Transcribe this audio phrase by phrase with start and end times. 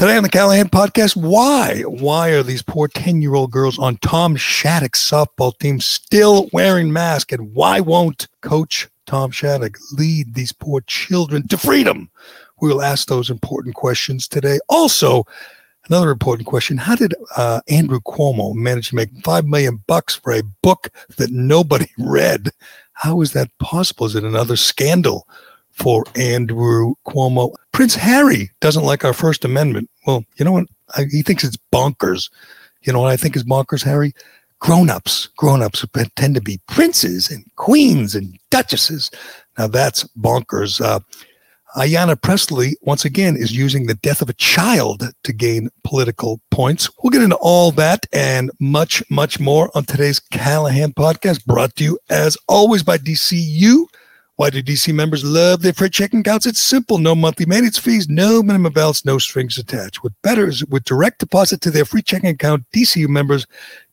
[0.00, 1.82] Today on the Callahan podcast, why?
[1.82, 6.90] Why are these poor 10 year old girls on Tom Shattuck's softball team still wearing
[6.90, 7.34] masks?
[7.34, 12.08] And why won't Coach Tom Shattuck lead these poor children to freedom?
[12.62, 14.58] We will ask those important questions today.
[14.70, 15.24] Also,
[15.90, 20.32] another important question How did uh, Andrew Cuomo manage to make five million bucks for
[20.32, 22.52] a book that nobody read?
[22.94, 24.06] How is that possible?
[24.06, 25.28] Is it another scandal?
[25.72, 27.54] For Andrew Cuomo.
[27.72, 29.90] Prince Harry doesn't like our First Amendment.
[30.06, 30.66] Well, you know what?
[30.96, 32.30] I, he thinks it's bonkers.
[32.82, 34.12] You know what I think is bonkers, Harry?
[34.58, 39.10] Grown-ups, grown-ups who pretend to be princes and queens and duchesses.
[39.58, 40.80] Now that's bonkers.
[40.80, 41.00] Uh,
[41.76, 46.90] Ayanna Pressley, once again, is using the death of a child to gain political points.
[47.02, 51.84] We'll get into all that and much, much more on today's Callahan podcast, brought to
[51.84, 53.84] you as always by DCU.
[54.40, 56.46] Why do DC members love their free checking accounts?
[56.46, 56.96] It's simple.
[56.96, 60.02] No monthly maintenance fees, no minimum balance, no strings attached.
[60.02, 63.46] What better is with direct deposit to their free checking account, DCU members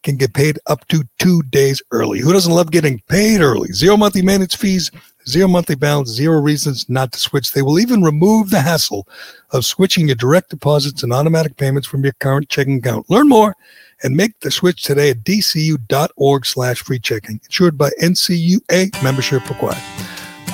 [0.03, 2.19] can get paid up to two days early.
[2.19, 3.73] Who doesn't love getting paid early?
[3.73, 4.89] Zero monthly maintenance fees,
[5.27, 7.51] zero monthly balance, zero reasons not to switch.
[7.51, 9.05] They will even remove the hassle
[9.51, 13.09] of switching your direct deposits and automatic payments from your current checking account.
[13.09, 13.53] Learn more
[14.01, 17.41] and make the switch today at dcu.org slash free checking.
[17.43, 19.83] Insured by NCUA membership required.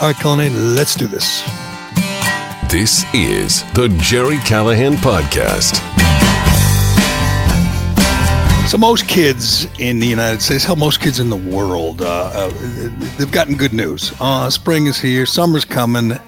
[0.02, 1.42] All right, Cullinane, let's do this.
[2.70, 5.76] This is the Gerry Callahan Podcast.
[8.68, 12.50] So, most kids in the United States, hell, most kids in the world, uh, uh,
[13.18, 14.12] they've gotten good news.
[14.20, 16.20] Uh, spring is here, summer's coming,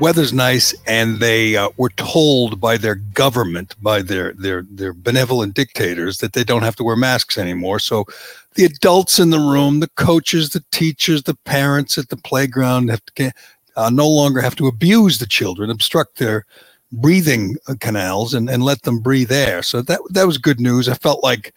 [0.00, 5.54] weather's nice, and they uh, were told by their government, by their, their, their benevolent
[5.54, 7.78] dictators, that they don't have to wear masks anymore.
[7.78, 8.06] So,
[8.54, 13.04] the adults in the room, the coaches, the teachers, the parents at the playground have
[13.04, 13.30] to
[13.76, 16.44] uh, no longer have to abuse the children, obstruct their
[16.90, 19.62] breathing canals, and, and let them breathe air.
[19.62, 20.88] So that that was good news.
[20.88, 21.54] I felt like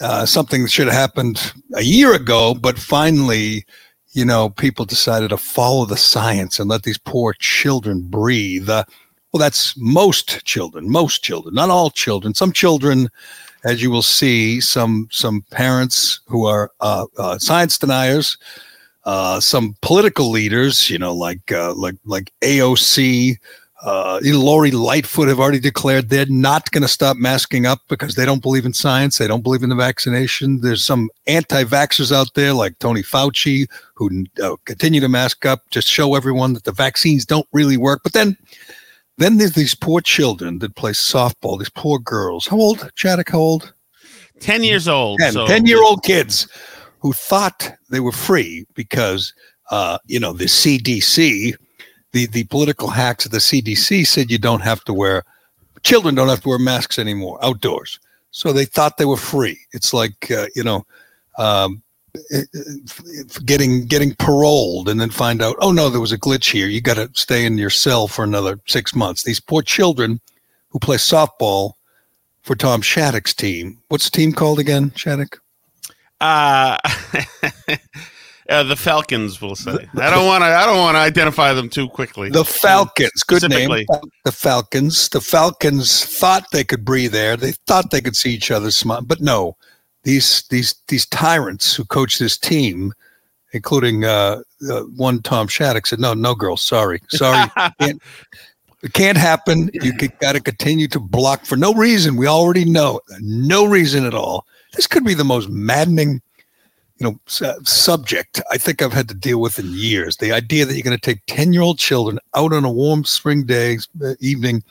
[0.00, 3.64] uh, something should have happened a year ago, but finally,
[4.12, 8.68] you know, people decided to follow the science and let these poor children breathe.
[8.68, 8.84] Uh,
[9.32, 12.34] well, that's most children, most children, not all children.
[12.34, 13.08] Some children
[13.64, 18.36] as you will see, some some parents who are uh, uh, science deniers,
[19.04, 23.36] uh, some political leaders, you know, like uh, like like AOC,
[23.82, 28.24] uh, Lori Lightfoot have already declared they're not going to stop masking up because they
[28.24, 29.18] don't believe in science.
[29.18, 30.60] They don't believe in the vaccination.
[30.60, 35.88] There's some anti-vaxxers out there like Tony Fauci who uh, continue to mask up, just
[35.88, 38.02] show everyone that the vaccines don't really work.
[38.04, 38.36] But then
[39.18, 42.46] then there's these poor children that play softball, these poor girls.
[42.46, 43.30] How old, Shattuck?
[43.30, 43.74] How old?
[44.40, 45.18] 10 years old.
[45.20, 45.46] 10, so.
[45.46, 46.48] 10 year old kids
[47.00, 49.34] who thought they were free because,
[49.70, 51.54] uh, you know, the CDC,
[52.12, 55.24] the, the political hacks of the CDC said you don't have to wear,
[55.82, 57.98] children don't have to wear masks anymore outdoors.
[58.30, 59.58] So they thought they were free.
[59.72, 60.86] It's like, uh, you know,
[61.38, 61.82] um,
[63.44, 66.80] getting getting paroled and then find out oh no there was a glitch here you
[66.80, 70.20] got to stay in your cell for another six months these poor children
[70.68, 71.72] who play softball
[72.42, 75.40] for tom shattuck's team what's the team called again shattuck
[76.20, 76.76] uh
[78.48, 79.88] Uh, the Falcons, we'll say.
[79.96, 80.46] I don't want to.
[80.46, 82.28] I don't want to identify them too quickly.
[82.28, 83.68] The Falcons, good name.
[84.24, 85.08] The Falcons.
[85.08, 87.36] The Falcons thought they could breathe air.
[87.36, 89.56] They thought they could see each other smile, but no.
[90.04, 92.92] These these these tyrants who coach this team,
[93.52, 97.48] including uh, uh, one Tom Shattuck, said, "No, no, girls, sorry, sorry,
[97.80, 98.02] can't,
[98.82, 99.70] it can't happen.
[99.72, 102.16] You got to continue to block for no reason.
[102.16, 104.44] We already know, no reason at all.
[104.72, 106.20] This could be the most maddening."
[106.98, 110.16] You know subject I think I've had to deal with in years.
[110.16, 113.78] The idea that you're going to take 10-year-old children out on a warm spring day
[114.04, 114.62] uh, evening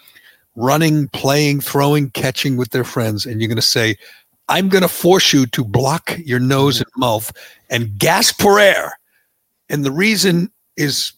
[0.56, 3.95] running, playing, throwing, catching with their friends and you're going to say
[4.50, 7.31] I'm going to force you to block your nose and mouth
[7.69, 9.00] and gasp for air.
[9.69, 11.13] And the reason is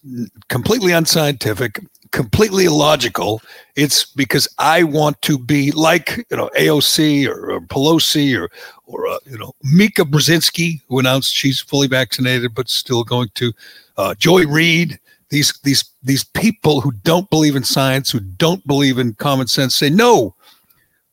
[0.50, 1.80] completely unscientific,
[2.14, 3.42] completely illogical.
[3.76, 8.50] It's because I want to be like you know AOC or, or Pelosi or
[8.86, 13.52] or uh, you know Mika Brzezinski, who announced she's fully vaccinated but still going to
[13.98, 14.98] uh, Joy Reid.
[15.30, 19.76] These these these people who don't believe in science, who don't believe in common sense,
[19.76, 20.34] say no.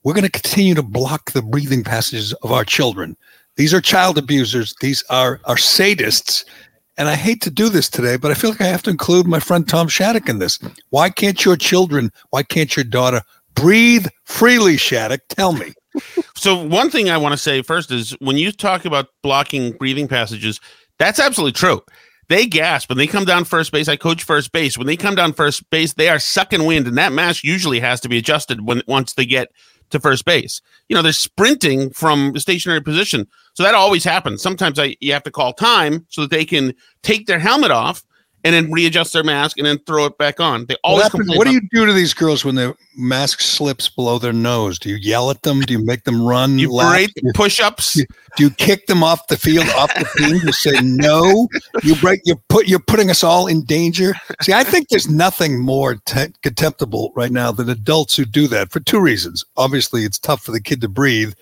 [0.03, 3.17] We're going to continue to block the breathing passages of our children.
[3.57, 4.75] These are child abusers.
[4.81, 6.45] These are are sadists.
[7.01, 9.27] And I hate to do this today, but I feel like I have to include
[9.27, 10.59] my friend Tom Shattuck in this.
[10.91, 13.23] Why can't your children, why can't your daughter
[13.55, 15.23] breathe freely, Shattuck?
[15.31, 15.73] Tell me.
[16.35, 20.09] So one thing I want to say first is when you talk about blocking breathing
[20.09, 20.59] passages,
[20.99, 21.83] that's absolutely true.
[22.29, 23.89] They gasp when they come down first base.
[23.89, 24.79] I coach first base.
[24.79, 28.01] When they come down first base, they are sucking wind, and that mask usually has
[28.03, 29.51] to be adjusted when once they get
[29.91, 30.63] to first base.
[30.89, 33.27] You know, they're sprinting from a stationary position.
[33.61, 34.41] So that always happens.
[34.41, 36.73] Sometimes I you have to call time so that they can
[37.03, 38.03] take their helmet off
[38.43, 40.65] and then readjust their mask and then throw it back on.
[40.65, 43.87] They What, always happens- what do you do to these girls when their mask slips
[43.91, 44.79] below their nose?
[44.79, 45.61] Do you yell at them?
[45.61, 46.59] Do you make them run?
[46.59, 46.91] you laugh?
[46.91, 47.93] berate Do you- push-ups.
[48.39, 50.37] Do you kick them off the field, off the team?
[50.43, 51.47] You say no.
[51.83, 52.23] You break.
[52.25, 52.67] You put.
[52.67, 54.15] You're putting us all in danger.
[54.41, 58.71] See, I think there's nothing more te- contemptible right now than adults who do that
[58.73, 59.45] for two reasons.
[59.59, 61.35] Obviously, it's tough for the kid to breathe,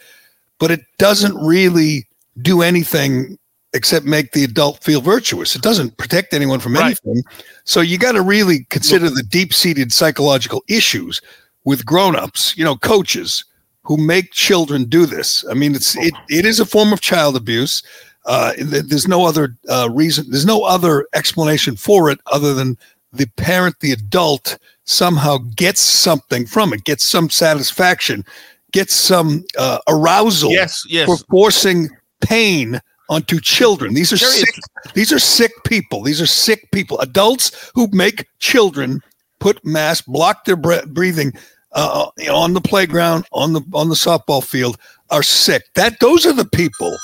[0.59, 2.07] but it doesn't really
[2.43, 3.39] do anything
[3.75, 5.55] except make the adult feel virtuous.
[5.55, 6.87] It doesn't protect anyone from Right.
[7.05, 7.23] anything.
[7.65, 11.21] So you got to really consider the deep-seated psychological issues
[11.65, 12.57] with grown-ups.
[12.57, 13.45] You know, coaches
[13.83, 15.45] who make children do this.
[15.51, 17.83] I mean, it's it, it is a form of child abuse.
[18.27, 20.27] Uh, there's no other uh, reason.
[20.31, 22.77] There's no other explanation for it other than
[23.13, 28.25] the parent, the adult, somehow gets something from it, gets some satisfaction,
[28.73, 31.07] gets some uh, arousal Yes, yes.
[31.07, 31.89] for forcing
[32.21, 33.95] pain onto children.
[33.95, 34.55] These are sick.
[34.95, 36.03] These are sick people.
[36.03, 36.99] These are sick people.
[37.01, 39.01] Adults who make children
[39.39, 41.33] put masks, block their bre- breathing
[41.73, 44.79] uh, on the playground, on the on the softball field,
[45.11, 45.65] are sick.
[45.75, 46.95] That those are the people.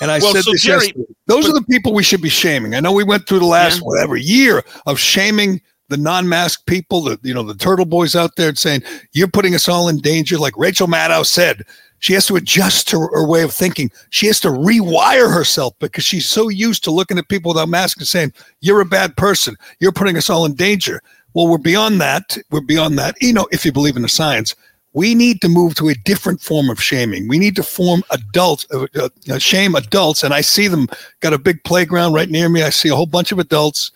[0.00, 1.04] And I Well, said so this Gerry, yesterday.
[1.26, 2.74] Those are the people we should be shaming.
[2.74, 3.82] I know we went through the last Yeah.
[3.84, 8.48] whatever year of shaming the non-masked people, the you know the turtle boys out there,
[8.48, 8.82] and saying
[9.12, 10.36] you're putting us all in danger.
[10.36, 11.64] Like Rachel Maddow said,
[11.98, 13.90] she has to adjust her, her way of thinking.
[14.10, 18.00] She has to rewire herself because she's so used to looking at people without masks
[18.00, 19.56] and saying you're a bad person.
[19.80, 21.02] You're putting us all in danger.
[21.34, 22.36] Well, we're beyond that.
[22.50, 23.16] We're beyond that.
[23.20, 24.54] You know, if you believe in the science,
[24.92, 27.26] we need to move to a different form of shaming.
[27.26, 30.22] We need to form adults, uh, uh, shame adults.
[30.22, 30.86] And I see them
[31.20, 32.62] got a big playground right near me.
[32.62, 33.90] I see a whole bunch of adults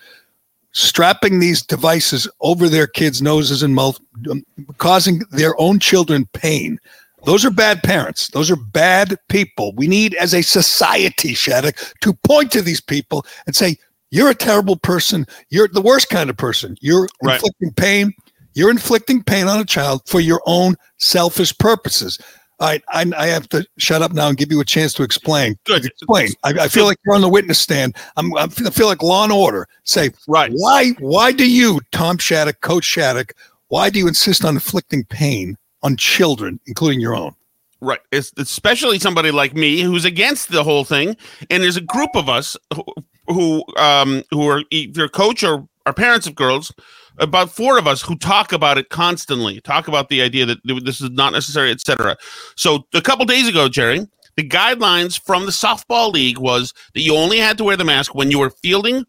[0.73, 3.99] strapping these devices over their kids' noses and mouth,
[4.31, 4.45] um,
[4.79, 6.79] causing their own children pain.
[7.25, 8.29] Those are bad parents.
[8.29, 9.73] Those are bad people.
[9.75, 13.77] We need, as a society, Shattuck, to point to these people and say,
[14.11, 15.27] you're a terrible person.
[15.51, 16.77] You're the worst kind of person.
[16.81, 17.35] You're Right.
[17.35, 18.13] inflicting pain.
[18.55, 22.19] You're inflicting pain on a child for your own selfish purposes.
[22.61, 25.05] All right, I, I have to shut up now and give you a chance to
[25.05, 25.57] explain.
[25.65, 25.85] Good.
[25.85, 26.31] Explain.
[26.43, 27.95] I, I feel like you're on the witness stand.
[28.17, 29.69] I'm, I feel like Law and Order.
[29.85, 30.51] Say Right.
[30.55, 30.91] why?
[30.99, 33.33] Why do you, Tom Shattuck, Coach Shattuck?
[33.69, 37.35] Why do you insist on inflicting pain on children, including your own?
[37.81, 38.01] Right.
[38.11, 41.17] It's especially somebody like me who's against the whole thing.
[41.49, 42.85] And there's a group of us who,
[43.29, 46.73] who um who are either coach or are parents of girls,
[47.19, 51.01] about four of us who talk about it constantly, talk about the idea that this
[51.01, 52.17] is not necessary, etc.
[52.57, 54.07] So a couple days ago, Gerry,
[54.37, 58.15] the guidelines from the softball league was that you only had to wear the mask
[58.15, 59.05] when you were fielding.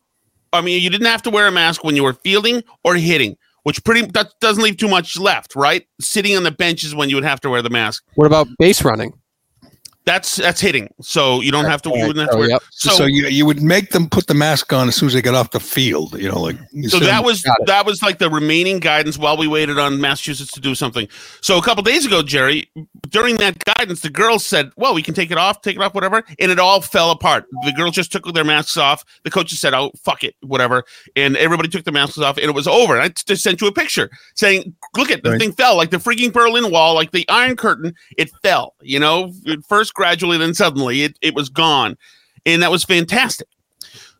[0.54, 3.38] I mean, you didn't have to wear a mask when you were fielding or hitting,
[3.64, 5.86] which pretty that doesn't leave too much left, right?
[6.00, 8.04] Sitting on the benches when you would have to wear the mask.
[8.16, 9.14] What about base running?
[10.10, 10.92] That's that's hitting.
[11.02, 11.90] So you don't have to.
[11.90, 12.64] You wouldn't have to Oh, yep.
[12.72, 15.22] So, So, you you would make them put the mask on as soon as they
[15.22, 16.20] got off the field.
[16.20, 19.48] You know, like you so that was that was like the remaining guidance while we
[19.48, 21.08] waited on Massachusetts to do something.
[21.42, 22.72] So a couple days ago, Gerry,
[23.10, 25.94] during that guidance, the girls said, "Well, we can take it off, take it off,
[25.94, 27.46] whatever," and it all fell apart.
[27.66, 29.06] The girls just took their masks off.
[29.26, 30.86] The coaches said, "Oh, fuck it, whatever,"
[31.16, 32.96] and everybody took their masks off, and it was over.
[32.96, 35.40] And I just sent you a picture saying, "Look at the Right.
[35.40, 37.94] thing fell like the freaking Berlin Wall, like the Iron Curtain.
[38.18, 38.74] It fell.
[38.82, 39.34] You know,
[39.68, 41.98] first gradually, then suddenly, it it was gone,
[42.46, 43.50] and that was fantastic."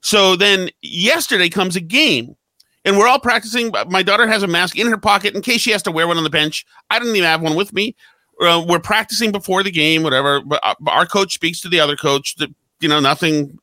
[0.02, 2.36] So then yesterday comes a game,
[2.84, 3.72] and we're all practicing.
[3.88, 6.18] My daughter has a mask in her pocket in case she has to wear one
[6.18, 6.66] on the bench.
[6.90, 7.96] I didn't even have one with me.
[8.42, 10.42] Uh, we're practicing before the game, whatever.
[10.42, 12.36] But uh, our coach speaks to the other coach.
[12.36, 12.50] That
[12.82, 13.58] you know nothing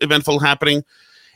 [0.00, 0.84] eventful happening,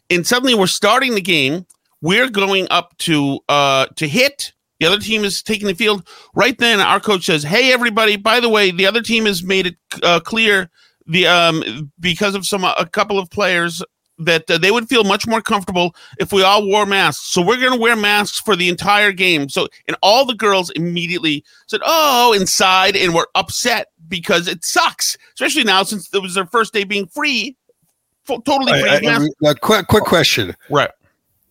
[0.09, 1.67] and suddenly we're starting the game.
[2.01, 4.55] We're going up to uh, to hit.
[4.83, 6.09] The other team is taking the field.
[6.35, 8.17] Right then, our coach says, "Hey, everybody!
[8.17, 10.69] By the way, the other team has made it uh, clear
[11.07, 13.81] the um because of some a couple of players
[14.19, 17.27] that uh, they would feel much more comfortable if we all wore masks.
[17.27, 19.49] So we're going to wear masks for the entire game.
[19.49, 25.17] So and all the girls immediately said, "Oh," inside, and were upset because it sucks,
[25.35, 27.57] especially now since it was their first day being free,
[28.27, 28.91] totally free.
[28.91, 29.29] I-.
[29.45, 30.57] I- a quick quick question.
[30.71, 30.91] right.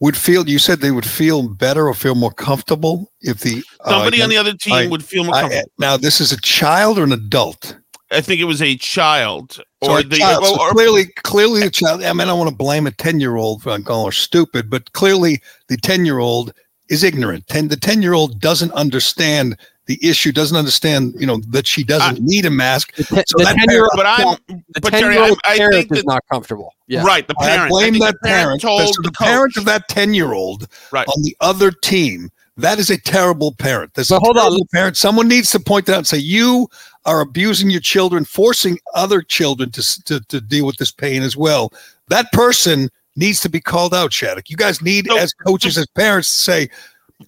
[0.01, 3.91] Would feel you said they would feel better or feel more comfortable if the uh,
[3.91, 5.71] Somebody on the other team I- would feel more I- comfortable.
[5.79, 7.77] now this is a child or an adult
[8.13, 9.51] I, think it was a child
[9.83, 10.41] So or a the child.
[10.41, 12.91] well, So or- clearly clearly a child I mean I don't want to blame a
[12.91, 15.39] 10 year old for calling her stupid but clearly
[15.69, 16.51] the 10 year old
[16.89, 19.55] is ignorant 10 the 10 year old doesn't understand
[19.87, 23.37] the issue doesn't understand you know that she doesn't need a mask The, te- So
[23.39, 25.91] the that 10 year old, but I'm the but 10 Gerry, I, old I think
[25.91, 26.73] is that not comfortable.
[26.87, 27.03] Yeah.
[27.03, 28.61] right the I blame think that the parent.
[28.61, 31.07] told the, the parent of that 10 year old Right.
[31.07, 33.93] on the other team, that is a terrible parent.
[33.95, 34.43] That's But a hold on.
[34.43, 34.97] terrible parent.
[34.97, 36.69] Someone needs to point that out and say, you
[37.05, 41.35] are abusing your children, forcing other children to, to, to deal with this pain as
[41.35, 41.73] well.
[42.09, 44.49] That person needs to be called out, Shattuck.
[44.49, 46.69] You guys need, So- as coaches, as parents, to say,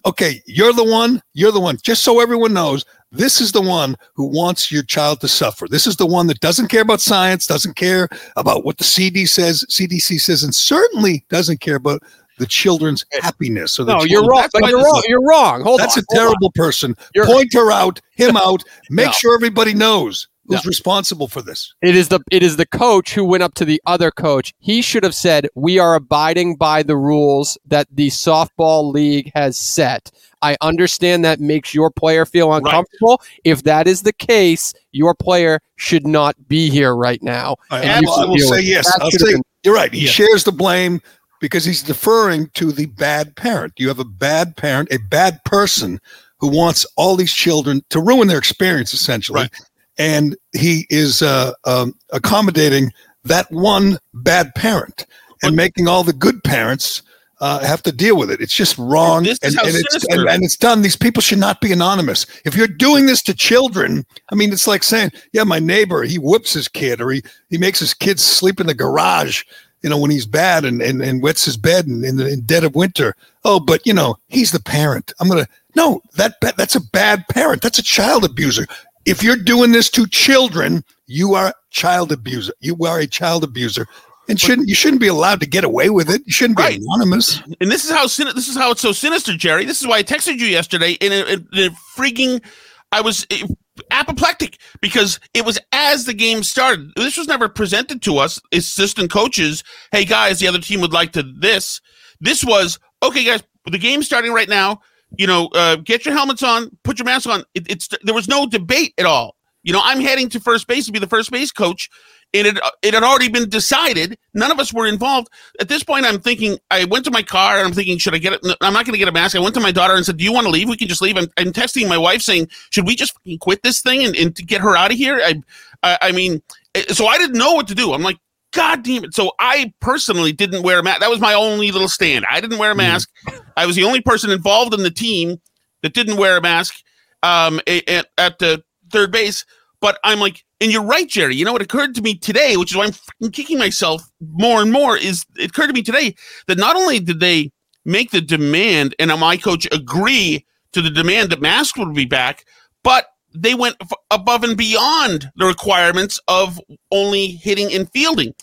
[0.06, 2.84] okay, you're the one, you're the one, just so everyone knows.
[3.12, 5.66] This is the one who wants your child to suffer.
[5.68, 9.24] This is the one that doesn't care about science, doesn't care about what the CD
[9.26, 12.02] says, CDC says, and certainly doesn't care about
[12.38, 13.78] the children's happiness.
[13.78, 14.48] Or the No, you're wrong.
[14.54, 15.02] You're wrong.
[15.06, 15.62] You're wrong.
[15.62, 16.02] Hold That's on.
[16.02, 16.26] a hold on.
[16.26, 16.96] terrible person.
[17.14, 18.64] You're- Point her out, him out.
[18.90, 19.12] Make No.
[19.12, 21.74] sure everybody knows who's responsible for this.
[21.82, 24.52] It is the it is the coach who went up to the other coach.
[24.58, 29.56] He should have said, "We are abiding by the rules that the softball league has
[29.56, 30.10] set."
[30.42, 33.22] I understand that makes your player feel uncomfortable.
[33.44, 37.56] If that is the case, your player should not be here right now.
[37.70, 38.64] I, And I will, I will say it.
[38.64, 38.98] yes.
[39.00, 39.90] I'll say been- you're right.
[39.92, 40.10] He Yeah.
[40.10, 41.00] shares the blame
[41.40, 43.72] because he's deferring to the bad parent.
[43.78, 45.98] You have a bad parent, a bad person
[46.40, 49.42] who wants all these children to ruin their experience, essentially.
[49.42, 49.50] Right.
[49.96, 52.92] And he is uh, um, accommodating
[53.24, 55.06] that one bad parent
[55.42, 57.02] and making all the good parents
[57.40, 58.40] uh, have to deal with it.
[58.40, 59.26] It's just wrong.
[59.26, 60.82] And, and it's, and, and it's done.
[60.82, 62.26] These people should not be anonymous.
[62.44, 66.18] If you're doing this to children, I mean, it's like saying, yeah, my neighbor, he
[66.18, 69.42] whips his kid or he, he makes his kids sleep in the garage,
[69.82, 72.40] you know, when he's bad and, and, and wets his bed in, in the in
[72.42, 73.14] dead of winter.
[73.44, 75.12] Oh, but, you know, he's the parent.
[75.20, 77.60] I'm going to, no, that that's a bad parent.
[77.60, 78.66] That's a child abuser.
[79.06, 82.52] If you're doing this to children, you are a child abuser.
[82.60, 83.86] You are a child abuser.
[84.28, 86.22] And shouldn't you shouldn't be allowed to get away with it.
[86.24, 87.42] You shouldn't be anonymous.
[87.60, 89.66] and this is how sin- this is how it's so sinister, Gerry.
[89.66, 92.42] This is why I texted you yesterday in a, in a freaking.
[92.90, 93.46] I was eh,
[93.90, 96.90] apoplectic because it was as the game started.
[96.96, 99.62] This was never presented to us, assistant coaches.
[99.92, 101.82] Hey guys, the other team would like to this.
[102.20, 103.42] This was okay, guys.
[103.66, 104.80] The game's starting right now.
[105.18, 107.44] You know, uh, get your helmets on, put your mask on.
[107.54, 109.36] It, it's there was no debate at all.
[109.62, 111.88] You know, I'm heading to first base to be the first base coach,
[112.34, 114.18] and it it had already been decided.
[114.34, 115.28] None of us were involved.
[115.58, 116.58] At this point, I'm thinking.
[116.70, 118.40] I went to my car and I'm thinking, should I get it?
[118.60, 119.34] I'm not going to get a mask.
[119.34, 120.68] I went to my daughter and said, "Do you want to leave?
[120.68, 123.80] We can just leave." I'm, I'm texting my wife saying, "Should we just quit this
[123.80, 125.42] thing and, and to get her out of here?" I,
[125.82, 126.42] I, I mean,
[126.74, 127.94] eh, so I didn't know what to do.
[127.94, 128.18] I'm like,
[128.54, 129.14] God damn it!
[129.14, 131.00] So I personally didn't wear a mask.
[131.00, 132.24] That was my only little stand.
[132.30, 133.10] I didn't wear a mask.
[133.56, 135.40] I was the only person involved in the team
[135.82, 136.76] that didn't wear a mask
[137.24, 139.44] um, at, at the third base.
[139.80, 141.34] But I'm like, and you're right, Gerry.
[141.34, 142.90] You know, it occurred to me today, which is why
[143.22, 144.96] I'm kicking myself more and more.
[144.96, 146.14] Is it occurred to me today
[146.46, 147.50] that not only did they
[147.84, 152.44] make the demand and my coach agree to the demand that masks would be back,
[152.82, 156.60] but they went f- above and beyond the requirements of
[156.90, 158.34] only hitting and fielding.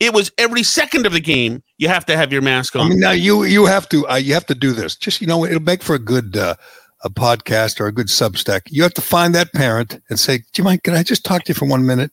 [0.00, 2.88] It was every second of the game you have to have your mask I on.
[2.90, 4.96] mean, now you you have to uh, you have to do this.
[4.96, 6.54] Just you know, it'll make for a good uh,
[7.02, 8.62] a podcast or a good Substack.
[8.68, 10.82] You have to find that parent and say, "Do you mind?
[10.82, 12.10] Can I just talk to you for one minute?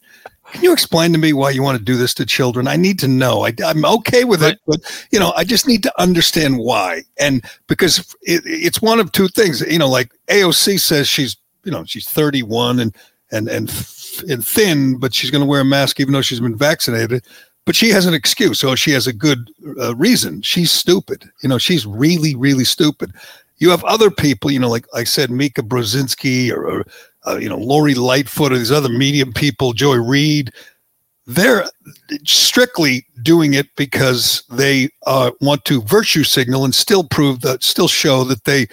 [0.52, 2.68] Can you explain to me why you want to do this to children?
[2.68, 3.46] I need to know.
[3.46, 4.54] I, am okay with right.
[4.54, 7.04] it, but you know, I just need to understand why.
[7.20, 9.62] And because it, it's one of two things.
[9.62, 11.36] You know, like AOC says she's
[11.68, 12.96] you know she's 31 and
[13.32, 13.70] and and
[14.30, 17.24] and thin, but she's going to wear a mask even though she's been vaccinated.
[17.66, 20.42] But she has an excuse, so she has a good uh, reason.
[20.42, 21.30] She's stupid.
[21.44, 23.12] You know, she's really, really stupid.
[23.58, 26.86] You have other people, you know, like I said, Mika Brzezinski or, or
[27.28, 30.54] uh, you know, Lori Lightfoot or these other medium people, Joy Reid.
[31.26, 31.66] They're
[32.24, 37.90] strictly doing it because they uh, want to virtue signal and still prove that, still
[37.90, 38.68] show that they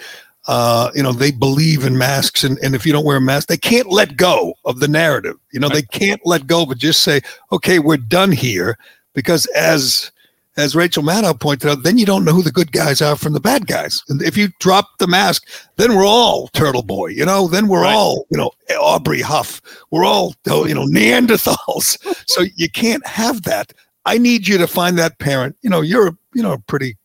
[0.47, 3.47] uh, you know, they believe in masks, and, and if you don't wear a mask,
[3.47, 5.37] they can't let go of the narrative.
[5.51, 7.21] You know, they can't let go, but just say,
[7.51, 8.77] okay, we're done here,
[9.13, 10.11] because as
[10.57, 13.33] as Rachel Maddow pointed out, then you don't know who the good guys are from
[13.33, 14.01] the bad guys.
[14.07, 17.81] And if you drop the mask, then we're all Turtle Boy, you know, then we're
[17.81, 17.93] right.
[17.93, 19.61] all, you know, Aubrey Huff.
[19.91, 21.97] We're all, you know, Neanderthals.
[22.27, 23.73] so you can't have that.
[24.05, 25.57] I need you to find that parent.
[25.61, 26.95] You know, you're, you know, pretty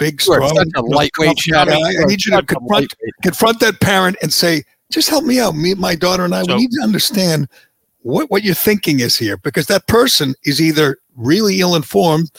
[0.00, 1.62] big, strong, such a lightweight guy.
[1.62, 2.92] I need you to confront,
[3.22, 5.54] confront that parent and say, just help me out.
[5.54, 7.48] Me, my daughter, and I, so, we need to understand
[8.00, 12.32] what, what your thinking is here because that person is either really ill informed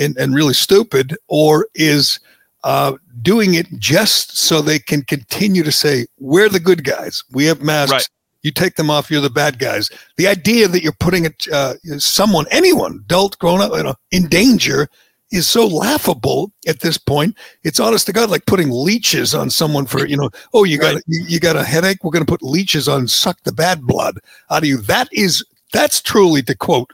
[0.00, 2.18] and, and really stupid or is
[2.64, 7.22] uh, doing it just so they can continue to say, we're the good guys.
[7.30, 7.92] We have masks.
[7.92, 8.08] Right.
[8.42, 9.90] You take them off, you're the bad guys.
[10.16, 14.28] The idea that you're putting it, uh, someone, anyone, adult, grown up, you know, in
[14.28, 14.88] danger
[15.30, 17.36] is so laughable at this point.
[17.62, 20.94] It's honest to God, like putting leeches on someone for, you know, oh, you got,
[20.94, 21.04] right.
[21.06, 22.02] you, you got a headache.
[22.02, 24.18] We're going to put leeches on, suck the bad blood
[24.50, 24.78] out of you.
[24.78, 26.90] That is, that's truly to quote,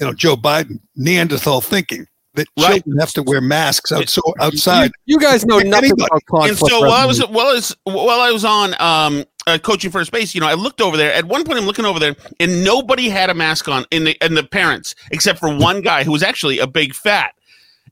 [0.00, 2.82] you know, Joe Biden, Neanderthal thinking that right.
[2.82, 4.92] children have to wear masks out, so outside.
[5.06, 6.04] You, you guys know nothing Anybody.
[6.10, 6.60] about conflict.
[6.60, 9.90] And so while I was while I was while I was on um, uh, coaching
[9.90, 11.12] first base, you know, I looked over there.
[11.12, 14.16] At one point, I'm looking over there, and nobody had a mask on in the
[14.24, 17.34] in the parents except for one guy who was actually a big fat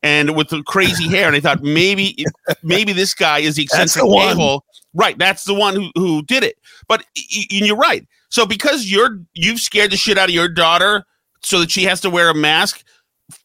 [0.05, 1.27] and with the crazy hair.
[1.27, 2.25] And I thought maybe
[2.63, 4.65] maybe this guy is the eccentric a-hole.
[4.93, 6.57] Right, that's the one who, who did it.
[6.87, 8.07] But and you're right.
[8.29, 11.05] So because you're you've scared the shit out of your daughter
[11.43, 12.85] so that she has to wear a mask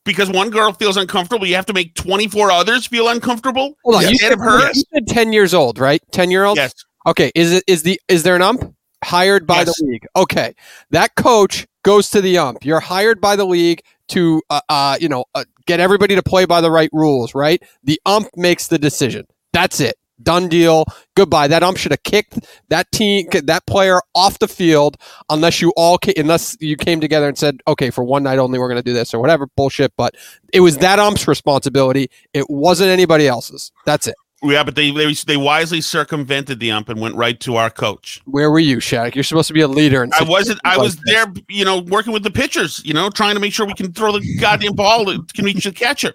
[0.03, 3.75] because one girl feels uncomfortable, you have to make 24 others feel uncomfortable.
[3.83, 4.67] Hold on, you said, her.
[4.73, 6.01] you said 10 years old, right?
[6.11, 6.57] 10 year old.
[6.57, 6.73] Yes.
[7.07, 7.31] Okay.
[7.33, 9.77] Is it is the is there an ump hired by yes.
[9.77, 10.07] the league?
[10.15, 10.53] Okay,
[10.91, 12.65] that coach goes to the ump.
[12.65, 16.45] You're hired by the league to uh, uh you know uh, get everybody to play
[16.45, 17.61] by the right rules, right?
[17.83, 19.25] The ump makes the decision.
[19.53, 19.95] That's it.
[20.21, 20.85] Done deal.
[21.15, 21.47] Goodbye.
[21.47, 24.97] That ump should have kicked that team, that player off the field,
[25.29, 28.67] unless you all, unless you came together and said, okay, for one night only, we're
[28.67, 29.93] going to do this or whatever bullshit.
[29.95, 30.15] But
[30.51, 32.09] it was that ump's responsibility.
[32.33, 33.71] It wasn't anybody else's.
[33.85, 34.15] That's it.
[34.41, 38.21] Yeah, but they, they they wisely circumvented the ump and went right to our coach.
[38.23, 39.13] Where were you, Shaq?
[39.13, 40.07] You're supposed to be a leader.
[40.17, 40.61] I wasn't.
[40.63, 43.65] I was there, you know, working with the pitchers, you know, trying to make sure
[43.65, 46.13] we can throw the goddamn ball that can reach the catcher.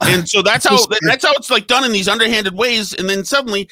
[0.00, 2.94] And so that's how that's how it's like done in these underhanded ways.
[2.94, 3.68] And then suddenly,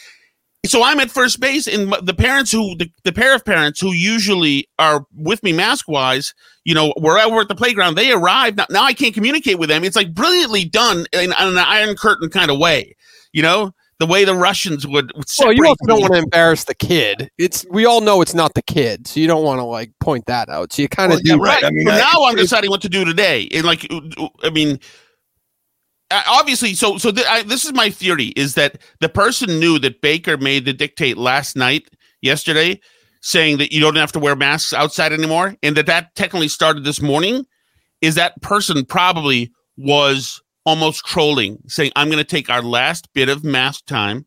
[0.66, 3.92] so I'm at first base, and the parents who the, the pair of parents who
[3.92, 7.94] usually are with me mask wise, you know, we're at the playground.
[7.94, 8.66] They arrive now.
[8.68, 9.84] Now I can't communicate with them.
[9.84, 12.94] It's like brilliantly done in, in an iron curtain kind of way,
[13.32, 15.12] you know the way the Russians would.
[15.14, 17.30] would well, you also don't want to embarrass the kid.
[17.38, 20.26] It's we all know it's not the kid, so you don't want to like point
[20.26, 20.72] that out.
[20.72, 21.64] So you kind of well, do right.
[21.64, 24.50] I mean, I, now I'm deciding what to do today, and like, uh, uh, I
[24.50, 24.78] mean,
[26.10, 29.78] uh, obviously, so so th- I, this is my theory: is that the person knew
[29.78, 31.88] that Baker made the dictate last night,
[32.20, 32.80] yesterday,
[33.22, 36.84] saying that you don't have to wear masks outside anymore, and that that technically started
[36.84, 37.44] this morning.
[38.02, 43.30] Is that person probably was almost trolling, saying, I'm going to take our last bit
[43.30, 44.26] of mask time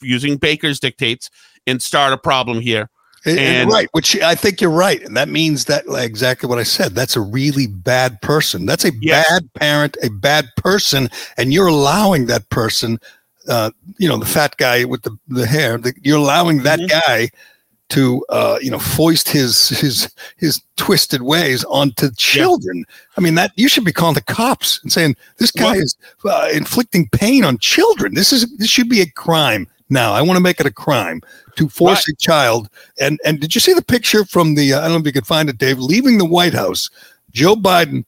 [0.00, 1.30] using Baker's dictates
[1.66, 2.88] and start a problem here.
[3.24, 6.58] And, and, right, which I think you're right, and that means that like, exactly what
[6.58, 6.94] I said.
[6.94, 8.64] That's a really bad person.
[8.64, 9.28] That's a yes.
[9.28, 12.98] bad parent, a bad person, and you're allowing that person,
[13.46, 15.76] uh, you know, the fat guy with the the hair.
[15.76, 16.98] The, you're allowing that mm-hmm.
[17.06, 17.28] guy
[17.90, 22.78] to uh, you know foist his his his twisted ways onto children.
[22.78, 22.94] Yeah.
[23.18, 26.48] I mean that you should be calling the cops and saying this guy is uh,
[26.52, 28.14] inflicting pain on children.
[28.14, 29.66] This is this should be a crime.
[29.90, 31.20] Now I want to make it a crime
[31.56, 32.14] to force right.
[32.14, 32.70] a child.
[33.00, 34.72] And and did you see the picture from the?
[34.72, 35.78] Uh, I don't know if you could find it, Dave.
[35.78, 36.90] Leaving the White House,
[37.32, 38.04] Joe Biden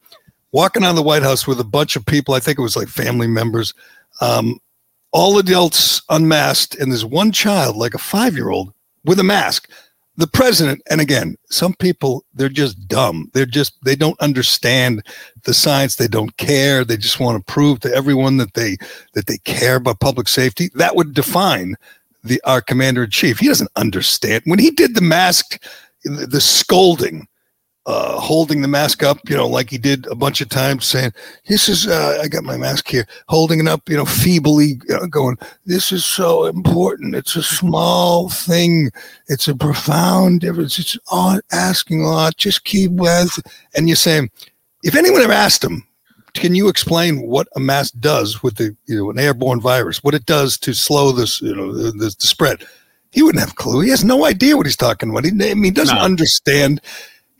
[0.52, 2.34] walking out of the White House with a bunch of people.
[2.34, 3.74] I think it was like family members.
[4.20, 4.58] Um,
[5.10, 8.72] all adults unmasked, and there's one child, like a five year old,
[9.04, 9.70] with a mask.
[10.16, 13.30] The president, and again, some people, they're just dumb.
[13.32, 15.02] They're just, they don't understand
[15.44, 15.94] the science.
[15.94, 16.84] They don't care.
[16.84, 18.76] They just want to prove to everyone that they,
[19.14, 20.70] that they care about public safety.
[20.74, 21.76] That would define
[22.22, 23.38] the, our commander in chief.
[23.38, 24.42] He doesn't understand.
[24.44, 25.62] When he did the mask,
[26.04, 27.26] the scolding,
[27.86, 31.12] uh, holding the mask up, you know, like he did a bunch of times, saying,
[31.48, 34.96] "This is." Uh, I got my mask here, holding it up, you know, feebly, you
[34.96, 37.16] know, going, "This is so important.
[37.16, 38.90] It's a small thing.
[39.26, 40.78] It's a profound difference.
[40.78, 42.36] It's all asking a lot.
[42.36, 43.38] Just keep with."
[43.74, 44.30] And you're saying,
[44.84, 45.84] if anyone ever asked him,
[46.34, 50.04] "Can you explain what a mask does with the, you know, an airborne virus?
[50.04, 52.64] What it does to slow this, you know, the, the, spread?"
[53.10, 53.80] He wouldn't have a clue.
[53.80, 55.24] He has no idea what he's talking about.
[55.24, 56.02] He, I mean, he doesn't No.
[56.02, 56.80] understand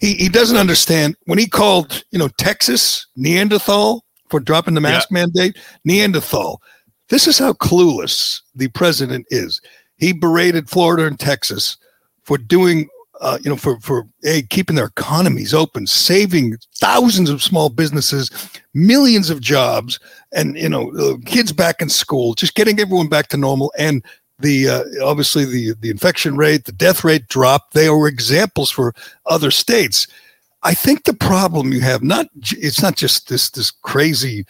[0.02, 5.10] he, he doesn't understand when he called you know Texas Neanderthal for dropping the mask
[5.10, 6.60] mandate Neanderthal.
[7.08, 9.60] This is how clueless the president is.
[9.96, 11.76] He berated Florida and Texas
[12.24, 12.88] for doing
[13.20, 18.28] uh, you know for for a keeping their economies open, saving thousands of small businesses,
[18.74, 20.00] millions of jobs,
[20.32, 24.04] and you know uh, kids back in school, just getting everyone back to normal and
[24.42, 27.74] the uh, obviously the the infection rate, the death rate dropped.
[27.74, 28.94] They were examples for
[29.26, 30.06] other states.
[30.62, 34.44] I think the problem you have not it's not just this this crazy,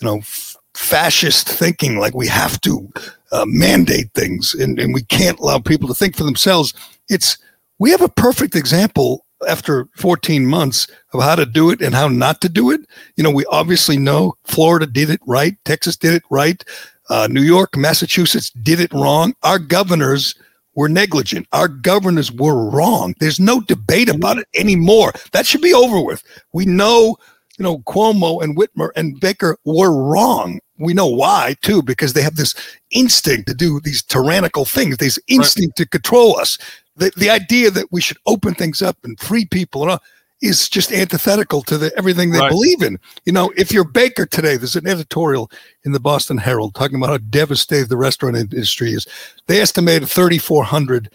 [0.00, 2.90] you know, f- fascist thinking like we have to
[3.32, 6.72] uh, mandate things and, and we can't allow people to think for themselves.
[7.08, 7.36] It's
[7.78, 12.08] we have a perfect example after 14 months of how to do it and how
[12.08, 12.80] not to do it.
[13.16, 16.64] You know, we obviously know Florida did it right, Texas did it right,
[17.08, 19.34] uh, New York, Massachusetts did it wrong.
[19.42, 20.34] Our governors
[20.74, 21.46] were negligent.
[21.52, 23.14] Our governors were wrong.
[23.18, 25.12] There's no debate about it anymore.
[25.32, 26.22] That should be over with.
[26.52, 27.16] We know,
[27.58, 30.60] you know, Cuomo and Whitmer and Baker were wrong.
[30.78, 32.54] We know why too, because they have this
[32.92, 34.98] instinct to do these tyrannical things.
[34.98, 36.58] This instinct to control us.
[36.94, 40.02] The the idea that we should open things up and free people and all,
[40.40, 42.50] is just antithetical to the everything they Right.
[42.50, 42.98] believe in.
[43.24, 45.50] You know, if you're Baker today, there's an editorial
[45.84, 49.06] in the Boston Herald talking about how devastated the restaurant industry is.
[49.46, 51.10] They estimated 3,400.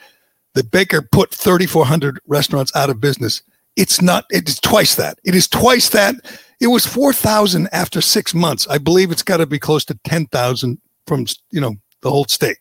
[0.55, 3.41] That Baker put 3,400 restaurants out of business.
[3.75, 4.25] It's not.
[4.29, 5.17] It's twice that.
[5.23, 6.15] It is twice that.
[6.59, 8.67] It was 4,000 after six months.
[8.67, 12.57] I believe it's got to be close to 10,000 from you know the whole state.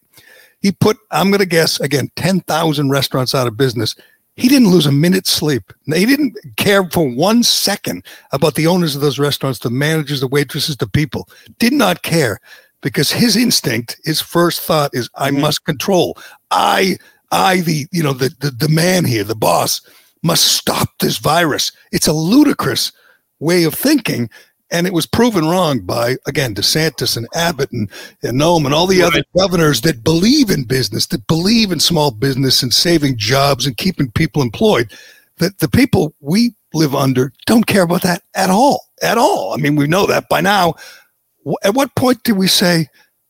[0.63, 0.97] He put.
[1.11, 3.95] I'm going to guess again 10,000 restaurants out of business.
[4.37, 5.73] He didn't lose a minute's sleep.
[5.87, 10.27] He didn't care for one second about the owners of those restaurants, the managers, the
[10.27, 11.29] waitresses, the people.
[11.59, 12.41] Did not care
[12.81, 15.41] because his instinct, his first thought is, I Mhm.
[15.41, 16.17] must control.
[16.51, 16.97] I,
[17.31, 19.81] I, the you know, the, the the man here, the boss,
[20.23, 21.71] must stop this virus.
[21.93, 22.91] It's a ludicrous
[23.39, 24.31] way of thinking.
[24.73, 27.91] And it was proven wrong by again DeSantis and Abbott and,
[28.23, 32.11] and Noem and all the other governors that believe in business, that believe in small
[32.11, 34.91] business and saving jobs and keeping people employed.
[35.37, 38.87] That the people we live under don't care about that at all.
[39.03, 39.53] At all.
[39.53, 40.75] I mean, we know that by now.
[41.63, 42.89] At what point did we say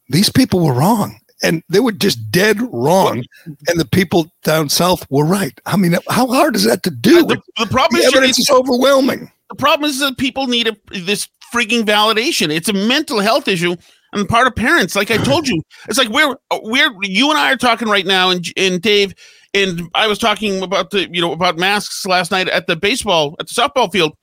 [0.09, 1.19] these people were wrong?
[1.43, 3.25] And they were just dead wrong,
[3.67, 5.61] and the people down south were right.
[5.67, 7.25] I mean, how hard is that to do?
[7.25, 9.29] the, the problem the is evidence is overwhelming.
[9.53, 12.51] The problem is that people need a, this freaking validation.
[12.51, 13.77] It's a mental health issue
[14.15, 14.97] on the part of parents.
[14.97, 18.31] Like I told you, it's like we're we're you and I are talking right now,
[18.31, 19.15] and and Dave
[19.53, 23.37] and I was talking about the you know about masks last night at the baseball
[23.41, 24.17] at the softball field,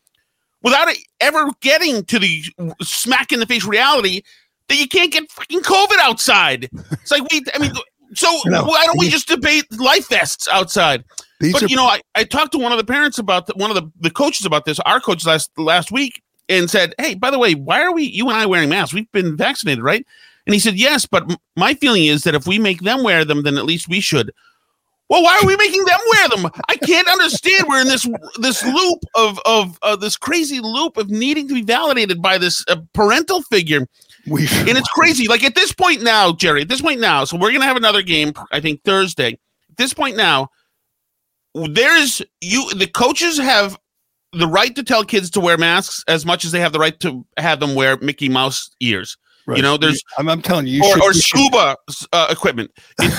[0.63, 2.41] without it ever getting to the
[2.81, 4.21] smack in the face reality
[4.67, 6.69] that you can't get freaking COVID outside.
[6.91, 7.71] It's like we, I mean.
[8.15, 8.63] So No.
[8.63, 11.03] why don't we just debate life vests outside?
[11.39, 13.53] These but are you know, I, I talked to one of the parents about the,
[13.55, 17.15] one of the, the coaches about this, our coach last last week, and said, "Hey,
[17.15, 18.93] by the way, why are we you and I wearing masks?
[18.93, 20.05] We've been vaccinated, right?"
[20.45, 23.23] And he said, "Yes, but m- my feeling is that if we make them wear
[23.23, 24.33] them, then at least we should."
[25.07, 26.51] Well, why are we making them wear them?
[26.69, 27.65] I can't understand.
[27.67, 31.63] We're in this this loop of of uh, this crazy loop of needing to be
[31.63, 33.87] validated by this uh, parental figure
[34.27, 35.27] we and it's crazy.
[35.27, 38.01] Like at this point now, Gerry, at this point now, so we're gonna have another
[38.01, 39.33] game, I think Thursday.
[39.69, 40.49] At this point now,
[41.55, 43.77] there's you the coaches have
[44.33, 46.99] the right to tell kids to wear masks as much as they have the right
[46.99, 49.17] to have them wear Mickey Mouse ears.
[49.55, 51.75] You know, there's I'm, I'm telling you, you or, should- or you scuba
[52.13, 52.71] uh, equipment.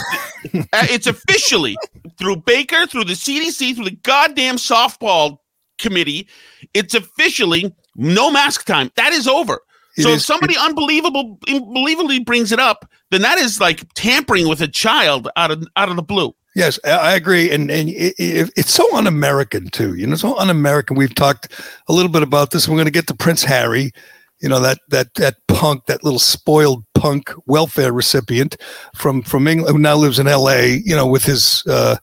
[0.43, 1.77] It's, uh, it's officially
[2.19, 5.37] through Baker, through the CDC, through the goddamn softball
[5.79, 6.29] committee.
[6.73, 8.90] It's officially no mask time.
[8.97, 9.61] That is over.
[9.99, 14.62] It so if somebody unbelievable, unbelievably brings it up, then that is like tampering with
[14.62, 16.35] a child out of out of the blue.
[16.55, 19.95] Yes, I agree, and and it, it, it's so un-American too.
[19.95, 20.97] You know, so un-American.
[20.97, 21.53] We've talked
[21.89, 22.69] a little bit about this.
[22.69, 23.93] We're going to get to Prince Harry.
[24.41, 28.57] You know that that that punk, that little spoiled punk welfare recipient
[28.97, 30.83] from from England who now lives in L.A.
[30.85, 31.97] You know, with his uh,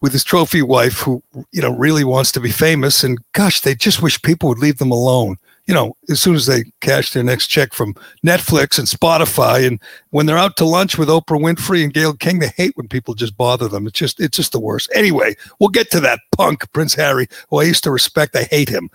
[0.00, 3.04] with his trophy wife, who you know really wants to be famous.
[3.04, 5.36] And gosh, they just wish people would leave them alone.
[5.66, 9.80] You know, as soon as they cash their next check from Netflix and Spotify, and
[10.10, 13.14] when they're out to lunch with Oprah Winfrey and Gayle King, they hate when people
[13.14, 13.86] just bother them.
[13.86, 14.90] It's just, it's just the worst.
[14.94, 18.36] Anyway, we'll get to that punk Prince Harry, who I used to respect.
[18.36, 18.90] I hate him.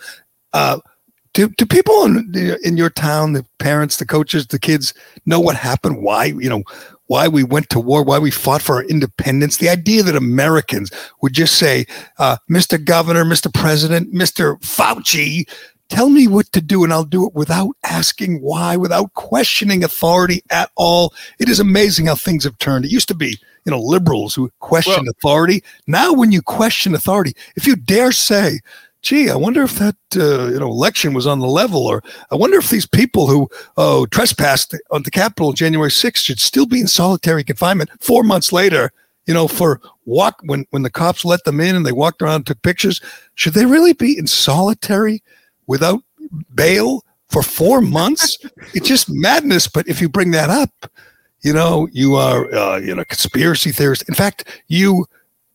[0.54, 0.80] Uh,
[1.34, 4.94] do, do people in, in your town, the parents, the coaches, the kids,
[5.26, 6.02] know what happened?
[6.04, 6.64] Why, you know,
[7.10, 9.58] why we went to war, why we fought for our independence.
[9.58, 11.86] The idea that Americans would just say,
[12.20, 12.84] uh, Mr.
[12.84, 13.54] Governor, Mr.
[13.54, 14.60] President, Mr.
[14.62, 15.50] Fauci,
[15.90, 20.44] tell me what to do and I'll do it without asking why, without questioning authority
[20.50, 21.14] at all.
[21.40, 22.86] It is amazing how things have turned.
[22.86, 25.64] It used to be, you know, liberals who questioned well, authority.
[25.88, 28.60] Now, when you question authority, if you dare say,
[29.02, 32.36] gee, I wonder if that uh, you know election was on the level, or I
[32.36, 36.82] wonder if these people who oh trespassed on the Capitol January 6th should still be
[36.82, 38.92] in solitary confinement four months later.
[39.26, 42.36] You know, for walk when when the cops let them in and they walked around
[42.36, 43.00] and took pictures,
[43.36, 45.24] should they really be in solitary
[45.70, 46.02] without
[46.54, 48.38] bail for four months?
[48.74, 49.68] it's just madness.
[49.68, 50.92] But if you bring that up,
[51.42, 54.10] you know, you are uh, you know conspiracy theorist.
[54.10, 55.06] In fact, you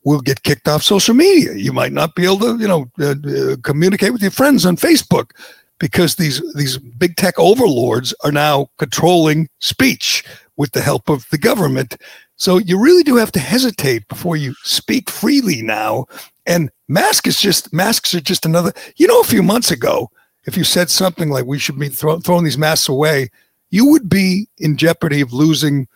[0.05, 1.55] will get kicked off social media.
[1.55, 3.15] You might not be able to, you know, uh,
[3.53, 5.31] uh, communicate with your friends on Facebook
[5.79, 10.25] because these these big tech overlords are now controlling speech
[10.57, 11.97] with the help of the government.
[12.37, 16.07] So you really do have to hesitate before you speak freely now.
[16.47, 18.73] And mask is just masks are just another.
[18.97, 20.11] You know, a few months ago,
[20.45, 23.31] if you said something like we should be throw, throwing these masks away,
[23.71, 25.89] you would be in jeopardy of losing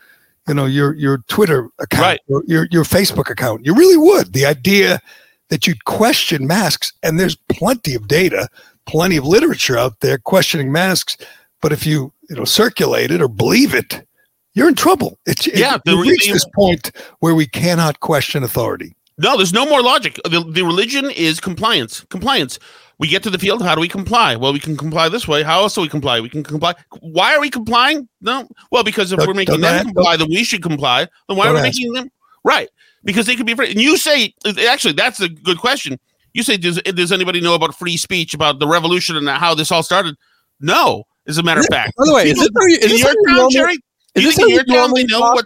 [0.49, 2.21] you know your your Twitter account, right.
[2.27, 3.65] your, your your Facebook account.
[3.67, 4.33] You really would.
[4.33, 5.01] The idea
[5.49, 8.49] that you'd question masks, and there's plenty of data,
[8.87, 11.17] plenty of literature out there questioning masks.
[11.61, 14.07] But if you you know circulate it or believe it,
[14.55, 15.19] you're in trouble.
[15.27, 15.77] It's yeah.
[15.87, 18.97] It, we reached this point where we cannot question authority.
[19.19, 20.21] No, there's no more logic.
[20.25, 22.05] The, the religion is compliance.
[22.09, 22.59] Compliance
[22.99, 23.63] we get to the field.
[23.63, 24.37] How do we comply?
[24.37, 25.43] Well, we can comply this way.
[25.43, 26.21] How else do we comply?
[26.21, 26.75] We can comply.
[27.01, 28.09] Why are we complying?
[28.21, 28.49] No.
[28.71, 31.07] Well, because if don't, we're making them comply, then we should comply.
[31.29, 32.11] Then why are we making them?
[32.45, 32.69] Right.
[33.05, 33.71] Because they could be free.
[33.71, 34.35] And you say,
[34.69, 35.99] actually, that's a good question.
[36.35, 39.71] You say, does, does anybody know about free speech, about the revolution and how this
[39.71, 40.17] all started?
[40.61, 41.97] No, as a matter of fact.
[41.97, 43.79] By the way, is this, how you, is this your town, Gerry?
[44.15, 45.45] Is this how your town they know what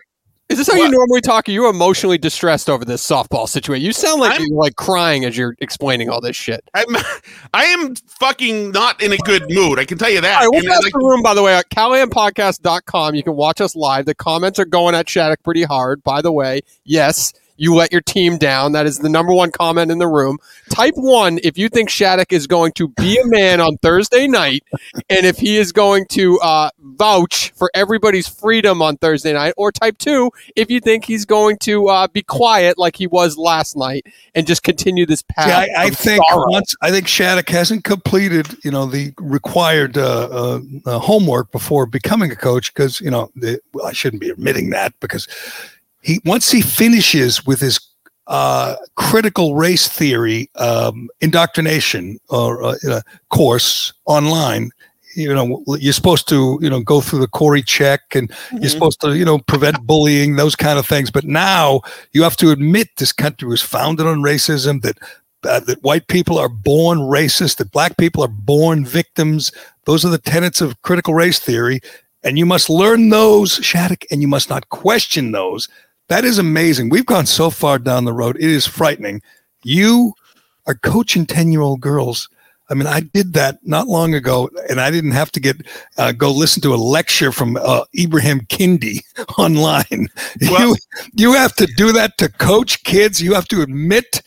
[0.53, 0.85] is this how what?
[0.85, 1.49] you normally talk?
[1.49, 3.85] Are you emotionally distressed over this softball situation?
[3.85, 6.63] You sound like I'm, you're like crying as you're explaining all this shit.
[6.75, 6.97] I'm,
[7.55, 9.79] I am fucking not in a good mood.
[9.79, 10.35] I can tell you that.
[10.35, 13.15] All right, we'll pass like, the room, by the way, at CallahanPodcast.com.
[13.15, 14.07] You can watch us live.
[14.07, 16.61] The comments are going at Shattuck pretty hard, by the way.
[16.85, 18.73] Yes, you let your team down.
[18.73, 20.39] That is the number one comment in the room.
[20.71, 24.65] Type one if you think Shattuck is going to be a man on Thursday night,
[25.09, 29.55] and if he is going to uh, vouch for everybody's freedom on Thursday night.
[29.57, 33.37] Or type two if you think he's going to uh, be quiet like he was
[33.37, 35.47] last night and just continue this path.
[35.47, 36.51] Yeah, I, I think sorrow.
[36.51, 42.33] once I think Shattuck hasn't completed you know the required uh, uh, homework before becoming
[42.33, 45.29] a coach because you know the, well, I shouldn't be admitting that because
[46.03, 47.81] he once he finishes with his
[48.29, 54.71] uh, critical race theory um, indoctrination or uh, course online
[55.15, 58.59] you know you're supposed to you know go through the CORI check and mm-hmm.
[58.59, 61.11] you're supposed to you know prevent bullying those kind of things.
[61.11, 64.99] But now you have to admit this country was founded on racism that
[65.45, 69.53] uh, that white people are born racist that black people are born victims.
[69.85, 71.81] Those are the tenets of critical race theory.
[72.25, 75.69] And you must learn those Shattuck and you must not question those
[76.13, 76.91] that is amazing.
[76.91, 78.37] We've gone so far down the road.
[78.37, 79.23] It is frightening.
[79.65, 80.13] You
[80.67, 82.29] are coaching 10 year old girls.
[82.69, 86.13] I mean, I did that not long ago, and I didn't have to get uh,
[86.13, 89.01] go listen to a lecture from uh, Ibrahim Kendi
[89.39, 90.09] online.
[90.43, 90.77] Well, you
[91.15, 93.23] you have to do that to coach kids.
[93.23, 94.21] You have to admit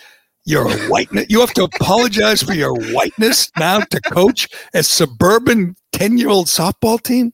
[0.43, 1.27] your whiteness.
[1.29, 6.47] You have to apologize for your whiteness now to coach a suburban ten year old
[6.47, 7.31] softball team.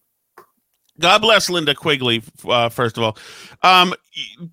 [1.00, 2.22] God bless Linda Quigley.
[2.48, 3.18] Uh, first of all,
[3.64, 3.94] um,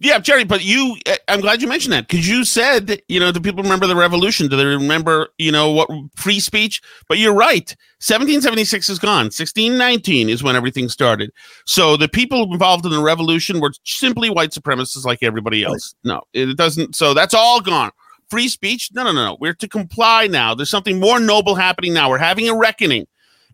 [0.01, 0.44] yeah, Gerry.
[0.44, 3.62] But you, uh, I'm glad you mentioned that because you said, you know, do people
[3.62, 4.48] remember the revolution?
[4.48, 6.81] Do they remember, you know, what free speech?
[7.09, 7.68] But you're right.
[8.01, 9.27] 1776 is gone.
[9.27, 11.33] 1619 is when everything started.
[11.66, 15.94] So the people involved in the revolution were simply white supremacists like everybody else.
[16.05, 16.94] No, it doesn't.
[16.94, 17.90] So that's all gone.
[18.31, 18.90] Free speech?
[18.92, 19.37] No, no, no, no.
[19.40, 20.55] We're to comply now.
[20.55, 22.11] There's something more noble happening now.
[22.11, 23.07] We're having a reckoning.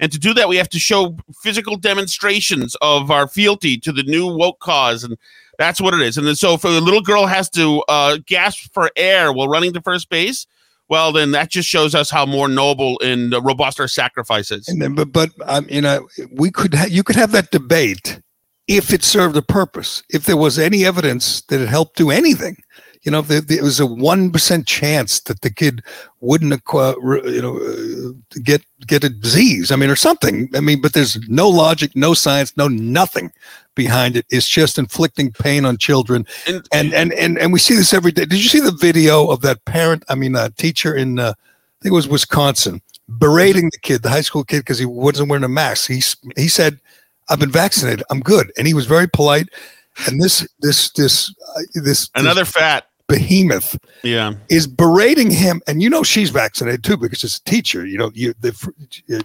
[0.04, 4.02] And to do that, we have to show physical demonstrations of our fealty to the
[4.02, 5.02] new woke cause.
[5.02, 5.16] And
[5.56, 6.18] that's what it is.
[6.18, 9.72] And then, so if a little girl has to uh, gasp for air while running
[9.72, 10.46] to first base,
[10.90, 14.68] well, then that just shows us how more noble and robust our sacrifice is.
[14.68, 18.20] And but, but um, you know, we could ha- you could have that debate
[18.68, 20.02] if it served a purpose.
[20.10, 22.58] If there was any evidence that it helped do anything,
[23.04, 25.82] You know, there, there was a one percent chance that the kid
[26.20, 26.94] wouldn't acquire,
[27.28, 28.12] you know, uh,
[28.42, 29.70] get get a disease.
[29.70, 30.48] I mean, or something.
[30.54, 33.30] I mean, but there's no logic, no science, no nothing
[33.74, 34.24] behind it.
[34.30, 38.10] It's just inflicting pain on children, And- and and and and we see this every
[38.10, 38.24] day.
[38.24, 40.02] Did you see the video of that parent?
[40.08, 42.80] I mean, a teacher in uh, I think it was Wisconsin
[43.18, 45.90] berating the kid, the high school kid, because he wasn't wearing a mask.
[45.90, 46.02] He
[46.40, 46.80] he said,
[47.28, 48.02] "I've been vaccinated.
[48.08, 49.48] I'm good," and he was very polite.
[50.06, 52.86] And this this this uh, this Another fat.
[53.08, 54.34] Behemoth Yeah.
[54.48, 57.86] is berating him, and you know she's vaccinated too because she's a teacher.
[57.86, 58.72] You know, you the,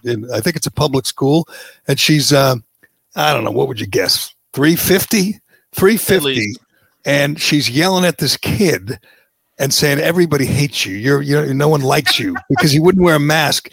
[0.03, 1.47] in, I think it's a public school,
[1.87, 2.55] and she's uh,
[3.15, 4.33] I don't know what would you guess?
[4.53, 5.39] 350
[5.73, 6.53] 350
[7.05, 8.99] and she's yelling at this kid
[9.59, 10.95] and saying everybody hates you.
[10.95, 13.69] You're you no one likes you because you wouldn't wear a mask.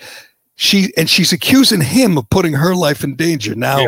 [0.57, 3.55] She and she's accusing him of putting her life in danger.
[3.55, 3.87] Now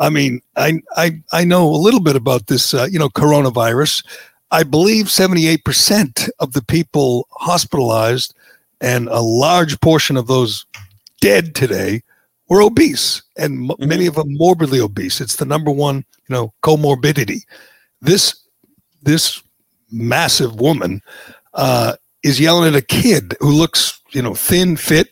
[0.00, 4.04] i mean i i i know a little bit about this uh, you know coronavirus
[4.50, 8.34] i believe 78% of the people hospitalized
[8.80, 10.66] and a large portion of those
[11.20, 12.02] dead today
[12.48, 15.20] were obese and m- many of them morbidly obese.
[15.20, 17.42] It's the number one you know comorbidity.
[18.00, 18.34] This
[19.02, 19.42] this
[19.90, 21.00] massive woman
[21.54, 25.08] uh, is yelling at a kid who looks you know thin fit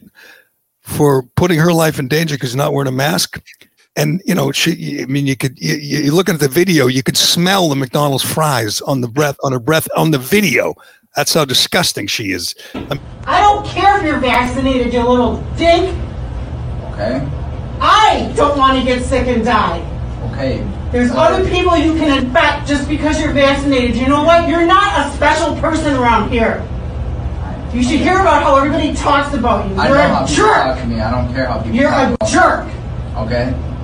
[0.80, 3.42] for putting her life in danger because he's not wearing a mask
[3.96, 7.02] and you know she i mean you could you, you look at the video you
[7.02, 10.74] could smell the mcdonald's fries on the breath on her breath on the video
[11.14, 15.94] that's how disgusting she is um, I don't care if you're vaccinated, you little dick
[16.96, 17.28] Okay.
[17.78, 19.80] I don't want to get sick and die.
[20.32, 20.66] Okay.
[20.92, 23.96] There's other people you can infect just because you're vaccinated.
[23.96, 24.48] You know what?
[24.48, 26.66] You're not a special person around here.
[27.74, 29.76] You should hear about how everybody talks about you.
[29.76, 31.00] I You're know how a people talk to me.
[31.00, 32.66] I don't care how people You're talk a about jerk.
[32.66, 32.72] me.
[33.16, 33.75] Okay.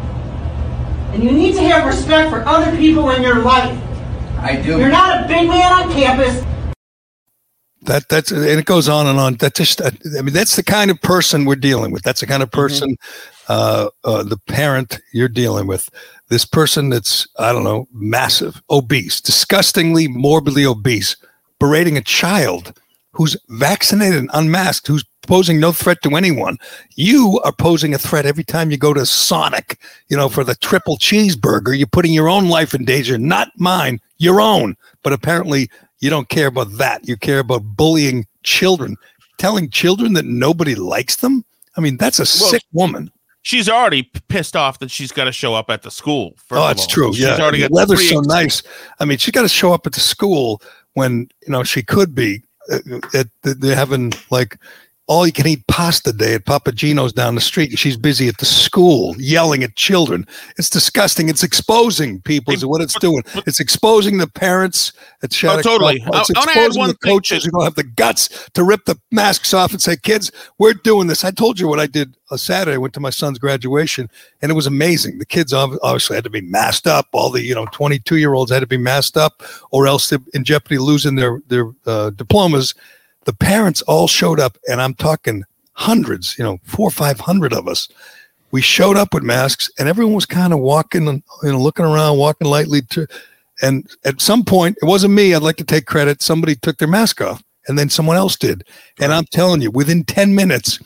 [1.12, 3.78] And you need to have respect for other people in your life.
[4.38, 4.78] I do.
[4.78, 6.42] You're not a big man on campus.
[7.82, 9.90] that that's and it goes on and on that just i
[10.22, 12.96] mean that's the kind of person we're dealing with that's the kind of person
[13.48, 15.90] uh, uh the parent you're dealing with
[16.28, 21.16] this person that's i don't know massive obese disgustingly morbidly obese
[21.58, 22.72] berating a child
[23.12, 26.58] who's vaccinated and unmasked who's posing no threat to anyone
[26.96, 30.54] you are posing a threat every time you go to sonic you know for the
[30.56, 35.68] triple cheeseburger you're putting your own life in danger not mine your own but apparently
[36.02, 37.08] you don't care about that.
[37.08, 38.96] You care about bullying children,
[39.38, 41.44] telling children that nobody likes them.
[41.76, 43.10] I mean, that's a Well, sick woman.
[43.42, 46.34] She's already pissed off that she's got to show up at the school.
[46.50, 47.12] Oh, it's true.
[47.12, 48.62] She's yeah, already the got so nice.
[49.00, 50.60] I mean, she's got to show up at the school
[50.94, 52.42] when you know she could be.
[52.70, 54.58] Uh, at, they're having like
[55.08, 58.28] all you can eat pasta day at Papa Gino's down the street, and she's busy
[58.28, 60.26] at the school yelling at children.
[60.58, 61.28] It's disgusting.
[61.28, 62.54] It's exposing people.
[62.54, 63.22] to what it's doing.
[63.46, 65.66] It's exposing the parents at Shattuck.
[65.66, 65.96] Oh, totally.
[65.96, 68.62] It's I- I wanna add exposing one the coaches who don't have the guts to
[68.62, 71.86] rip the masks off and say, "Kids, we're doing this." I told you what I
[71.86, 72.74] did a Saturday.
[72.74, 74.08] I went to my son's graduation,
[74.40, 75.18] and it was amazing.
[75.18, 77.08] The kids obviously had to be masked up.
[77.12, 80.20] All the you know 22 year olds had to be masked up, or else they're
[80.32, 82.74] in jeopardy losing their their uh, diplomas.
[83.24, 86.36] The parents all showed up, and I'm talking hundreds.
[86.38, 87.88] You know, four or five hundred of us.
[88.50, 91.84] We showed up with masks, and everyone was kind of walking and you know looking
[91.84, 92.82] around, walking lightly.
[92.82, 93.06] To,
[93.62, 95.34] and at some point, it wasn't me.
[95.34, 96.22] I'd like to take credit.
[96.22, 98.64] Somebody took their mask off, and then someone else did.
[99.00, 100.78] And I'm telling you, within 10 minutes,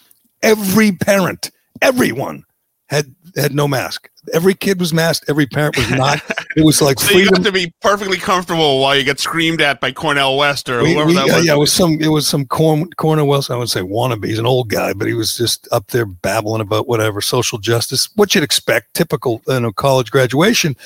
[0.43, 1.51] every parent,
[1.83, 2.45] everyone
[2.89, 4.11] had had no mask.
[4.33, 5.27] Every kid was masked.
[5.29, 6.21] Every parent was not.
[6.57, 7.35] It was like So you freedom.
[7.37, 10.95] have to be perfectly comfortable while you get screamed at by Cornel West or We-
[10.95, 11.47] whoever we- that was.
[11.47, 11.99] yeah, it was some.
[12.01, 14.27] It was some corn, Cornel I would say wannabe.
[14.27, 18.09] He's an old guy, but he was just up there babbling about whatever social justice,
[18.17, 20.77] what you'd expect, typical, you know, college graduation.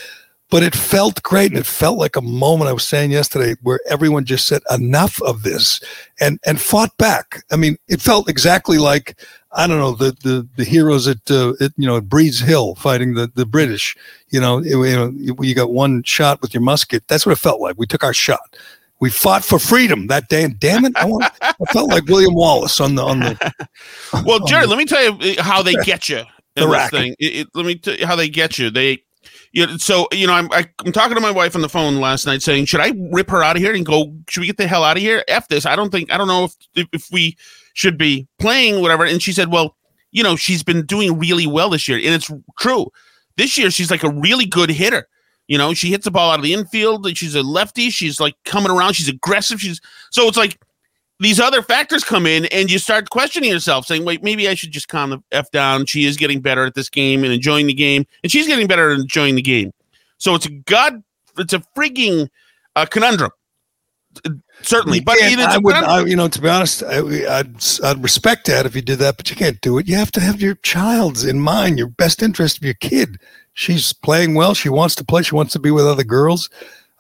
[0.50, 2.68] But it felt great, and it felt like a moment.
[2.70, 5.80] I was saying yesterday where everyone just said enough of this,
[6.20, 7.44] and and fought back.
[7.52, 9.16] I mean, it felt exactly like
[9.52, 12.74] I don't know the the, the heroes at, uh, at you know at Breed's Hill
[12.74, 13.96] fighting the the British.
[14.30, 17.06] You know, it- you know, you, you got one shot with your musket.
[17.06, 17.76] That's what it felt like.
[17.78, 18.56] We took our shot.
[18.98, 22.34] We fought for freedom that day, and damn it, I, want, I felt like William
[22.34, 23.52] Wallace on the on the.
[24.26, 26.22] Well, Jared, let me tell you how they get you.
[26.56, 26.90] The in this racket.
[26.98, 27.14] thing.
[27.20, 28.68] It, it- let me tell you how they get you.
[28.70, 29.04] They,
[29.52, 31.96] you know, so you know, I'm I, I'm talking to my wife on the phone
[31.96, 34.14] last night, saying, should I rip her out of here and go?
[34.28, 35.24] Should we get the hell out of here?
[35.28, 35.66] F this.
[35.66, 37.36] I don't think I don't know if if, if we
[37.74, 39.04] should be playing whatever.
[39.04, 39.76] And she said, well,
[40.12, 42.86] you know, she's been doing really well this year, and it's true.
[43.36, 45.08] This year, she's like a really good hitter.
[45.48, 47.16] You know, she hits the ball out of the infield.
[47.16, 47.90] She's a lefty.
[47.90, 48.92] She's like coming around.
[48.92, 49.60] She's aggressive.
[49.60, 50.60] She's so it's like
[51.20, 54.72] these other factors come in and you start questioning yourself, saying, wait, maybe I should
[54.72, 55.86] just calm the F down.
[55.86, 58.90] She is getting better at this game and enjoying the game, and she's getting better
[58.90, 59.72] at enjoying the game.
[60.18, 61.02] So it's a god,
[61.38, 62.28] it's a freaking
[62.74, 63.30] uh, conundrum.
[64.62, 65.00] certainly.
[65.00, 66.98] But I would, I, you know, to be honest, I,
[67.38, 67.54] I'd,
[67.84, 69.88] I'd respect that if you did that, but you can't do it.
[69.88, 73.18] You have to have your child's in mind, your best interest of your kid.
[73.54, 74.54] She's playing well.
[74.54, 75.22] She wants to play.
[75.22, 76.48] She wants to be with other girls.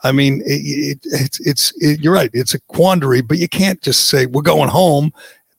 [0.02, 2.30] I mean, it, it, it's it's it, you're right.
[2.32, 5.12] It's a quandary, but you can't just say we're going home.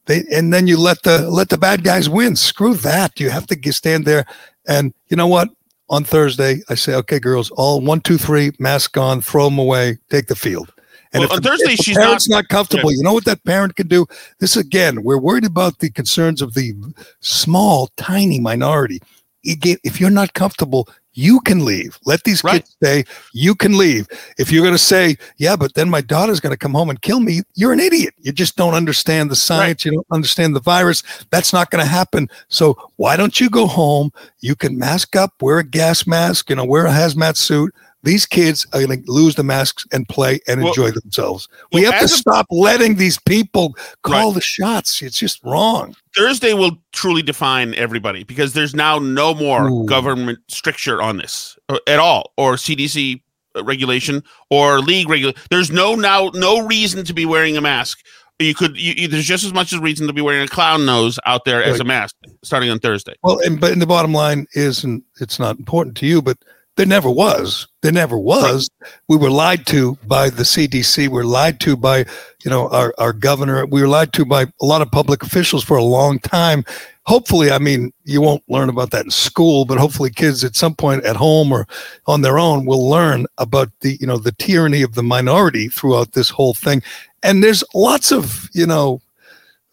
[0.06, 2.36] They and then you let the let the bad guys win.
[2.36, 3.20] Screw that.
[3.20, 4.26] You have to stand there,
[4.68, 5.50] and you know what?
[5.90, 9.98] On Thursday, I say, okay, girls, all one, two, three, mask on, throw them away,
[10.10, 10.72] take the field.
[11.14, 12.92] And Well, if on the- Thursday, she's parent's not, comfortable.
[12.94, 14.06] You know what that parent can do?
[14.40, 16.74] This again, we're worried about the concerns of the
[17.20, 19.02] small, tiny minority.
[19.44, 21.98] You get if you're not comfortable, you can leave.
[22.06, 22.64] Let these Right.
[22.64, 23.04] kids say,
[23.34, 24.08] You can leave.
[24.38, 27.02] If you're going to say, "Yeah, but then my daughter's going to come home and
[27.02, 28.14] kill me," you're an idiot.
[28.22, 29.84] You just don't understand the science.
[29.86, 31.04] You don't understand the virus.
[31.30, 32.30] That's not going to happen.
[32.50, 34.12] So why don't you go home?
[34.42, 37.74] You can mask up, wear a gas mask, you know, wear a hazmat suit.
[38.04, 41.48] These kids are going to lose the masks and play and Well- enjoy themselves.
[41.72, 44.36] We well, have to stop letting these people call Right.
[44.36, 45.02] the shots.
[45.02, 45.96] It's just wrong.
[46.16, 49.86] Thursday will truly define everybody because there's now no more Ooh.
[49.86, 53.22] government stricture on this uh, at all, or CDC
[53.64, 55.40] regulation or league regulation.
[55.50, 58.00] There's no now no reason to be wearing a mask.
[58.40, 61.20] You could you, there's just as much as reason to be wearing a clown nose
[61.26, 63.14] out there as a mask starting on Thursday.
[63.24, 66.38] Well, and but and the bottom line is, and it's not important to you, but
[66.78, 67.68] there never was.
[67.82, 68.70] There never was.
[69.08, 70.98] We were lied to by the CDC.
[71.00, 72.06] We were lied to by,
[72.44, 73.66] you know, our, our governor.
[73.66, 76.64] We were lied to by a lot of public officials for a long time.
[77.04, 80.74] Hopefully, I mean, you won't learn about that in school, but hopefully kids at some
[80.74, 81.68] point at home or
[82.08, 86.14] on their own will learn about the, you know, the tyranny of the minority throughout
[86.14, 86.82] this whole thing.
[87.22, 89.02] And there's lots of, you know,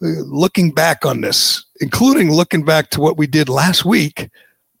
[0.03, 4.29] uh, looking back on this, including looking back to what we did last week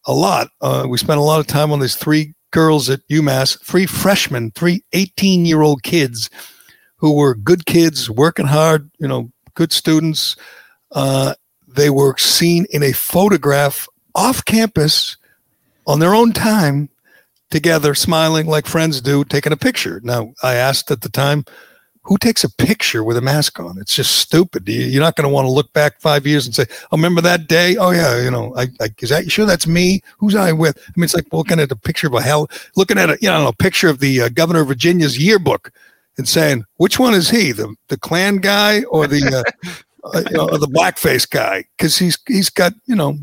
[0.09, 0.49] a lot.
[0.59, 4.49] Uh, we spent a lot of time on these three girls at UMass, three freshmen,
[4.51, 6.31] three 18 year old kids
[6.97, 10.35] who were good kids, working hard, you know, good students.
[10.91, 11.35] Uh,
[11.67, 15.15] they were seen in a photograph off campus
[15.85, 16.89] on their own time
[17.51, 20.01] together, smiling like friends do, taking a picture.
[20.03, 21.45] Now, I asked at the time,
[22.09, 23.77] who takes a picture with a mask on?
[23.79, 24.67] It's just stupid.
[24.67, 27.21] You- You're not going to want to look back five years and say, "Oh, remember
[27.21, 27.77] that day?
[27.77, 30.01] Oh yeah, you know, I, I is that you sure that's me?
[30.17, 32.97] Who's I with?" I mean, it's like looking at a picture of a hell, looking
[32.97, 35.71] at a you know a picture of the uh, governor of Virginia's yearbook,
[36.17, 37.51] and saying, "Which one is he?
[37.51, 39.69] The the Klan guy or the uh,
[40.17, 43.19] uh, you know, or the blackface guy?" Because he's he's got you know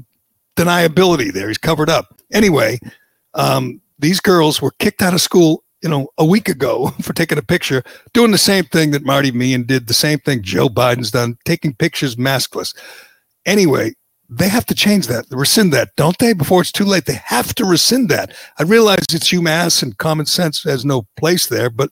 [0.57, 1.49] deniability there.
[1.49, 2.21] He's covered up.
[2.33, 2.79] Anyway,
[3.35, 7.39] um, these girls were kicked out of school, you know, a week ago for taking
[7.39, 11.11] a picture, doing the same thing that Marty Meehan did, the same thing Joe Biden's
[11.11, 12.77] done, taking pictures maskless.
[13.45, 13.93] Anyway,
[14.29, 16.33] they have to change that, rescind that, don't they?
[16.33, 18.35] Before it's too late, they have to rescind that.
[18.59, 21.91] I realize it's UMass and common sense has no place there, but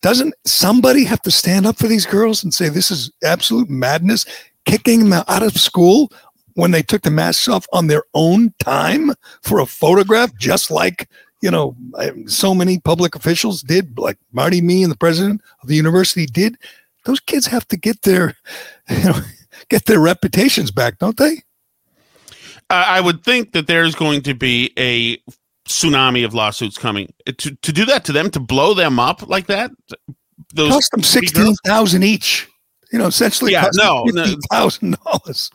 [0.00, 4.24] doesn't somebody have to stand up for these girls and say this is absolute madness,
[4.64, 6.12] kicking them out of school
[6.54, 11.08] when they took the masks off on their own time for a photograph, just like
[11.40, 11.76] you know
[12.26, 16.56] so many public officials did, like Marty Meehan the president of the university did.
[17.04, 18.36] Those kids have to get their,
[18.90, 19.20] you know,
[19.68, 21.42] get their reputations back, don't they?
[22.70, 25.18] I I would think that there's going to be a
[25.68, 29.46] tsunami of lawsuits coming to to do that to them to blow them up like
[29.46, 29.70] that.
[30.54, 32.48] Those Cost them sixteen thousand each.
[32.92, 34.36] You know, essentially, Yeah, no, no.
[34.50, 35.50] dollars.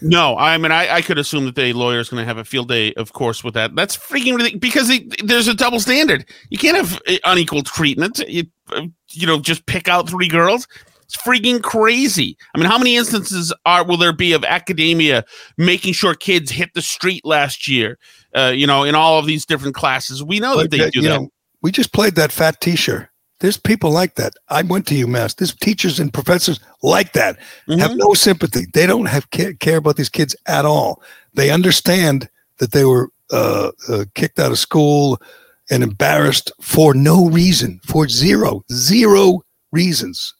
[0.00, 2.44] No, I mean, I, I could assume that the lawyer is going to have a
[2.44, 3.74] field day, of course, with that.
[3.74, 6.24] That's freaking ridiculous because they, there's a double standard.
[6.50, 8.18] You can't have uh, unequal treatment.
[8.28, 10.66] You, uh, you know, just pick out three girls.
[11.04, 12.36] It's freaking crazy.
[12.54, 15.24] I mean, how many instances are will there be of academia
[15.56, 17.98] making sure kids hit the street last year?
[18.34, 21.00] Uh, you know, in all of these different classes, we know that they uh, do
[21.00, 21.20] you that.
[21.20, 21.28] know,
[21.62, 23.10] we just played that fat teacher.
[23.40, 24.32] There's people like that.
[24.48, 25.36] I went to UMass.
[25.36, 27.36] There's teachers and professors like that.
[27.68, 27.98] Have Mhm.
[27.98, 28.66] no sympathy.
[28.72, 31.02] They don't have care, care about these kids at all.
[31.34, 32.28] They understand
[32.58, 35.20] that they were uh, uh, kicked out of school
[35.68, 40.32] and embarrassed for no reason, for zero, zero reasons.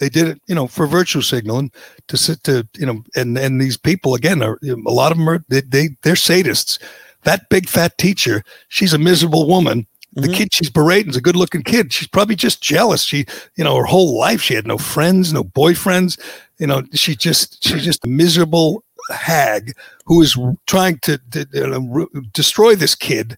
[0.00, 1.70] They did it, you know, for virtue signaling
[2.08, 5.28] to sit to, you know, and and these people again are a lot of them
[5.28, 6.80] are they, they they're sadists.
[7.22, 9.86] That big fat teacher, she's a miserable woman.
[10.14, 10.34] The Mhm.
[10.34, 11.92] kid she's berating's a good looking kid.
[11.92, 13.02] She's probably just jealous.
[13.02, 13.24] She,
[13.56, 16.18] you know, her whole life she had no friends, no boyfriends.
[16.58, 19.72] You know, she just she's just a miserable hag
[20.06, 20.36] who is
[20.66, 23.36] trying to, to know, ru- destroy this kid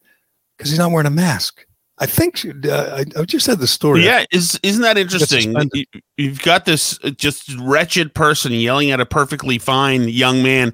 [0.59, 1.65] because he's not wearing a mask.
[2.05, 4.05] I think she, uh, I, I just had the story.
[4.05, 5.55] Yeah, is isn't that interesting?
[5.73, 5.85] You-
[6.17, 10.73] You've got this uh, just wretched person yelling at a perfectly fine young man,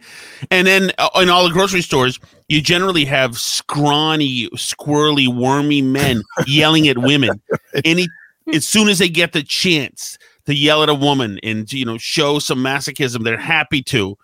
[0.50, 2.18] and then uh, in all the grocery stores,
[2.48, 7.40] you generally have scrawny, squirrely, wormy men yelling at women.
[7.84, 8.08] He
[8.52, 11.96] as soon as they get the chance to yell at a woman and you know
[11.96, 14.18] show some masochism, they're happy to.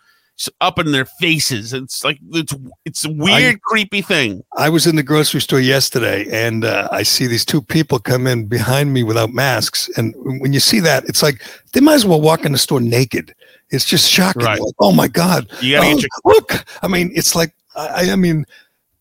[0.61, 1.73] Up in their faces.
[1.73, 4.43] It's like it's it's a weird, creepy thing.
[4.57, 8.27] I was in the grocery store yesterday and uh, I see these two people come
[8.27, 9.89] in behind me without masks.
[9.97, 12.81] And when you see that, it's like they might as well walk in the store
[12.81, 13.35] naked.
[13.71, 14.43] It's just shocking.
[14.43, 14.61] Right.
[14.61, 15.49] Like, oh my God.
[15.63, 16.65] You gotta Oh, get your look.
[16.83, 18.45] I mean, it's like, I, I mean,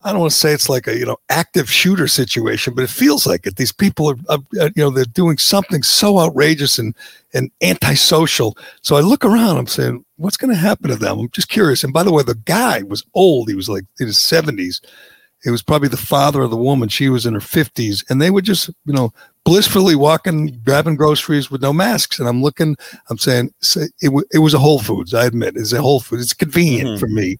[0.06, 2.90] I don't want to say it's like a you know active shooter situation, but it
[2.90, 3.56] feels like it.
[3.56, 4.38] These people are, uh,
[4.76, 6.94] you know, they're doing something so outrageous and
[7.34, 8.56] and antisocial.
[8.82, 9.58] So I look around.
[9.58, 11.18] I'm saying, what's going to happen to them?
[11.18, 11.82] I'm just curious.
[11.84, 13.48] And by the way, the guy was old.
[13.48, 14.80] He was like in his 70s.
[15.44, 16.88] It was probably the father of the woman.
[16.88, 19.12] She was in her 50s, and they were just you know
[19.44, 22.18] blissfully walking, grabbing groceries with no masks.
[22.20, 22.76] And I'm looking.
[23.10, 25.14] I'm saying, say, it, wa- it was a Whole Foods.
[25.14, 26.22] I admit, it's a Whole Foods.
[26.22, 27.00] It's convenient Mhm.
[27.00, 27.38] for me.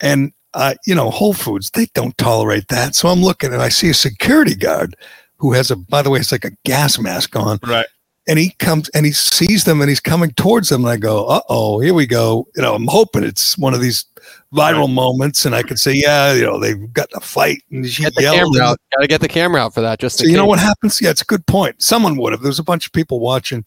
[0.00, 2.94] And uh, you know, Whole Foods, they don't tolerate that.
[2.94, 4.96] So I'm looking and I see a security guard
[5.36, 7.58] who has a, by the way, it's like a gas mask on.
[7.66, 7.86] Right.
[8.28, 10.82] And he comes and he sees them and he's coming towards them.
[10.82, 12.46] And I go, uh oh, here we go.
[12.54, 14.04] You know, I'm hoping it's one of these
[14.52, 15.44] viral moments.
[15.46, 17.62] And I can say, yeah, you know, they've got a fight.
[17.70, 18.54] And she Get the yelled.
[18.54, 18.78] camera out.
[18.92, 19.98] Gotta get the camera out for that.
[19.98, 21.00] Just so in you know what happens?
[21.00, 21.82] Yeah, it's a good point.
[21.82, 22.42] Someone would have.
[22.42, 23.64] There's a bunch of people watching,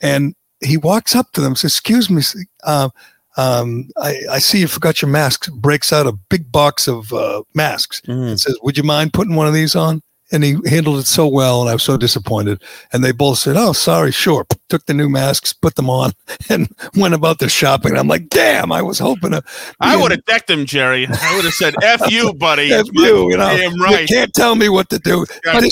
[0.00, 0.34] and
[0.64, 2.22] he walks up to them, says, "Excuse me,
[2.64, 2.88] uh,
[3.36, 7.42] um, I, I see you forgot your masks." Breaks out a big box of uh,
[7.54, 11.06] masks and says, "Would you mind putting one of these on?" And he handled it
[11.06, 12.60] so well, and I was so disappointed.
[12.92, 16.10] And they both said, "Oh, sorry, sure." Took the new masks, put them on,
[16.48, 17.96] and went about their shopping.
[17.96, 19.42] I'm like, "Damn, I was hoping to."
[19.80, 21.06] I would have decked him, Gerry.
[21.06, 24.08] I would have said, "F you, buddy." F you, you know, Damn you right.
[24.08, 25.26] can't tell me what to do.
[25.44, 25.62] But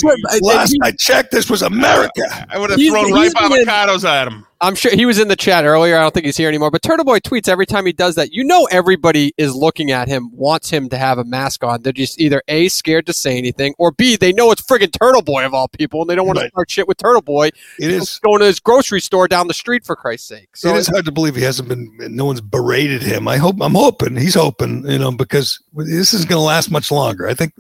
[0.43, 2.23] last I checked, this was America.
[2.49, 4.47] I would have thrown ripe avocados at him.
[4.65, 5.97] I'm sure he was in the chat earlier.
[5.99, 6.71] I don't think he's here anymore.
[6.71, 8.33] But Turtle Boy tweets every time he does that.
[8.33, 11.83] You know, everybody is looking at him, wants him to have a mask on.
[11.83, 15.23] They're just either a scared to say anything, or b they know it's friggin' Turtle
[15.23, 16.51] Boy of all people, and they don't want to Right.
[16.53, 17.49] start shit with Turtle Boy.
[17.79, 18.19] It is.
[18.25, 20.49] going to his grocery store down the street for Christ's sake.
[20.57, 21.91] So it is hard to believe he hasn't been.
[21.99, 23.29] No one's berated him.
[23.29, 23.57] I hope.
[23.61, 24.85] I'm hoping he's hoping.
[24.89, 27.29] You know, because this isn't going to last much longer.
[27.29, 27.53] I think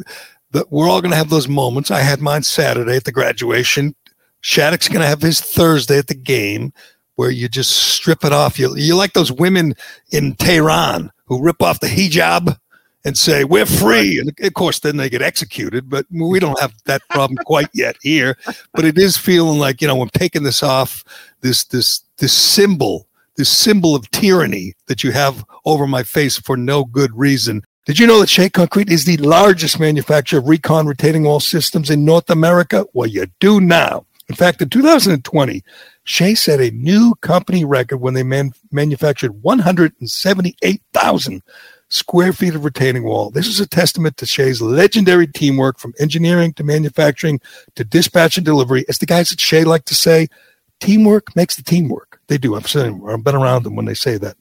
[0.52, 1.90] that we're all going to have those moments.
[1.90, 3.94] I had mine Saturday at the graduation.
[4.40, 6.72] Shattuck's going to have his Thursday at the game,
[7.16, 8.58] where you just strip it off.
[8.58, 9.74] You you like those women
[10.10, 12.58] in Tehran who rip off the hijab
[13.04, 15.90] and say we're free, and of course then they get executed.
[15.90, 18.36] But we don't have that problem quite yet here.
[18.72, 21.04] But it is feeling like you know I'm taking this off
[21.40, 23.06] this this this symbol
[23.36, 27.62] this symbol of tyranny that you have over my face for no good reason.
[27.86, 31.90] Did you know that Shea Concrete is the largest manufacturer of recon retaining wall systems
[31.90, 32.86] in North America?
[32.94, 34.06] Well, you do now.
[34.28, 35.62] In fact, in 2020,
[36.04, 41.42] Shea set a new company record when they man- manufactured 178,000
[41.88, 43.30] square feet of retaining wall.
[43.30, 47.40] This is a testament to Shea's legendary teamwork from engineering to manufacturing
[47.76, 48.84] to dispatch and delivery.
[48.88, 50.28] As the guys at Shea like to say,
[50.80, 52.20] teamwork makes the team work.
[52.28, 52.56] They do.
[52.56, 53.02] I've seen.
[53.06, 54.36] I've been around them when they say that.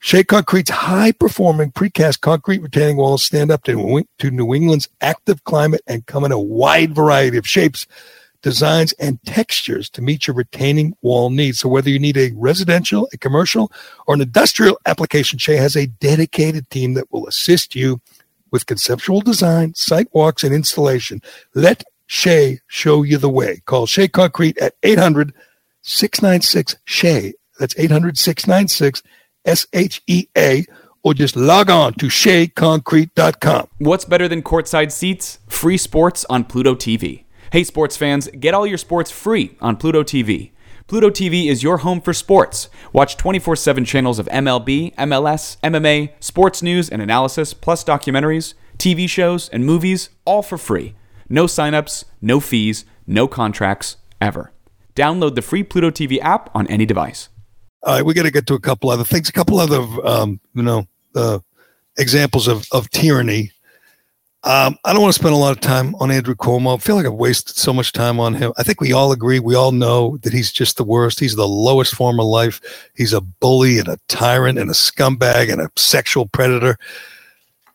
[0.00, 5.80] Shea Concrete's high performing precast concrete retaining walls stand up to New England's active climate
[5.88, 7.84] and come in a wide variety of shapes,
[8.42, 11.60] designs, and textures to meet your retaining wall needs.
[11.60, 13.72] So whether you need a residential, a commercial,
[14.06, 18.00] or an industrial application, Shea has a dedicated team that will assist you
[18.50, 21.20] with conceptual design, site walks, and installation.
[21.54, 23.62] Let Shea show you the way.
[23.66, 25.34] Call Shea Concrete at 800
[25.82, 27.34] 696 Shea.
[27.58, 29.02] That's 800 696
[29.44, 30.64] S H E A.
[31.04, 33.68] Or just log on to SheaConcrete.com.
[33.78, 35.38] What's better than courtside seats?
[35.48, 37.24] Free sports on Pluto TV.
[37.50, 40.50] Hey, sports fans, get all your sports free on Pluto TV.
[40.86, 42.68] Pluto TV is your home for sports.
[42.92, 49.08] Watch 24 7 channels of MLB, MLS, MMA, sports news and analysis, plus documentaries, TV
[49.08, 50.94] shows, and movies, all for free.
[51.30, 54.52] No signups, no fees, no contracts, ever.
[54.94, 57.30] Download the free Pluto TV app on any device.
[57.82, 60.38] All right, we got to get to a couple other things, a couple other, um,
[60.52, 61.38] you know, uh,
[61.96, 63.52] examples of, of tyranny.
[64.48, 66.74] Um, I don't want to spend a lot of time on Andrew Cuomo.
[66.74, 68.54] I feel like I've wasted so much time on him.
[68.56, 71.20] I think we all agree, we all know that he's just the worst.
[71.20, 72.88] He's the lowest form of life.
[72.96, 76.78] He's a bully and a tyrant and a scumbag and a sexual predator.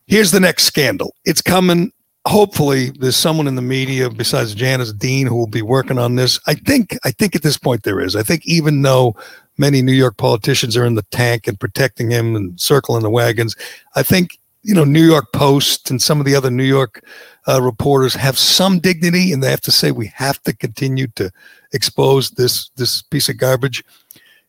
[0.08, 1.14] Here's the next scandal.
[1.26, 1.94] It's coming.
[2.26, 6.40] Hopefully, there's someone in the media besides Janice Dean who will be working on this.
[6.48, 6.98] I think.
[7.04, 8.16] I think at this point there is.
[8.16, 9.16] I think even though
[9.60, 13.56] many New York politicians are in the tank and protecting him and circling the wagons,
[13.96, 17.04] I think you know New York Post and some of the other New York
[17.48, 21.32] uh, reporters have some dignity, and they have to say we have to continue to
[21.74, 23.84] expose this this piece of garbage.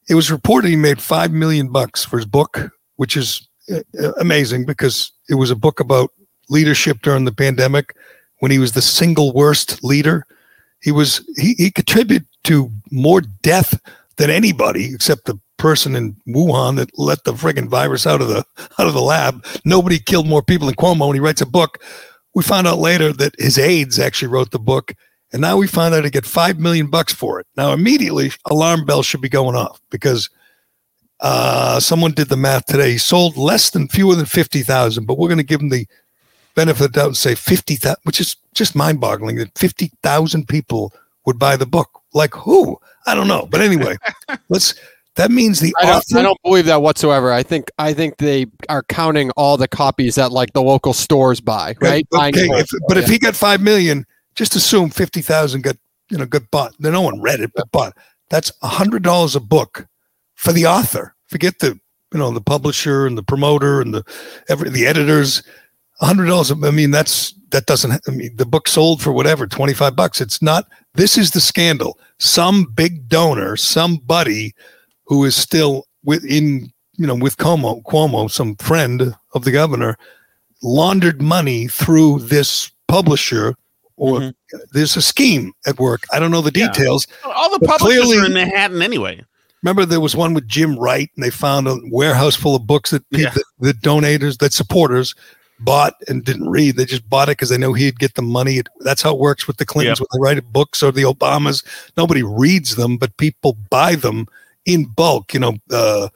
[0.09, 4.13] It was reported he made five million bucks for his book, which is uh, uh,
[4.15, 6.11] amazing because it was a book about
[6.51, 7.97] leadership during the pandemic
[8.41, 10.27] when he was the single worst leader
[10.85, 13.81] he was he, he contributed to more death
[14.17, 18.45] than anybody except the person in Wuhan that let the friggin' virus out of the
[18.79, 19.45] out of the lab.
[19.65, 21.83] Nobody killed more people than Cuomo, and he writes a book.
[22.35, 24.95] We found out later that his aides actually wrote the book,
[25.33, 27.47] and now we find out he get five million bucks for it.
[27.57, 30.29] Now immediately, alarm bells should be going off because
[31.21, 32.93] uh, someone did the math today.
[32.93, 35.87] He sold less than fewer than fifty thousand, but we're going to give him the
[36.55, 40.49] benefit of the doubt and say fifty thousand, which is just mind-boggling that fifty thousand
[40.49, 40.93] people
[41.25, 42.03] would buy the book.
[42.13, 42.79] Like who?
[43.07, 43.47] I don't know.
[43.51, 43.97] But anyway,
[44.49, 44.75] let's.
[45.17, 46.19] That means the I don't, author.
[46.19, 47.33] I don't believe that whatsoever.
[47.33, 51.41] I think I think they are counting all the copies that like the local stores
[51.41, 52.07] buy, right?
[52.13, 55.77] Okay, if, but if he got five million, just assume fifty thousand got
[56.11, 56.75] you know got bought.
[56.81, 57.97] No one read it, but bought.
[58.29, 59.87] That's a hundred dollars a book
[60.35, 61.15] for the author.
[61.29, 61.79] Forget the
[62.13, 64.05] you know the publisher and the promoter and the
[64.49, 65.43] every the editors.
[66.01, 66.51] A hundred dollars.
[66.51, 67.93] I mean, that's that doesn't.
[67.93, 70.21] I mean, the book sold for whatever twenty five bucks.
[70.21, 70.67] It's not.
[70.95, 72.01] This is the scandal.
[72.19, 74.55] Some big donor, somebody
[75.05, 79.97] who is still within you know with Cuomo, Cuomo, some friend of the governor,
[80.63, 83.55] laundered money through this publisher,
[83.97, 84.59] or mm-hmm.
[84.73, 86.05] there's a scheme at work.
[86.13, 86.69] I don't know the Yeah.
[86.69, 87.07] details.
[87.25, 89.25] All the publishers clearly- are in Manhattan anyway.
[89.63, 92.91] Remember, there was one with Jim Wright, and they found a warehouse full of books
[92.91, 93.31] that Yeah.
[93.31, 95.15] people, the donators, that supporters
[95.61, 96.77] bought and didn't read.
[96.77, 98.59] They just bought it because they know he'd get the money.
[98.59, 100.09] It- that's how it works with the Clintons Yep.
[100.11, 101.63] when they write books or the Obamas.
[101.97, 104.27] Nobody reads them, but people buy them
[104.67, 105.35] in bulk.
[105.35, 106.09] You know, uh,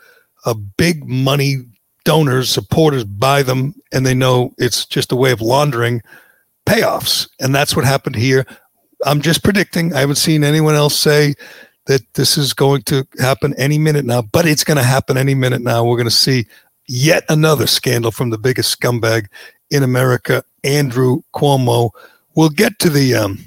[0.44, 1.57] a big money
[2.05, 6.03] donors, supporters buy them, and they know it's just a way of laundering
[6.66, 7.28] payoffs.
[7.40, 8.46] And that's what happened here.
[9.05, 9.94] I'm just predicting.
[9.94, 11.34] I haven't seen anyone else say
[11.86, 15.34] that this is going to happen any minute now, but it's going to happen any
[15.34, 15.84] minute now.
[15.84, 16.46] We're going to see
[16.86, 19.26] yet another scandal from the biggest scumbag
[19.70, 21.90] in America, Andrew Cuomo.
[22.34, 23.38] We'll get to the um,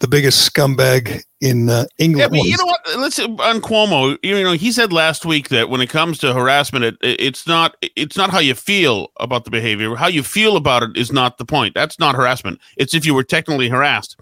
[0.00, 2.30] the biggest scumbag in uh, Yeah, England.
[2.30, 2.80] but you know what?
[2.96, 4.16] Let's on Cuomo.
[4.22, 7.76] You know, he said last week that when it comes to harassment, it, it's not
[7.82, 9.94] it's not how you feel about the behavior.
[9.96, 11.74] How you feel about it is not the point.
[11.74, 12.60] That's not harassment.
[12.76, 14.16] It's if you were technically harassed.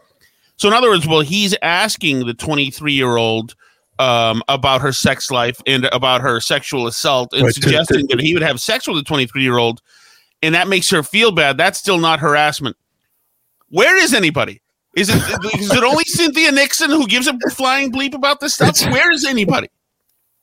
[0.56, 3.54] So in other words, well, he's asking the 23 year old
[3.98, 8.32] um, about her sex life and about her sexual assault, and Right, suggesting that he
[8.32, 9.82] would have sex with a 23 year old,
[10.42, 11.58] and that makes her feel bad.
[11.58, 12.76] That's still not harassment.
[13.68, 14.62] Where is anybody?
[14.96, 15.16] Is it
[15.60, 18.70] is it only Cynthia Nixon who gives a flying bleep about this stuff?
[18.70, 19.68] It's- Where is anybody?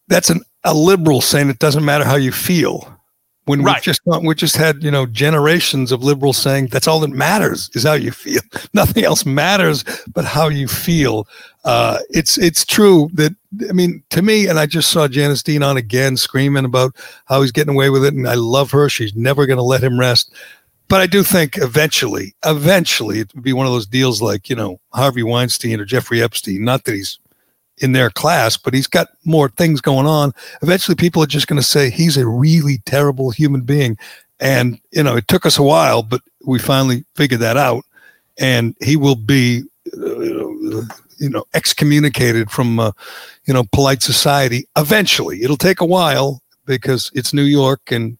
[0.09, 2.93] that's an, a liberal saying it doesn't matter how you feel.
[3.43, 3.75] When Right.
[3.77, 7.69] we've just we just had you know generations of liberals saying that's all that matters
[7.73, 8.41] is how you feel.
[8.73, 11.27] Nothing else matters but how you feel.
[11.63, 13.33] Uh, it's it's true that
[13.69, 16.93] I mean to me, and I just saw Janice Dean on again screaming about
[17.25, 18.89] how he's getting away with it, and I love her.
[18.89, 20.33] She's never going to let him rest.
[20.89, 24.55] But I do think eventually, eventually, it would be one of those deals like you
[24.55, 26.63] know Harvey Weinstein or Jeffrey Epstein.
[26.63, 27.19] Not that he's
[27.79, 30.33] in their class, but he's got more things going on.
[30.61, 33.97] Eventually, people are just going to say he's a really terrible human being.
[34.39, 37.83] And, you know, it took us a while, but we finally figured that out.
[38.37, 39.63] And he will be,
[39.93, 40.81] uh,
[41.19, 42.91] you know, excommunicated from, uh,
[43.45, 45.41] you know, polite society eventually.
[45.41, 48.17] It'll take a while because it's New York and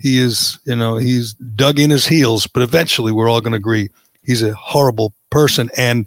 [0.00, 3.58] he is, you know, he's dug in his heels, but eventually we're all going to
[3.58, 3.88] agree
[4.22, 5.70] he's a horrible person.
[5.76, 6.06] And,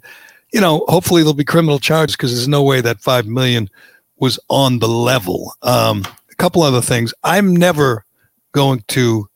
[0.52, 3.68] you know, hopefully there'll be criminal charges because there's no way that five million
[4.16, 5.52] was on the level.
[5.62, 7.12] Um, a couple other things.
[7.24, 8.04] I'm never
[8.52, 9.28] going to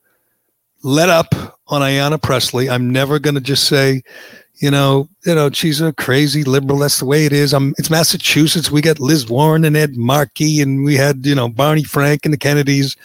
[0.83, 1.35] let up
[1.67, 2.71] on Ayanna Pressley.
[2.71, 4.03] I'm never going to just say,
[4.59, 6.79] you know, you know, she's a crazy liberal.
[6.79, 7.53] That's the way it is.
[7.53, 7.75] I'm.
[7.77, 8.71] It's Massachusetts.
[8.71, 12.33] We got Liz Warren and Ed Markey, and we had you know Barney Frank and
[12.33, 12.97] the Kennedys.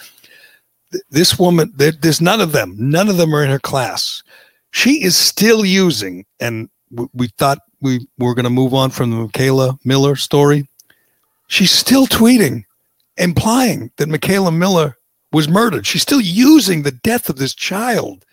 [0.91, 2.75] Th- This woman, there's none of them.
[2.77, 4.23] None of them are in her class.
[4.71, 6.69] She is still using, and
[7.13, 10.67] we thought we were going to move on from the Mikayla Miller story.
[11.47, 12.63] She's still tweeting,
[13.17, 14.97] implying that Mikayla Miller
[15.33, 15.85] was murdered.
[15.85, 18.25] She's still using the death of this child,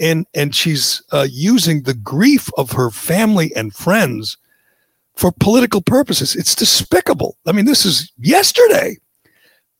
[0.00, 4.36] and and she's uh, using the grief of her family and friends
[5.16, 6.34] for political purposes.
[6.34, 7.36] It's despicable.
[7.46, 8.96] I mean, this is yesterday.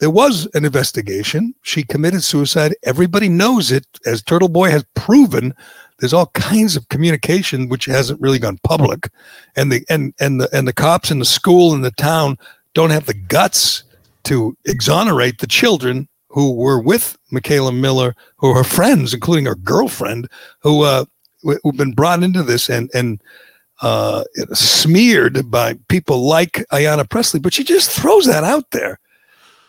[0.04, 1.54] There was an investigation.
[1.62, 2.76] She committed suicide.
[2.82, 5.54] Everybody knows it, as Turtle Boy has proven.
[5.98, 9.08] There's all kinds of communication which hasn't really gone public,
[9.56, 12.36] and the and and the and the cops in the school and the town
[12.74, 13.82] don't have the guts
[14.24, 19.54] to exonerate the children who were with Mikayla Miller, who are her friends, including her
[19.54, 20.28] girlfriend,
[20.58, 21.06] who uh,
[21.46, 23.22] wh- who've been brought into this and and
[23.80, 27.40] uh, smeared by people like Ayanna Pressley.
[27.40, 28.98] But she just throws that out there,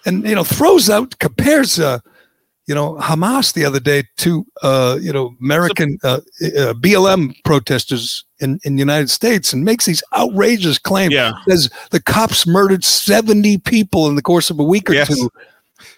[0.06, 1.80] and you know throws out compares.
[1.80, 2.00] Uh,
[2.68, 8.26] you know, Hamas the other day to, uh, you know, American uh, uh, BLM protesters
[8.40, 11.14] in, in the United States and makes these outrageous claims.
[11.14, 11.34] Yeah.
[11.48, 15.10] Says the cops murdered 70 people in the course of a week or Yes.
[15.10, 15.30] two.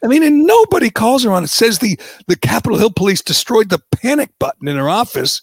[0.04, 1.48] I mean, and nobody calls her on it.
[1.48, 1.98] Says the,
[2.28, 5.42] the Capitol Hill police destroyed the panic button in her office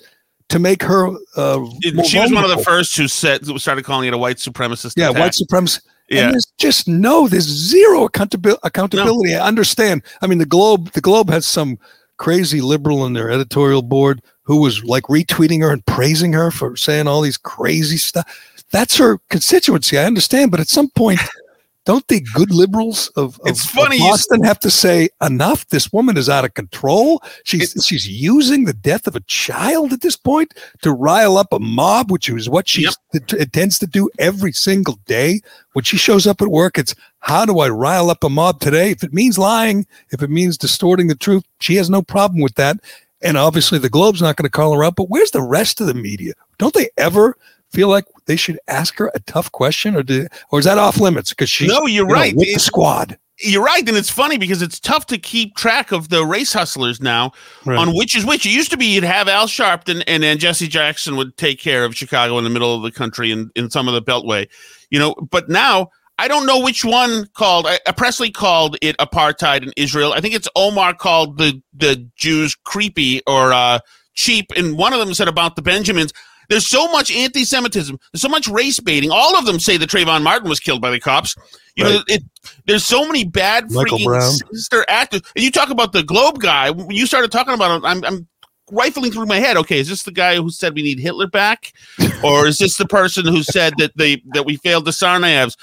[0.51, 1.09] to make her.
[1.37, 1.65] Uh,
[2.05, 4.93] she was one of the first who said started calling it a white supremacist.
[4.97, 5.21] Yeah, attack.
[5.21, 5.81] white supremacy.
[6.09, 6.25] Yeah.
[6.27, 9.35] And there's just no, there's zero accountabil- accountability.
[9.35, 10.03] I understand.
[10.21, 11.79] I mean, the Globe, the Globe has some
[12.17, 16.77] crazy liberal in their editorial board who was like retweeting her and praising her for
[16.77, 18.27] saying all these crazy stuff.
[18.71, 19.99] That's her constituency.
[19.99, 21.21] I understand, but at some point,
[21.85, 25.69] don't the good liberals of, of, It's of funny you Boston have to say enough?
[25.69, 27.23] This woman is out of control.
[27.45, 31.59] She's she's using the death of a child at this point to rile up a
[31.59, 32.83] mob, which is what she
[33.13, 33.33] Yep.
[33.39, 35.41] intends to do every single day.
[35.75, 38.91] When she shows up at work, it's how do I rile up a mob today?
[38.91, 42.55] If it means lying, if it means distorting the truth, she has no problem with
[42.55, 42.79] that.
[43.21, 44.97] And obviously, the Globe's not going to call her out.
[44.97, 46.35] But where's the rest of the media?
[46.59, 47.37] Don't they ever
[47.73, 50.99] feel like they should ask her a tough question, or do, or is that off
[51.01, 51.31] limits?
[51.31, 52.37] Because she's No, you're you know, right.
[52.37, 53.19] with the squad.
[53.41, 57.01] You're right, and it's funny because it's tough to keep track of the race hustlers
[57.01, 57.33] now
[57.65, 57.77] Right.
[57.77, 58.47] on which is which.
[58.47, 61.85] It used to be you'd have Al Sharpton and then Jesse Jackson would take care
[61.85, 64.47] of Chicago in the middle of the country and in some of the Beltway,
[64.91, 65.15] you know.
[65.31, 67.67] But now I don't know which one called.
[67.67, 70.13] Uh, Pressley called it apartheid in Israel.
[70.13, 73.81] I think it's Omar called the the Jews creepy or uh,
[74.15, 76.13] cheap, and one of them said about the Benjamins.
[76.49, 77.99] There's so much anti-Semitism.
[78.13, 79.11] There's so much race baiting.
[79.11, 81.35] All of them say that Trayvon Martin was killed by the cops.
[81.77, 82.23] You know, it,
[82.67, 84.33] there's so many bad Michael freaking Brown.
[84.53, 85.23] sister actors.
[85.35, 86.71] And you talk about the Globe guy.
[86.71, 88.29] When you started talking about it, I'm, I'm
[88.71, 89.57] rifling through my head.
[89.57, 91.73] Okay, is this the guy who said we need Hitler back,
[92.25, 95.57] or is this the person who said that they that we failed the Tsarnaevs?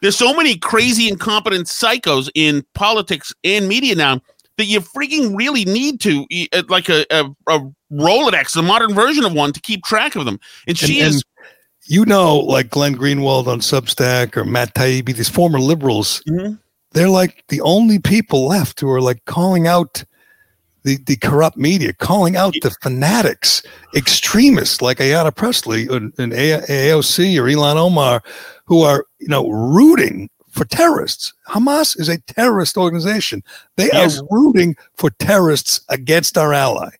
[0.00, 4.20] There's so many crazy, incompetent psychos in politics and media now
[4.58, 7.60] that you freaking really need to uh, like a, a, a
[7.94, 10.38] Rolodex, the modern version of one, to keep track of them.
[10.66, 11.14] And she And- is.
[11.16, 11.22] and
[11.86, 16.58] you know, like Glenn Greenwald on Substack or Matt Taibbi, these former liberals, Mhm.
[16.92, 20.04] they're like the only people left who are like calling out
[20.84, 23.62] the, the corrupt media, calling out the fanatics,
[23.94, 28.22] extremists like Ayanna Pressley and, and A- AOC or Ilhan Omar,
[28.66, 31.32] who are, you know, rooting for terrorists.
[31.48, 33.42] Hamas is a terrorist organization.
[33.76, 34.18] They Yes.
[34.20, 36.90] are rooting for terrorists against our ally.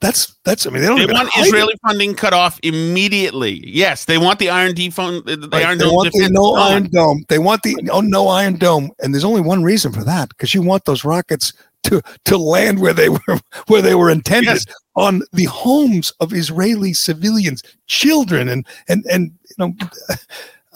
[0.00, 0.66] That's that's.
[0.66, 1.48] I mean, they don't They want hide it.
[1.48, 3.62] Israeli funding cut off immediately.
[3.66, 5.24] Yes, they want the Iron D fund.
[5.24, 7.24] The Right, Iron they Dome want the no iron dome.
[7.28, 10.52] They want the no, no iron dome, and there's only one reason for that because
[10.52, 13.18] you want those rockets to to land where they were
[13.68, 14.66] where they were intended Yes.
[14.96, 19.74] on the homes of Israeli civilians, children, and and and you know.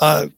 [0.03, 0.29] Uh,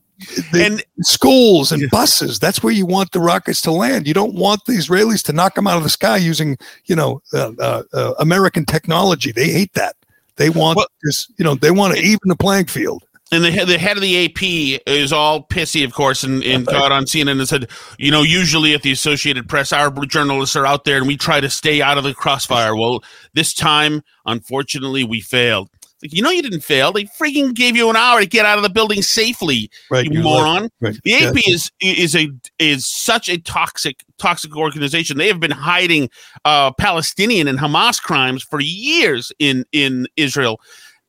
[0.52, 2.38] the And schools and buses.
[2.38, 4.06] That's where you want the rockets to land.
[4.06, 6.56] You don't want the Israelis to knock them out of the sky using,
[6.86, 9.32] you know, uh, uh, uh, American technology.
[9.32, 9.96] They hate that.
[10.36, 13.02] They want Well- this, you know, they want to even the playing field.
[13.30, 16.66] and the head, the head of the AP is all pissy, of course, and, and
[16.66, 17.66] got on CNN and said,
[17.98, 21.40] you know, usually at the Associated Press, our journalists are out there and we try
[21.40, 22.76] to stay out of the crossfire.
[22.76, 23.02] Well,
[23.32, 25.70] this time, unfortunately, we failed.
[26.02, 26.92] Like, you know, you didn't fail.
[26.92, 30.04] They freaking gave you an hour to get out of the building safely, Right.
[30.10, 30.68] you moron.
[30.80, 30.96] Right.
[31.04, 31.28] The Yeah.
[31.30, 32.28] AP is is a
[32.58, 35.16] is such a toxic toxic organization.
[35.18, 36.10] They have been hiding
[36.44, 40.60] uh, Palestinian and Hamas crimes for years in in Israel.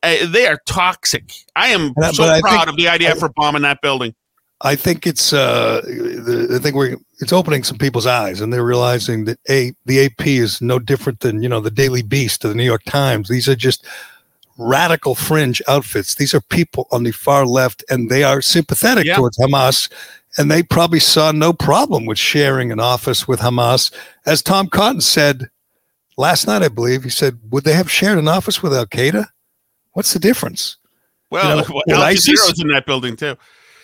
[0.02, 1.32] Uh, they are toxic.
[1.56, 4.14] I am I- so proud think- of the idea for bombing that building.
[4.60, 8.64] I think it's uh, the, I think we're it's opening some people's eyes, and they're
[8.64, 12.48] realizing that a the AP is no different than you know the Daily Beast or
[12.48, 13.28] the New York Times.
[13.28, 13.84] These are just
[14.58, 16.14] radical fringe outfits.
[16.14, 19.16] These are people on the far left, and they are sympathetic Yeah.
[19.16, 19.90] towards Hamas.
[20.36, 23.92] And they probably saw no problem with sharing an office with Hamas.
[24.26, 25.48] As Tom Cotton said
[26.16, 29.26] last night, I believe, he said, Would they have shared an office with Al Qaeda?
[29.92, 30.76] What's the difference?
[31.30, 32.12] Well, know, well, Al?
[32.12, 33.36] Jazeera's in that building too.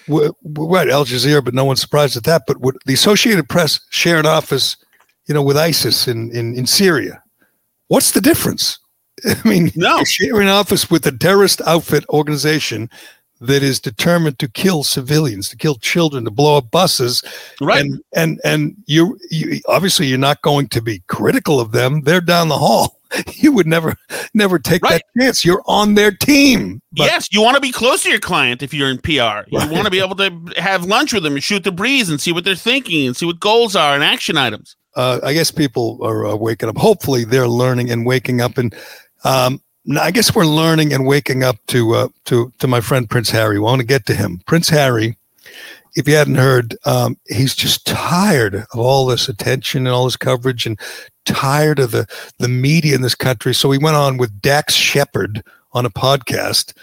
[0.08, 2.42] w- w- right, Al Jazeera, but no one's surprised at that.
[2.48, 4.76] But would the Associated Press share an office,
[5.26, 7.22] you know, with ISIS in, in, in Syria?
[7.86, 8.78] What's the difference?
[9.44, 9.96] I mean, No.
[9.96, 12.88] you're sharing office with a terrorist outfit organization
[13.42, 17.22] that is determined to kill civilians, to kill children, to blow up buses,
[17.60, 17.80] Right.
[17.80, 22.02] and and and you, you obviously you're not going to be critical of them.
[22.02, 22.96] They're down the hall.
[23.34, 23.96] You would never
[24.34, 25.02] never take Right.
[25.16, 25.44] that chance.
[25.44, 26.80] You're on their team.
[26.92, 29.10] But yes, you want to be close to your client if you're in PR.
[29.48, 29.68] You Right.
[29.70, 32.30] want to be able to have lunch with them and shoot the breeze and see
[32.30, 34.76] what they're thinking and see what goals are and action items.
[34.96, 36.76] uh, I guess people are uh, waking up.
[36.76, 38.58] Hopefully, they're learning and waking up.
[38.58, 38.72] And
[39.24, 43.08] um, no, I guess we're learning and waking up to uh, to to my friend
[43.08, 43.58] Prince Harry.
[43.58, 44.42] We want to get to him.
[44.46, 45.16] Prince Harry
[45.96, 50.16] if you hadn't heard, um, he's just tired of all this attention and all this
[50.16, 50.78] coverage, and
[51.24, 52.06] tired of the
[52.38, 53.54] the media in this country.
[53.54, 55.42] So he went on with Dax Shepard
[55.72, 56.74] on a podcast,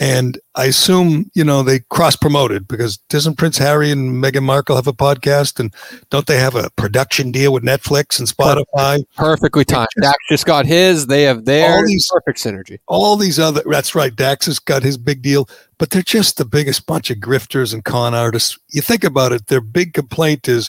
[0.00, 4.76] and I assume you know they cross promoted because doesn't Prince Harry and Meghan Markle
[4.76, 5.74] have a podcast, and
[6.10, 9.04] don't they have a production deal with Netflix and Spotify?
[9.16, 9.88] Perfectly timed.
[10.00, 11.06] Dax just got his.
[11.06, 12.78] They have All their these- perfect synergy.
[12.88, 16.44] all these other that's right dax has got his big deal but they're just the
[16.44, 20.68] biggest bunch of grifters and con artists you think about it their big complaint is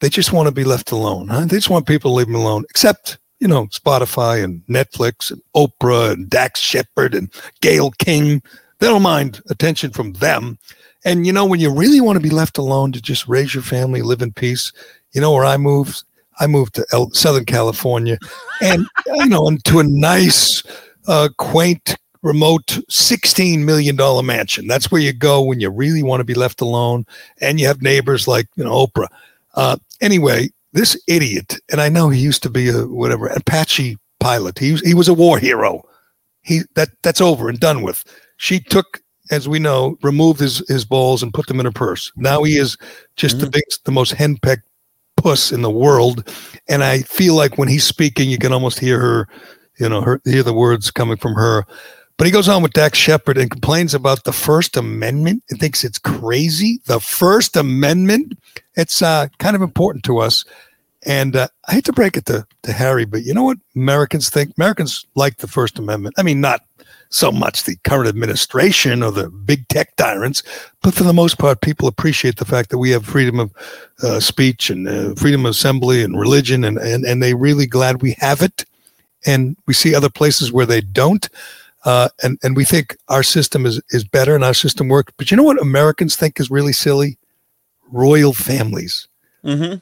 [0.00, 1.40] they just want to be left alone huh?
[1.42, 5.42] they just want people to leave them alone except you know spotify and netflix and
[5.56, 8.42] oprah and dax shepard and gayle king
[8.78, 10.58] they don't mind attention from them
[11.04, 13.62] and you know when you really want to be left alone to just raise your
[13.62, 14.72] family live in peace
[15.12, 16.04] you know where i moved
[16.38, 18.18] i moved to El- southern california
[18.62, 20.62] and you know into a nice
[21.10, 24.66] uh, quaint, remote, $16 million mansion.
[24.66, 27.06] That's where you go when you really want to be left alone
[27.40, 29.08] and you have neighbors like, you know, Oprah.
[29.54, 34.58] Uh, anyway, this idiot, and I know he used to be a whatever, Apache pilot.
[34.58, 35.82] He was, he was a war hero.
[36.42, 38.04] He that that's over and done with.
[38.36, 39.00] She took,
[39.30, 42.10] as we know, removed his, his balls and put them in her purse.
[42.16, 42.76] Now he is
[43.16, 43.52] just the mm.
[43.52, 44.62] biggest, the most henpecked
[45.16, 46.26] puss in the world.
[46.68, 49.28] And I feel like when he's speaking, you can almost hear her
[49.80, 51.64] you know, her, hear the words coming from her.
[52.20, 55.84] But he goes on with Dax Shepard and complains about the First Amendment and thinks
[55.84, 56.78] it's crazy.
[56.84, 58.38] The First Amendment,
[58.74, 60.44] it's uh, kind of important to us.
[61.06, 64.28] And uh, I hate to break it to, to Harry, but you know what Americans
[64.28, 64.52] think?
[64.58, 66.14] Americans like the First Amendment.
[66.18, 66.60] I mean, not
[67.08, 70.42] so much the current administration or the big tech tyrants,
[70.82, 73.50] but for the most part, people appreciate the fact that we have freedom of
[74.02, 78.02] uh, speech and uh, freedom of assembly and religion, and, and, and they really glad
[78.02, 78.66] we have it
[79.24, 81.30] and we see other places where they don't.
[81.84, 85.12] Uh, and and we think our system is is better and our system works.
[85.16, 87.18] But you know what Americans think is really silly?
[87.90, 89.08] Royal families,
[89.42, 89.74] hmm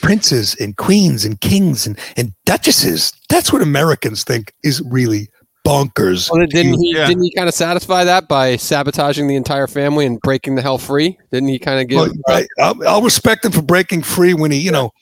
[0.00, 3.12] princes and queens and kings and and duchesses.
[3.28, 5.28] That's what Americans think is really
[5.66, 6.30] bonkers.
[6.30, 6.94] Well, didn't he?
[6.94, 7.06] Yeah.
[7.06, 10.78] Didn't he kind of satisfy that by sabotaging the entire family and breaking the hell
[10.78, 11.18] free?
[11.30, 11.96] Didn't he kind of give?
[11.98, 14.92] Well, I, I'll, I'll respect him for breaking free when he, you know,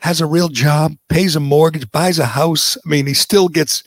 [0.00, 2.76] has a real job, pays a mortgage, buys a house.
[2.84, 3.82] I mean, he still gets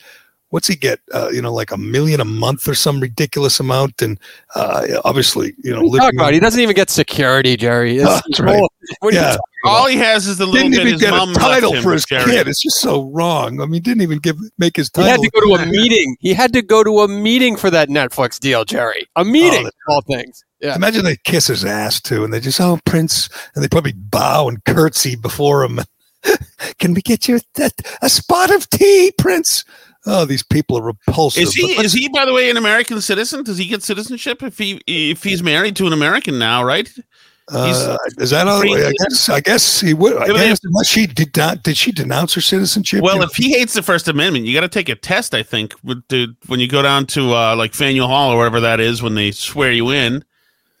[0.54, 1.00] what's he get?
[1.12, 4.20] Uh, you know, like a million a month or some ridiculous amount, and
[4.54, 6.32] uh, obviously, you know, What are you talking about?
[6.32, 7.96] He doesn't even get security, Gerry.
[7.98, 8.60] It's- Oh, that's right.
[9.00, 9.36] what are you Yeah.
[9.64, 11.92] All he has is the little didn't bit even his get mom a title for
[11.92, 12.30] his Gary.
[12.30, 12.46] kid.
[12.46, 13.60] It's just so wrong.
[13.60, 16.16] I mean, he didn't even give make his He had to go to a meeting.
[16.20, 19.08] He had to go to a meeting for that Netflix deal, Gerry.
[19.16, 20.44] A meeting, that's of all things.
[20.60, 20.76] Yeah.
[20.76, 24.48] Imagine they kiss his ass too, and they just oh Prince, and they probably bow
[24.48, 25.80] and curtsy before him.
[26.78, 27.70] Can we get you a,
[28.02, 29.64] a spot of tea, Prince?
[30.06, 31.44] Oh, these people are repulsive.
[31.44, 31.72] Is he?
[31.80, 33.42] Is he, by the way, an American citizen?
[33.42, 36.62] Does he get citizenship if he if he's married to an American now?
[36.62, 36.90] Right?
[37.48, 38.62] Uh, is that all?
[38.62, 39.28] I guess.
[39.28, 40.16] I guess he would.
[40.16, 41.62] I guess unless she did not.
[41.62, 43.02] Did she denounce her citizenship?
[43.02, 45.34] Well, if he hates the First Amendment, you got to take a test.
[45.34, 48.60] I think with the, when you go down to uh, like Faneuil Hall or wherever
[48.60, 50.24] that is when they swear you in.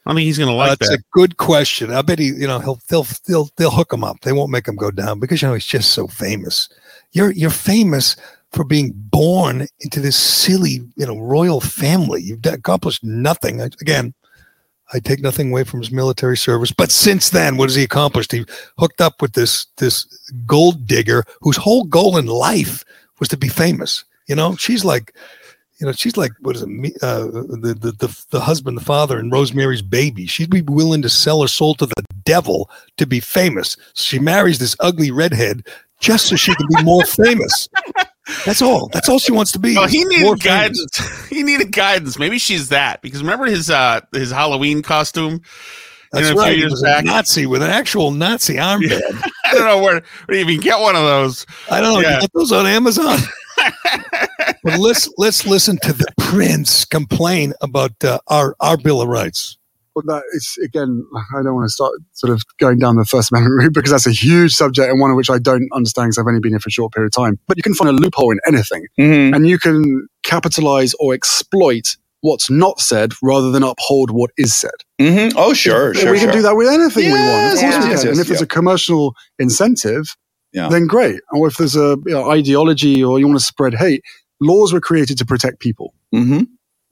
[0.06, 0.98] I don't think he's going to know, like that's that.
[0.98, 1.90] a good question.
[1.90, 2.26] I bet he.
[2.26, 2.80] You know, he'll.
[2.88, 3.06] They'll.
[3.26, 3.50] They'll.
[3.56, 4.20] They'll hook him up.
[4.20, 6.68] They won't make him go down because you know he's just so famous.
[7.12, 7.32] You're.
[7.32, 8.16] You're famous
[8.54, 12.22] for being born into this silly, you know, royal family.
[12.22, 13.60] You've accomplished nothing.
[13.60, 14.14] Again,
[14.92, 18.32] I take nothing away from his military service, but since then, what has he accomplished?
[18.32, 18.44] He
[18.78, 20.04] hooked up with this this
[20.46, 22.84] gold digger whose whole goal in life
[23.18, 24.04] was to be famous.
[24.28, 25.14] You know, she's like,
[25.80, 26.68] you know, she's like what is it?
[27.02, 30.26] Uh, the, the the the husband, the father, and Rosemary's Baby.
[30.26, 33.76] She'd be willing to sell her soul to the devil to be famous.
[33.94, 35.66] She marries this ugly redhead
[35.98, 37.68] just so she can be more famous.
[38.46, 38.88] That's all.
[38.88, 39.74] That's all she wants to be.
[39.74, 40.42] Well, he More needed famous.
[40.42, 41.26] guidance.
[41.28, 42.18] he needed guidance.
[42.18, 45.40] Maybe she's that because remember his uh his Halloween costume.
[46.12, 46.56] That's you know, right.
[46.56, 47.02] He was back.
[47.02, 49.00] a Nazi with an actual Nazi armband.
[49.46, 51.44] I don't know where, where you even get one of those.
[51.70, 52.00] I don't know.
[52.08, 52.20] Yeah.
[52.20, 53.18] Get those on Amazon.
[54.62, 59.58] but let's let's listen to the prince complain about uh, our our Bill of Rights.
[59.94, 61.04] But that is again,
[61.36, 64.06] I don't want to start sort of going down the First Amendment route because that's
[64.06, 66.60] a huge subject and one of which I don't understand because I've only been here
[66.60, 67.38] for a short period of time.
[67.46, 69.34] But you can find a loophole in anything, Mm-hmm.
[69.34, 74.70] and you can capitalize or exploit what's not said rather than uphold what is said.
[75.00, 75.36] Mm-hmm.
[75.36, 76.10] Oh, sure, sure.
[76.12, 76.32] we can sure.
[76.32, 77.54] do that with anything we want.
[77.56, 77.90] Of Yes, we yes, can.
[77.90, 78.44] yes, and if it's yeah.
[78.44, 80.16] a commercial incentive,
[80.52, 80.68] Yeah.
[80.70, 81.20] then great.
[81.32, 84.02] Or if there's a you know, ideology or you want to spread hate,
[84.40, 86.44] laws were created to protect people, Mm-hmm.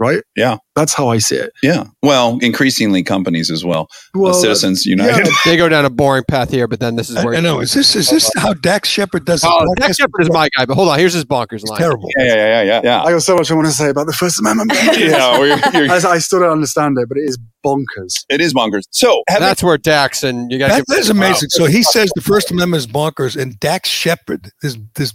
[0.02, 0.22] Right?
[0.36, 0.56] Yeah.
[0.74, 1.52] That's how I see it.
[1.62, 1.84] Yeah.
[2.02, 3.88] Well, increasingly companies as well.
[4.14, 5.28] Well, Citizens United.
[5.44, 7.60] they go down a boring path here, but then this is where I know.
[7.60, 9.42] Is this is this how Dax Shepard does?
[9.42, 9.80] the Oh, podcast?
[9.80, 10.98] Dax Shepard is my guy, but hold on.
[10.98, 11.78] Here's his bonkers line.
[11.78, 12.08] terrible.
[12.18, 13.02] Yeah, yeah, yeah, yeah, yeah.
[13.02, 14.72] I got so much I want to say about the First Amendment.
[14.98, 18.24] yeah, we're- you're- I, I still don't understand it, but it is bonkers.
[18.28, 18.82] it is bonkers.
[18.90, 20.70] So, having, That's where Dax and you guys.
[20.70, 21.50] That, that is amazing.
[21.50, 25.12] So he says the First Amendment is bonkers, and Dax Shepard, this this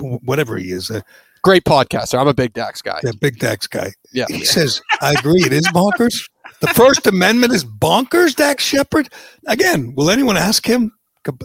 [0.00, 1.00] whatever he is, uh,
[1.42, 2.18] great podcaster.
[2.20, 2.98] I'm a big Dax guy.
[3.02, 4.26] that big Dax guy, Yeah.
[4.28, 6.28] he says, "I agree, it is bonkers.
[6.60, 9.08] The First Amendment is bonkers." Dax Shepard.
[9.46, 10.92] Again, will anyone ask him?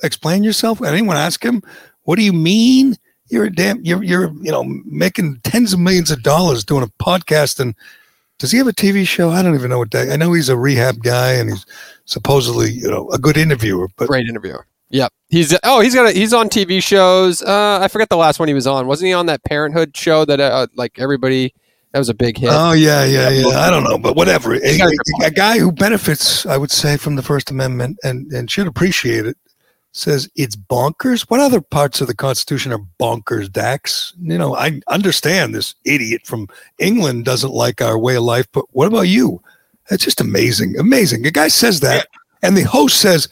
[0.03, 0.79] Explain yourself.
[0.79, 1.61] Will anyone ask him?
[2.03, 2.95] What do you mean?
[3.29, 3.83] You're a damn.
[3.83, 7.75] You're you're you know making tens of millions of dollars doing a podcast and.
[8.39, 9.31] Does he have a TV show?
[9.31, 10.11] I don't even know what that.
[10.11, 11.65] I know he's a rehab guy and he's
[12.05, 13.87] supposedly, you know, a good interviewer.
[13.97, 14.67] But Great interviewer.
[14.89, 15.11] Yep.
[15.29, 17.41] He's oh he's got a, he's on TV shows.
[17.41, 18.87] Uh, I forget the last one he was on.
[18.87, 21.53] Wasn't he on that Parenthood show that uh, like everybody
[21.91, 22.49] that was a big hit?
[22.51, 23.59] Oh yeah, yeah, yeah.
[23.59, 24.53] I don't know, but whatever.
[24.53, 24.77] A, a
[25.23, 28.67] a- a guy who benefits, I would say, from the First Amendment and and should
[28.67, 29.35] appreciate it,
[29.91, 31.23] says it's bonkers.
[31.29, 34.13] What other parts of the Constitution are bonkers, Dax?
[34.21, 36.47] You know, I understand this idiot from
[36.79, 39.41] England doesn't like our way of life, but what about you?
[39.89, 41.25] That's just amazing, amazing.
[41.27, 42.07] A guy says that,
[42.41, 43.27] and the host says,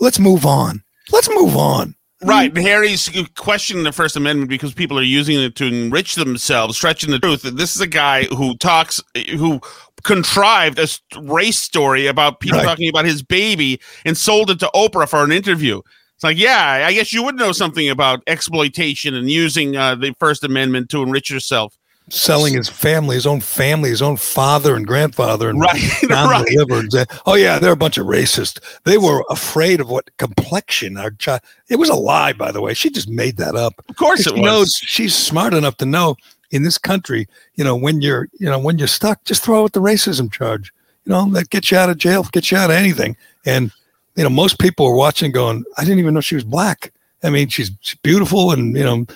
[0.00, 0.82] "Let's move on.
[1.12, 2.50] Let's move on." Right.
[2.50, 7.12] and Harry's questioning the First Amendment because people are using it to enrich themselves, stretching
[7.12, 7.44] the truth.
[7.44, 9.00] And this is a guy who talks,
[9.36, 9.60] who
[10.02, 10.88] contrived a
[11.20, 12.64] race story about people Right.
[12.64, 15.80] talking about his baby and sold it to Oprah for an interview.
[16.16, 20.12] It's like, yeah, I guess you would know something about exploitation and using uh, the
[20.18, 21.78] First Amendment to enrich yourself.
[22.10, 26.46] Selling his family, his own family, his own father and grandfather, and Right, right.
[26.48, 28.60] And say, oh yeah, they're a bunch of racists.
[28.84, 31.40] They were afraid of what complexion our child.
[31.68, 32.74] It was a lie, by the way.
[32.74, 33.84] She just made that up.
[33.88, 34.42] Of course it she was.
[34.42, 36.16] knows she's smart enough to know
[36.50, 39.72] in this country, you know, when you're, you know, when you're stuck, just throw out
[39.72, 40.72] the racism charge.
[41.04, 43.16] You know, that gets you out of jail, gets you out of anything.
[43.44, 43.72] And
[44.18, 46.92] you know, most people are watching, going, I didn't even know she was black.
[47.22, 49.06] I mean, she's, she's beautiful, and you know,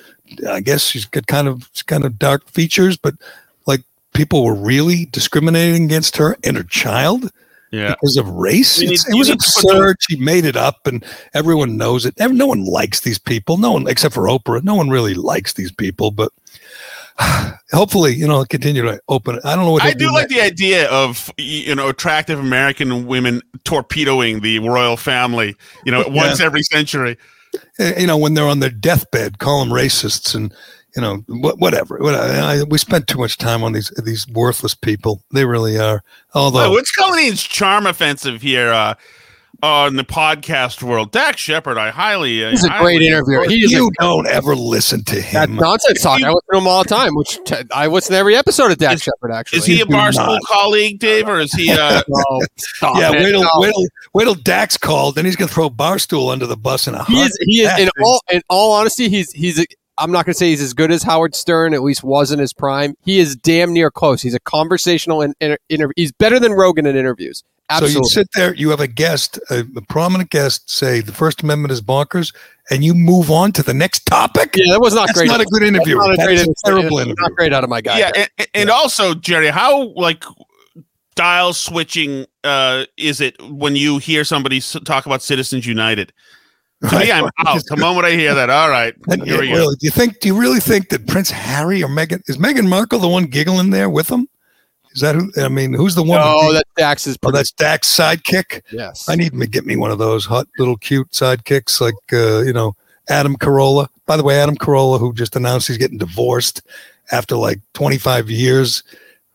[0.49, 3.14] I guess she's got kind of kind of dark features, but
[3.66, 3.80] like
[4.14, 7.30] people were really discriminating against her and her child
[7.70, 7.91] Yeah.
[8.01, 8.78] because of race.
[8.80, 9.97] Need- it was you need absurd.
[10.01, 11.05] She made it up, and
[11.35, 12.14] everyone knows it.
[12.18, 13.57] No one likes these people.
[13.57, 14.62] No one, except for Oprah.
[14.62, 16.11] No one really likes these people.
[16.11, 16.30] But
[17.72, 19.37] hopefully, you know, continue to open.
[19.37, 19.43] it.
[19.45, 20.35] I don't know what I do do like next.
[20.35, 25.55] the idea of you know attractive American women torpedoing the royal family.
[25.85, 27.16] You know, once every century.
[27.78, 30.55] Eh, you know, when they're on their deathbed, call them racists and
[30.96, 32.03] you know wha- whatever.
[32.03, 35.22] I, we spent too much time on these these worthless people.
[35.32, 36.03] They really are.
[36.34, 38.94] Although What's going Colleen's charm offensive here uh,
[39.63, 41.13] on the podcast world?
[41.13, 42.45] Dax Shepard, I highly.
[42.45, 43.45] uh, He's a highly- great interviewer.
[43.49, 45.57] He is a you don't ever listen to That's him.
[45.57, 46.21] nonsense talk.
[46.23, 47.15] I listen to him all the time.
[47.15, 49.33] Which t- I listen to every episode of Dax Is- Shepard.
[49.33, 51.71] Actually, Is he a barstool colleague, Dave, or is he?
[51.73, 53.21] Uh, No, stop yeah, it.
[53.21, 53.49] wait till, No.
[53.57, 56.87] wait, till, wait till Dax called, then he's going to throw Barstool under the bus
[56.89, 57.27] in a He heartbeat.
[57.31, 57.39] is.
[57.43, 57.69] He is.
[57.69, 59.59] Dax In all, in all honesty, he's he's.
[59.61, 59.65] A,
[59.99, 61.75] I'm not going to say he's as good as Howard Stern.
[61.75, 62.95] At least was in his prime.
[63.05, 64.23] He is damn near close.
[64.23, 65.93] He's a conversational and in, interview.
[65.97, 67.45] He's better than Rogan in interviews.
[67.79, 71.43] So you sit there, you have a guest, a, a prominent guest, say the First
[71.43, 72.35] Amendment is bonkers,
[72.71, 74.53] and you move on to the next topic.
[74.57, 75.29] yeah, that was not That's great.
[75.29, 75.97] not a good interview.
[75.97, 76.55] That's not a That's great a interview.
[76.67, 77.15] terrible interview.
[77.19, 77.99] Not great out of my guy.
[77.99, 78.29] yeah, there.
[78.39, 80.23] and, and also Gerry, how like
[81.15, 86.13] dial switching uh, is it when you hear somebody talk about Citizens United?
[86.91, 87.63] To me, I'm out.
[87.69, 89.59] The moment I hear that, all right, And, here we yeah, go.
[89.61, 90.19] really, do you think?
[90.21, 93.71] Do you really think that Prince Harry or Meghan is Meghan Markle the one giggling
[93.71, 94.29] there with him?
[94.95, 95.30] Is that who?
[95.43, 96.20] I mean, who's the one?
[96.20, 97.18] No, that Dax is.
[97.22, 98.62] oh, that's Dax's sidekick.
[98.70, 99.09] yes.
[99.09, 102.40] I need him to get me one of those hot little cute sidekicks, like uh,
[102.43, 102.76] you know
[103.09, 103.88] Adam Carolla.
[104.07, 106.62] By the way, Adam Carolla, who just announced he's getting divorced
[107.11, 108.82] after like 25 years.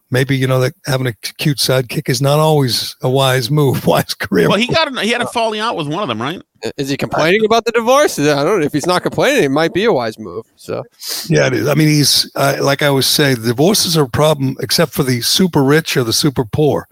[0.10, 4.14] Maybe you know that having a cute sidekick is not always a wise move, wise
[4.14, 4.47] career.
[4.47, 6.41] Well, he got a, he had a falling out with one of them, right?
[6.78, 8.18] Is he complaining about the divorce?
[8.18, 8.66] I don't know.
[8.66, 10.45] If he's not complaining, it might be a wise move.
[10.55, 10.84] So
[11.28, 11.68] Yeah, it is.
[11.68, 15.22] I mean, he's uh, like I always say, divorces are a problem except for the
[15.22, 16.88] super rich or the super poor.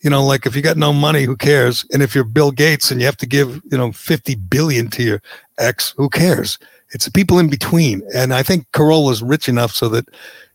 [0.00, 1.84] You know, like if you got no money, who cares?
[1.92, 5.02] And if you're Bill Gates and you have to give, you know, 50 billion to
[5.02, 5.22] your
[5.58, 6.58] ex, who cares?
[6.92, 8.02] It's the people in between.
[8.14, 10.08] And I think Carolla's rich enough so that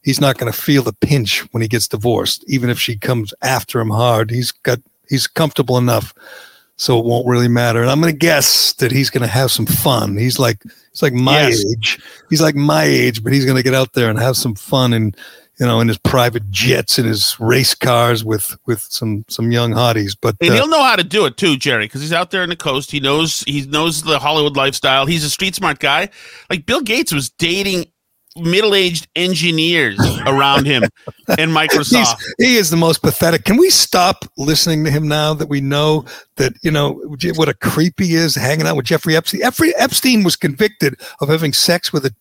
[0.06, 3.34] he's not going to feel the pinch when he gets divorced, even if she comes
[3.42, 4.30] after him hard.
[4.30, 4.80] He's got,
[5.10, 6.14] he's comfortable enough
[6.78, 7.82] so it won't really matter.
[7.82, 10.16] And I'm going to guess that he's going to have some fun.
[10.16, 11.64] He's like, he's like my Yes.
[11.72, 12.00] age.
[12.30, 14.94] He's like my age, but he's going to get out there and have some fun
[14.94, 15.18] and,
[15.58, 19.72] you know, in his private jets and his race cars with, with some, some young
[19.72, 20.16] hotties.
[20.20, 22.44] But And uh, he'll know how to do it too, Gerry, because he's out there
[22.44, 22.92] on the coast.
[22.92, 25.06] He knows he knows the Hollywood lifestyle.
[25.06, 26.10] He's a street smart guy.
[26.50, 27.86] Like Bill Gates was dating
[28.38, 30.84] middle-aged engineers around him
[31.38, 32.18] in Microsoft.
[32.20, 33.46] He's, he is the most pathetic.
[33.46, 36.06] Can we stop listening to him now that we know
[36.36, 36.94] that you know
[37.36, 39.42] what a creep he is, hanging out with Jeffrey Epstein?
[39.42, 42.14] Jeffrey Epstein was convicted of having sex with a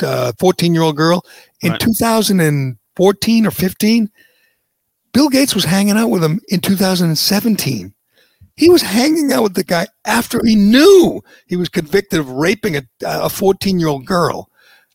[0.00, 1.24] uh, 14 year old girl
[1.62, 1.80] in Right.
[1.80, 4.10] 2014 or 15.
[5.12, 7.94] Bill Gates was hanging out with him in 2017.
[8.56, 12.76] He was hanging out with the guy after he knew he was convicted of raping
[12.76, 14.50] a uh, a 14 year old girl,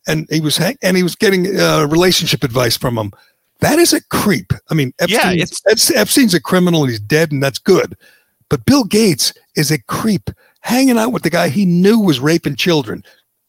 [0.07, 3.11] and he was hang- and he was getting uh, relationship advice from him.
[3.59, 4.51] That is a creep.
[4.69, 5.31] I mean, Yeah,
[5.67, 7.95] Epst- Epstein's a criminal he's dead, and that's good.
[8.49, 10.29] But Bill Gates is a creep,
[10.61, 13.03] hanging out with the guy he knew was raping children.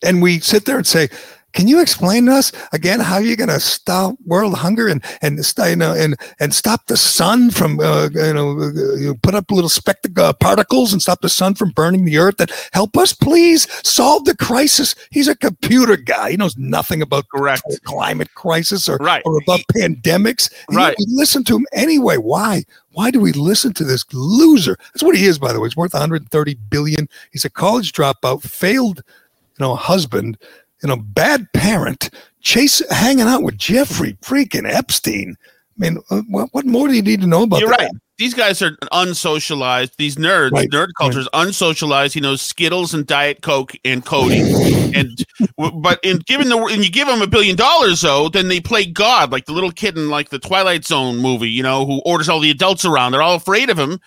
[0.05, 1.09] And we sit there and say,
[1.55, 5.39] "Can you explain to us again how you're going to stop world hunger and and
[5.71, 8.61] you know and and stop the sun from uh, you know
[8.99, 12.41] you put up little spectac- uh, particles and stop the sun from burning the earth
[12.41, 16.33] and help us please solve the crisis?" He's a computer guy.
[16.33, 17.63] He knows nothing about Correct.
[17.85, 19.23] climate crisis or Right.
[19.25, 20.51] or about pandemics.
[20.69, 20.97] And Right.
[20.99, 22.17] We listen to him anyway.
[22.19, 22.65] Why?
[22.93, 24.77] Why do we listen to this loser?
[24.95, 25.69] That's what he is, by the way.
[25.69, 27.09] He's worth 130 billion.
[27.33, 29.03] He's a college dropout, failed,
[29.59, 30.39] you know, husband,
[30.85, 32.11] you know, bad parent,
[32.43, 35.35] chase hanging out with Jeffrey freaking Epstein.
[35.41, 35.45] I
[35.79, 37.81] mean, uh, what, what more do you need to know about You're that?
[37.81, 37.91] right.
[38.19, 39.97] These guys are unsocialized.
[39.97, 42.15] These nerds, Right, nerd culture is unsocialized.
[42.15, 44.45] You know, Skittles and Diet Coke and coding.
[44.95, 45.11] and
[45.83, 48.85] but in given the and you give them a billion dollars though, then they play
[48.87, 51.51] God like the little kid in like the Twilight Zone movie.
[51.51, 53.11] You know, who orders all the adults around.
[53.13, 53.99] They're all afraid of him.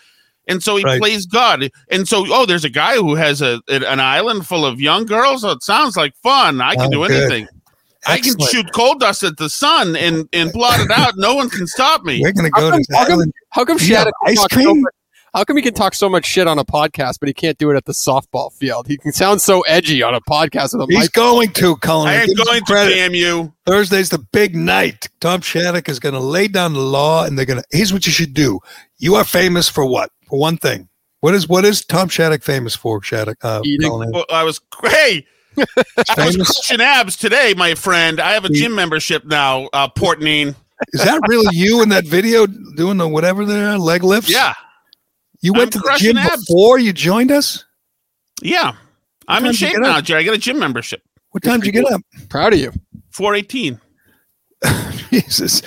[0.47, 0.99] And so he Right.
[0.99, 1.69] plays God.
[1.91, 5.43] And so, oh, there's a guy who has a an island full of young girls.
[5.43, 6.61] Oh, it sounds like fun.
[6.61, 7.11] I can Oh, do good.
[7.31, 7.47] anything.
[8.05, 11.15] I can shoot coal dust at the sun and and blot it out.
[11.17, 12.21] No one can stop me.
[12.21, 13.33] We're going to How go come, to how come, Island.
[13.49, 14.81] how come Yeah, Shattuck can ice talk so cream?
[14.81, 14.93] much-
[15.33, 17.69] how come he can talk so much shit on a podcast, but he can't do
[17.69, 18.87] it at the softball field?
[18.87, 21.13] He can sound so edgy on a podcast with a He's mic.
[21.13, 22.07] going to, Colin.
[22.07, 23.53] I am Give going to damn you.
[23.67, 25.09] Thursday's the big night.
[25.19, 27.65] Tom Shattuck is going to lay down the law, and they're going to.
[27.71, 28.59] Here's what you should do.
[28.97, 30.11] You are famous for what?
[30.27, 30.89] For one thing.
[31.21, 33.01] What is what is Tom Shattuck famous for?
[33.01, 33.37] Shattuck.
[33.43, 33.91] Uh, Eating.
[34.11, 35.25] Well, I was hey.
[35.57, 35.63] I
[36.25, 36.51] was Famous.
[36.51, 38.19] crushing abs today, my friend.
[38.19, 40.55] I have a gym membership now, uh, Portnine.
[40.93, 44.29] Is that really you in that video doing the whatever there leg lifts?
[44.29, 44.53] Yeah,
[45.41, 46.45] You I'm went to the gym abs.
[46.45, 47.65] before you joined us.
[48.43, 48.73] yeah.
[49.27, 49.99] I'm in did shape now.
[49.99, 50.21] Gerry.
[50.21, 51.01] I got a gym membership.
[51.31, 52.01] What time did you get up?
[52.29, 52.71] Proud of you.
[53.11, 53.81] 418.
[55.09, 55.61] Jesus.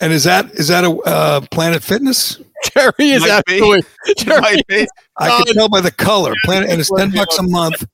[0.00, 2.40] And is that is that a uh, Planet Fitness?
[2.74, 3.54] Gerry is Might be.
[3.54, 3.82] absolutely.
[4.16, 4.88] Gerry, Might.
[5.18, 6.32] I can tell by the color.
[6.44, 7.86] Planet, and it's ten bucks a month.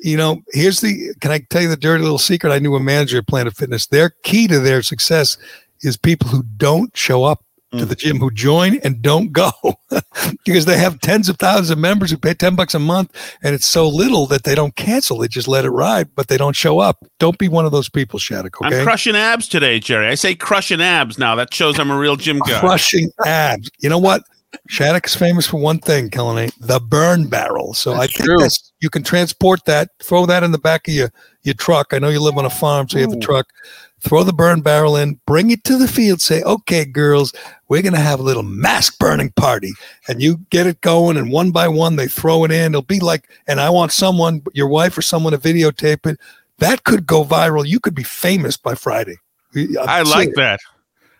[0.00, 1.14] You know, here's the.
[1.20, 2.52] Can I tell you the dirty little secret?
[2.52, 3.86] I knew a manager at Planet Fitness.
[3.86, 5.38] Their key to their success
[5.82, 7.44] is people who don't show up
[7.78, 9.50] to the gym, who join and don't go,
[10.44, 13.54] because they have tens of thousands of members who pay ten bucks a month, and
[13.54, 15.18] it's so little that they don't cancel.
[15.18, 17.04] They just let it ride, but they don't show up.
[17.18, 18.60] Don't be one of those people, Shattuck.
[18.60, 18.78] Okay.
[18.78, 20.06] I'm crushing abs today, Gerry.
[20.08, 21.34] I say crushing abs now.
[21.34, 22.60] That shows I'm a real gym guy.
[22.60, 23.70] crushing abs.
[23.80, 24.22] You know what?
[24.68, 27.74] Shattuck is famous for one thing, Kelly, the burn barrel.
[27.74, 28.38] So I think true.
[28.38, 31.12] that's, you can transport that, throw that in the back of your,
[31.42, 31.92] your truck.
[31.92, 33.20] I know you live on a farm, so you have a Ooh.
[33.20, 33.46] truck.
[34.02, 36.20] Throw the burn barrel in, bring it to the field.
[36.20, 37.32] Say, okay, girls,
[37.68, 39.72] we're going to have a little mask burning party.
[40.08, 42.72] And you get it going, and one by one, they throw it in.
[42.72, 46.18] It'll be like, and I want someone, your wife or someone to videotape it.
[46.58, 47.66] That could go viral.
[47.66, 49.16] You could be famous by Friday.
[49.54, 50.36] I'm I like serious.
[50.36, 50.60] that.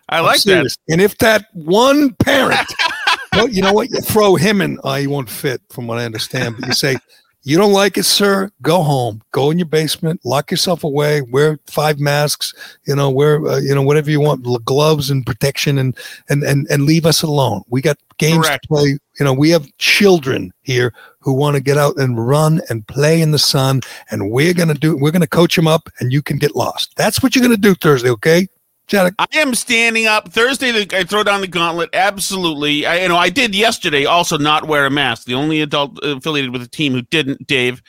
[0.09, 0.75] I I'm like that.
[0.89, 2.67] And if that one parent,
[3.33, 3.89] well, you know what?
[3.91, 4.79] You throw him in.
[4.83, 6.57] Uh, he won't fit, from what I understand.
[6.59, 6.97] But you say,
[7.45, 8.49] you don't like it, sir.
[8.61, 9.21] Go home.
[9.31, 10.21] Go in your basement.
[10.23, 11.21] Lock yourself away.
[11.21, 12.53] Wear five masks.
[12.87, 15.97] You know, wear uh, you know whatever you want, gloves and protection, and
[16.29, 17.63] and and and leave us alone.
[17.67, 18.63] We got games Correct.
[18.63, 18.97] to play.
[19.19, 23.21] You know, we have children here who want to get out and run and play
[23.21, 24.95] in the sun, and we're gonna do.
[24.95, 26.95] We're gonna coach them up, and you can get lost.
[26.95, 28.47] That's what you're gonna do Thursday, okay?
[28.87, 30.85] Jack, I am standing up Thursday.
[30.91, 31.89] I throw down the gauntlet.
[31.93, 32.85] Absolutely.
[32.85, 34.05] I, you know, I did yesterday.
[34.05, 35.25] Also, not wear a mask.
[35.25, 37.81] The only adult affiliated with the team who didn't, Dave.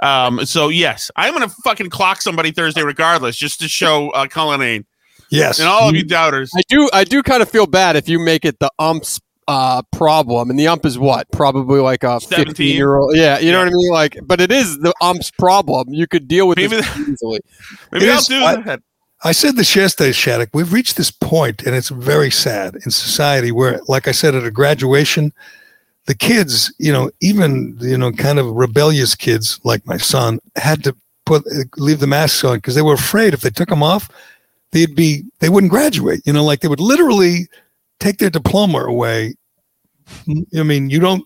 [0.00, 0.44] Um.
[0.46, 4.86] So yes, I'm gonna fucking clock somebody Thursday, regardless, just to show uh, Cullinane
[5.30, 5.58] Yes.
[5.58, 6.50] and all of you doubters.
[6.56, 6.88] I do.
[6.92, 10.58] I do kind of feel bad if you make it the ump's uh, problem, and
[10.58, 11.26] the ump is what?
[11.32, 12.46] Probably like a 17.
[12.46, 13.16] fifteen year old.
[13.16, 13.90] Yeah, you know what I mean.
[13.92, 15.88] Like, but it is the ump's problem.
[15.92, 17.40] You could deal with Maybe this easily.
[17.92, 18.80] Maybe It I'll is- do I- that.
[19.22, 20.50] I said this yesterday, Shattuck.
[20.52, 24.44] We've reached this point, and it's very sad in society where, like I said, at
[24.44, 25.32] a graduation,
[26.06, 30.84] the kids, you know, even you know, kind of rebellious kids like my son, had
[30.84, 30.96] to
[31.26, 31.44] put
[31.76, 34.08] leave the masks on because they were afraid if they took them off,
[34.70, 36.22] they'd be they wouldn't graduate.
[36.24, 37.48] You know, like they would literally
[37.98, 39.34] take their diploma away.
[40.56, 41.24] I mean, you don't.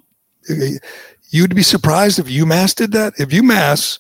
[1.31, 3.13] You'd be surprised if UMass did that.
[3.19, 3.99] If UMass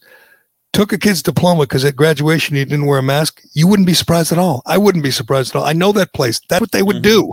[0.72, 3.94] took a kid's diploma because at graduation he didn't wear a mask, you wouldn't be
[3.94, 4.62] surprised at all.
[4.66, 5.64] I wouldn't be surprised at all.
[5.64, 6.40] I know that place.
[6.48, 7.02] That's what they would Mhm.
[7.02, 7.32] do.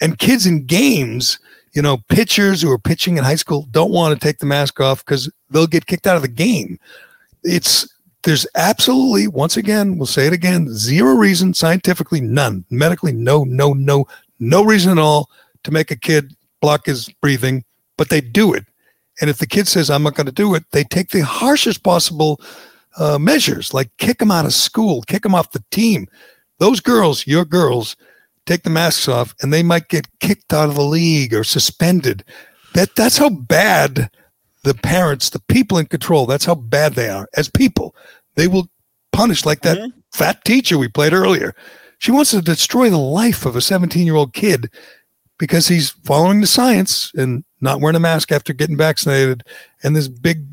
[0.00, 1.38] And kids in games,
[1.72, 4.80] you know, pitchers who are pitching in high school don't want to take the mask
[4.80, 6.78] off because they'll get kicked out of the game.
[7.44, 7.86] It's
[8.24, 13.72] there's absolutely once again, we'll say it again, zero reason scientifically, none medically, no, no,
[13.72, 14.06] no,
[14.40, 15.30] no reason at all
[15.64, 17.64] to make a kid block his breathing,
[17.96, 18.66] but they do it.
[19.20, 21.82] And if the kid says, I'm not going to do it, they take the harshest
[21.82, 22.40] possible
[22.98, 26.06] uh, measures, like kick them out of school, kick them off the team.
[26.58, 27.96] Those girls, your girls,
[28.46, 32.24] take the masks off and they might get kicked out of the league or suspended.
[32.74, 34.10] That That's how bad
[34.64, 37.94] the parents, the people in control, that's how bad they are as people.
[38.34, 38.68] They will
[39.12, 39.92] punish like that Mhm.
[40.12, 41.54] fat teacher we played earlier.
[41.98, 44.70] She wants to destroy the life of a 17 year old kid
[45.38, 49.42] because he's following the science and not wearing a mask after getting vaccinated.
[49.82, 50.44] And this big,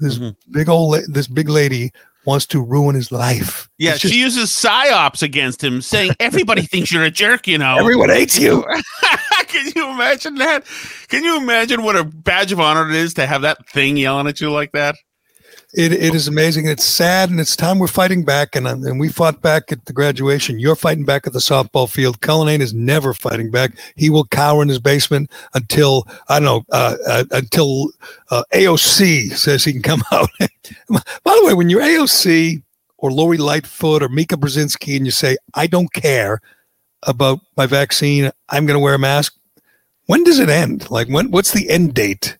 [0.00, 0.34] this Mhm.
[0.50, 1.92] big old, la- this big lady
[2.26, 3.68] wants to ruin his life.
[3.78, 7.46] Yeah, just- she uses psyops against him, saying everybody thinks you're a jerk.
[7.46, 8.64] You know, everyone hates you.
[9.48, 10.64] Can you imagine that?
[11.08, 14.26] Can you imagine what a badge of honor it is to have that thing yelling
[14.28, 14.94] at you like that?
[15.72, 16.66] It, it is amazing.
[16.66, 18.56] It's sad, and it's time we're fighting back.
[18.56, 20.58] And and we fought back at the graduation.
[20.58, 22.20] You're fighting back at the softball field.
[22.20, 23.78] Cullinane is never fighting back.
[23.94, 27.90] He will cower in his basement until I don't know uh, uh, until
[28.30, 30.28] uh, AOC says he can come out.
[30.88, 32.62] By the way, when you're AOC
[32.98, 36.40] or Lori Lightfoot or Mika Brzezinski, and you say I don't care
[37.04, 39.36] about my vaccine, I'm going to wear a mask.
[40.06, 40.90] When does it end?
[40.90, 41.30] Like when?
[41.30, 42.36] What's the end date?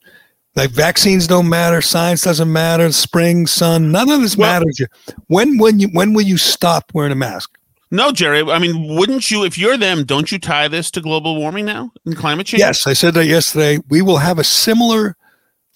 [0.56, 4.80] Like vaccines don't matter, science doesn't matter, spring, sun, none of this Well- matters.
[5.28, 7.56] When when you when will you stop wearing a mask?
[7.92, 8.42] No, Gerry.
[8.42, 11.90] I mean, wouldn't you, if you're them, don't you tie this to global warming now
[12.06, 12.60] and climate change?
[12.60, 13.78] Yes, I said that yesterday.
[13.88, 15.16] We will have a similar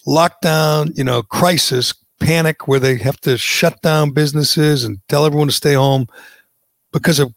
[0.07, 5.47] lockdown, you know, crisis, panic where they have to shut down businesses and tell everyone
[5.47, 6.07] to stay home
[6.93, 7.33] because of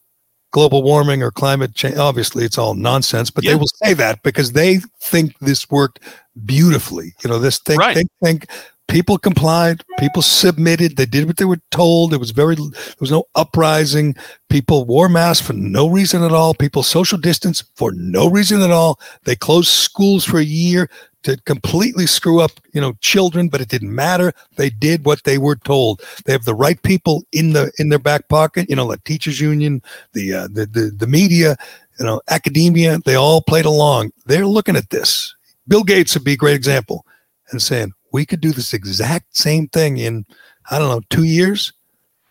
[0.53, 1.97] global warming or climate change.
[1.97, 3.51] Obviously, it's all nonsense, but Yeah.
[3.53, 5.99] they will say that because they think this worked
[6.47, 7.15] beautifully.
[7.23, 7.95] You know, this thing Right.
[7.97, 8.47] they think
[8.89, 12.11] people complied, people submitted, they did what they were told.
[12.11, 12.71] There was very there
[13.01, 14.17] was no uprising.
[14.49, 16.55] People wore masks for no reason at all.
[16.55, 18.99] People social distance for no reason at all.
[19.25, 20.89] They closed schools for a year
[21.25, 24.33] to completely screw up, you know, children, but it didn't matter.
[24.57, 26.01] They did what they were told.
[26.25, 28.71] They have the right people in the in their back pocket.
[28.71, 29.83] You know, the teachers union,
[30.13, 31.57] the uh, the, the the media,
[31.99, 32.99] you know, academia.
[33.05, 34.13] They all played along.
[34.27, 35.35] They're looking at this.
[35.69, 37.05] Bill Gates would be a great example,
[37.51, 40.25] and saying we could do this exact same thing in
[40.71, 41.73] I don't know two years,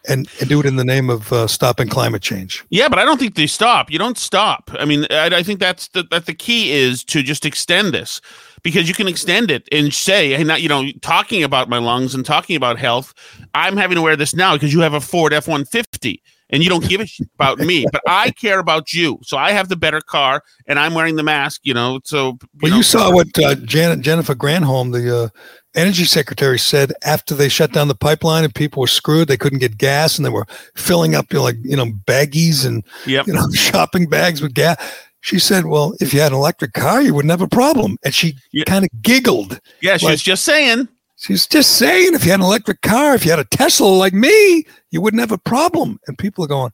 [0.07, 2.63] and, and do it in the name of uh, stopping climate change.
[2.69, 3.91] Yeah, but I don't think they stop.
[3.91, 4.71] You don't stop.
[4.79, 8.21] I mean, I, I think that's the that the key is to just extend this
[8.63, 12.15] because you can extend it and say, hey, not you know, talking about my lungs
[12.15, 13.13] and talking about health.
[13.53, 16.63] I'm having to wear this now because you have a Ford F one fifty and
[16.63, 19.19] you don't give a shit about me, but I care about you.
[19.23, 21.61] So I have the better car and I'm wearing the mask.
[21.63, 25.29] You know, so you Well, know, you saw what uh, Janet Jennifer Granholm, the uh,
[25.75, 29.27] energy secretary, said after they shut down the pipeline and people were screwed.
[29.27, 30.45] They couldn't get gas and they were
[30.75, 33.27] filling up you know, like you know baggies and Yep.
[33.27, 34.77] you know shopping bags with gas.
[35.21, 38.13] She said, "Well, if you had an electric car, you wouldn't have a problem." And
[38.13, 38.63] she Yeah.
[38.65, 39.59] kind of giggled.
[39.81, 40.87] Yeah, she like- was just saying.
[41.17, 44.13] She's just saying, if you had an electric car, if you had a Tesla like
[44.13, 45.99] me, you wouldn't have a problem.
[46.07, 46.71] And people are going,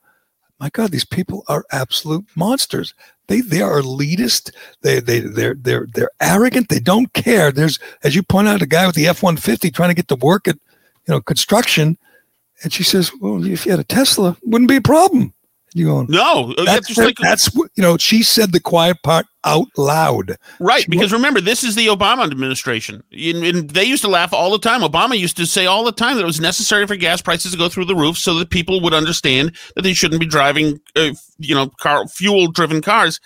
[0.60, 2.94] my God, these people are absolute monsters.
[3.28, 4.52] They they are elitist.
[4.82, 6.68] They they they're they're they're arrogant.
[6.68, 7.52] They don't care.
[7.52, 10.10] There's as you point out, a guy with the F one fifty trying to get
[10.10, 10.57] to work at
[11.07, 11.98] you know construction,
[12.64, 15.34] and she says, well, if you had a Tesla, wouldn't be a problem.
[15.76, 16.08] You going?
[16.10, 17.98] No, uh, That's, just like that's what you know.
[17.98, 20.38] She said the quiet part out loud.
[20.60, 23.04] Right, She because remember, this is the Obama administration.
[23.12, 24.82] And, they used to laugh all the time.
[24.82, 27.58] Obama used to say all the time that it was necessary for gas prices to
[27.58, 31.12] go through the roof so that people would understand that they shouldn't be driving, uh,
[31.40, 33.20] you know, car fuel-driven cars,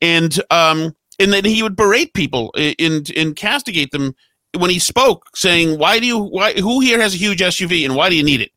[0.00, 4.14] and um, and then he would berate people and and castigate them
[4.58, 6.18] when he spoke, saying, "Why do you?
[6.18, 6.52] Why?
[6.54, 8.50] Who here has a huge SUV, and why do you need it?"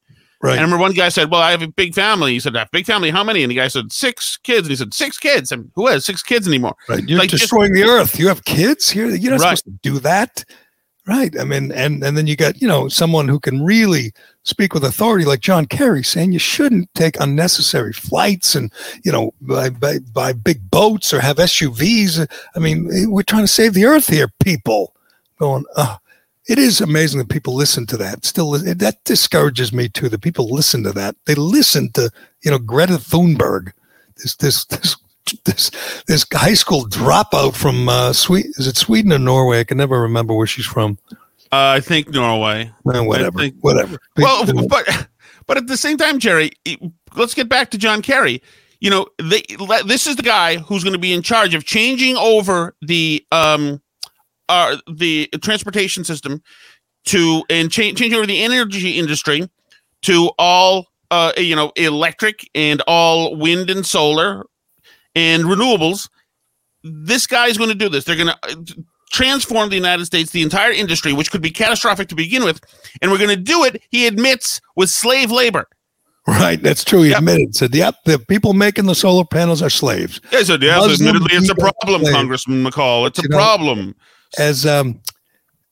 [0.45, 0.51] Right.
[0.53, 2.59] And I remember one guy said, "Well, I have a big family." He said, "I
[2.59, 3.09] have a big family.
[3.09, 5.51] How many?" And the guy said, six kids." And he said, six kids.
[5.51, 7.03] And who has six kids anymore?" Right.
[7.07, 8.19] You're Like, just- destroying the earth.
[8.19, 9.07] You have kids here.
[9.09, 9.57] You're not Right.
[9.57, 10.43] supposed to do that.
[11.07, 11.33] Right.
[11.39, 14.11] I mean, and and then you got, you know, someone who can really
[14.43, 18.71] speak with authority like John Kerry saying you shouldn't take unnecessary flights and,
[19.03, 22.27] you know, buy, buy, buy big boats or have SUVs.
[22.55, 24.95] I mean, we're trying to save the earth here, people.
[25.37, 25.97] Going, oh,
[26.47, 28.25] it is amazing that people listen to that.
[28.25, 30.09] Still, that discourages me too.
[30.09, 31.15] That people listen to that.
[31.25, 32.11] They listen to,
[32.43, 33.71] you know, Greta Thunberg,
[34.17, 34.95] this this this
[35.43, 35.71] this
[36.07, 38.51] this high school dropout from uh, Sweden.
[38.57, 39.59] Is it Sweden or Norway?
[39.59, 40.99] I can never remember where she's from.
[41.51, 42.71] Uh, I think Norway.
[42.93, 43.97] Eh, whatever, think- whatever.
[44.17, 45.07] Well, but
[45.47, 46.51] but at the same time, Gerry,
[47.15, 48.41] let's get back to John Kerry.
[48.81, 49.41] You know, they,
[49.85, 53.81] this is the guy who's going to be in charge of changing over the um,
[54.49, 56.41] uh, the transportation system
[57.05, 59.49] to and cha- change over the energy industry
[60.03, 64.45] to all uh, you know electric and all wind and solar
[65.15, 66.09] and renewables.
[66.83, 68.03] This guy's going to do this.
[68.03, 72.15] They're going to transform the United States, the entire industry, which could be catastrophic to
[72.15, 72.59] begin with,
[73.01, 73.81] and we're going to do it.
[73.89, 75.67] He admits with slave labor.
[76.27, 77.03] right, that's true.
[77.03, 77.19] He Yep.
[77.19, 77.55] admitted.
[77.55, 80.69] Said, "Yep, the people making the solar panels are slaves." Yes, it is.
[80.75, 82.03] Muslim Admittedly, it's a problem.
[82.11, 83.07] Congressman McCaul.
[83.07, 83.95] It's a You know, problem.
[84.37, 84.99] As um,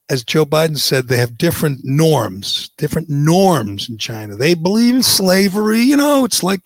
[0.10, 4.36] as Joe Biden said, they have different norms, different norms in China.
[4.36, 5.80] They believe in slavery.
[5.82, 6.62] You know, it's like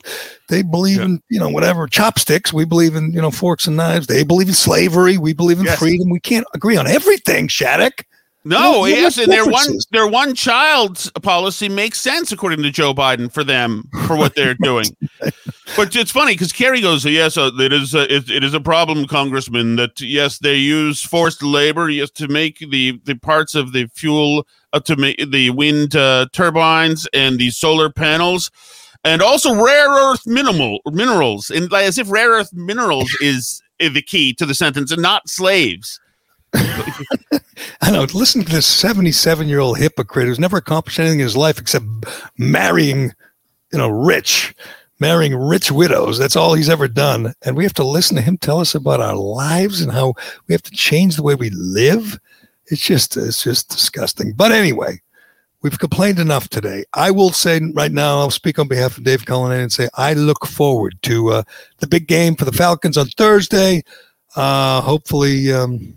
[0.50, 1.06] they believe Yeah.
[1.06, 2.52] in you know whatever chopsticks.
[2.54, 4.08] We believe in you know forks and knives.
[4.08, 5.18] They believe in slavery.
[5.18, 5.80] We believe in Yes.
[5.80, 6.10] freedom.
[6.10, 8.04] We can't agree on everything, Shattuck.
[8.44, 12.94] No, what yes, and their one their one child policy makes sense according to Joe
[12.94, 14.86] Biden for them for what they're doing.
[15.76, 18.60] But it's funny because Kerry goes, "Yes, uh, it is a, it, it is a
[18.60, 19.76] problem, Congressman.
[19.76, 24.48] That yes, they use forced labor yes to make the the parts of the fuel
[24.74, 28.52] uh, to make the wind uh, turbines and the solar panels."
[29.04, 34.02] And also rare earth minimal minerals, and like, as if rare earth minerals is, the
[34.02, 36.00] key to the sentence, and not slaves.
[36.54, 38.06] I know.
[38.14, 41.86] Listen to this 77 year old hypocrite who's never accomplished anything in his life except
[42.38, 43.14] marrying,
[43.72, 44.56] you know, rich,
[45.00, 46.18] marrying rich widows.
[46.18, 47.34] That's all he's ever done.
[47.44, 50.16] And we have to listen to him tell us about our lives and how
[50.48, 52.20] we have to change the way we live.
[52.68, 54.34] It's just, it's just disgusting.
[54.34, 55.02] But anyway,
[55.62, 56.84] we've complained enough today.
[56.94, 60.14] I will say right now, I'll speak on behalf of Dave Cullinane and say I
[60.14, 61.44] look forward to uh,
[61.78, 63.84] the big game for the Falcons on Thursday.
[64.36, 65.96] Uh, hopefully, um,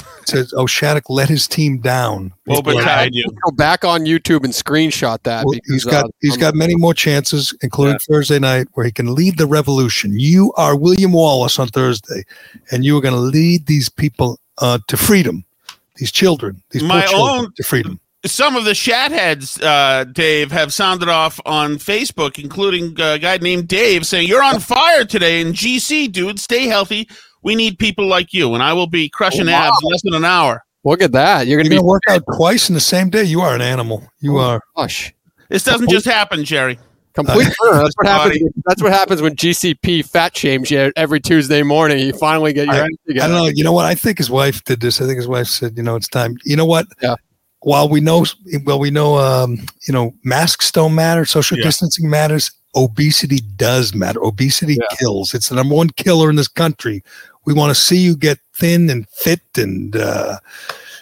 [0.00, 3.24] it says, "Oh, Shattuck let his team down." Well, but tied you.
[3.44, 5.44] Go back on YouTube and screenshot that.
[5.44, 8.92] Well, because, he's got uh, he's got many more chances, including Thursday night, where he
[8.92, 10.18] can lead the revolution.
[10.18, 12.24] You are William Wallace on Thursday,
[12.70, 15.44] and you are going to lead these people uh, to freedom.
[15.96, 18.00] These children, these poor My children, own- to freedom.
[18.26, 23.66] some of the shatheads, uh, Dave, have sounded off on Facebook, including a guy named
[23.68, 26.38] Dave saying, You're on fire today in GC, dude.
[26.38, 27.08] Stay healthy.
[27.46, 28.52] We need people like you.
[28.54, 29.68] And I will be crushing Oh, wow.
[29.68, 30.62] abs in less than an hour.
[30.84, 31.46] Look at that.
[31.46, 33.24] You're You're going to going be to work out twice in the same day.
[33.24, 34.06] You are an animal.
[34.20, 34.60] You are.
[34.76, 35.14] Gosh.
[35.48, 36.78] This doesn't just happen, Gerry.
[37.14, 37.48] Complete.
[37.58, 37.82] burn.
[37.82, 38.38] That's what happens.
[38.40, 38.52] Body.
[38.66, 41.98] That's what happens when GCP fat shames you every Tuesday morning.
[42.00, 43.46] You finally get your I- energy I don't know.
[43.46, 43.86] You know what?
[43.86, 45.00] I think his wife did this.
[45.00, 46.86] I think his wife said, "You know, it's time." You know what?
[47.00, 47.14] Yeah.
[47.60, 48.26] While we know,
[48.64, 49.58] well, we know, um,
[49.88, 51.24] you know, masks don't matter.
[51.24, 51.64] Social Yeah.
[51.64, 52.50] distancing matters.
[52.74, 54.22] Obesity does matter.
[54.22, 54.96] Obesity Yeah.
[54.98, 55.32] kills.
[55.32, 57.02] It's the number one killer in this country.
[57.46, 60.38] We want to see you get thin and fit and uh,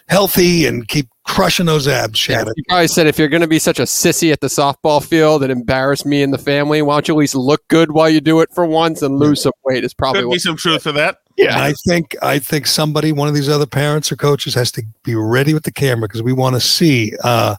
[0.09, 2.53] healthy and keep crushing those abs, Shannon.
[2.57, 5.43] You probably said if you're going to be such a sissy at the softball field
[5.43, 8.21] and embarrass me and the family, why don't you at least look good while you
[8.21, 9.85] do it for once and lose some weight?
[9.85, 11.19] Is probably Could be some truth to that.
[11.37, 14.71] Yeah, and I think I think somebody, one of these other parents or coaches, has
[14.73, 17.57] to be ready with the camera because we want to see uh,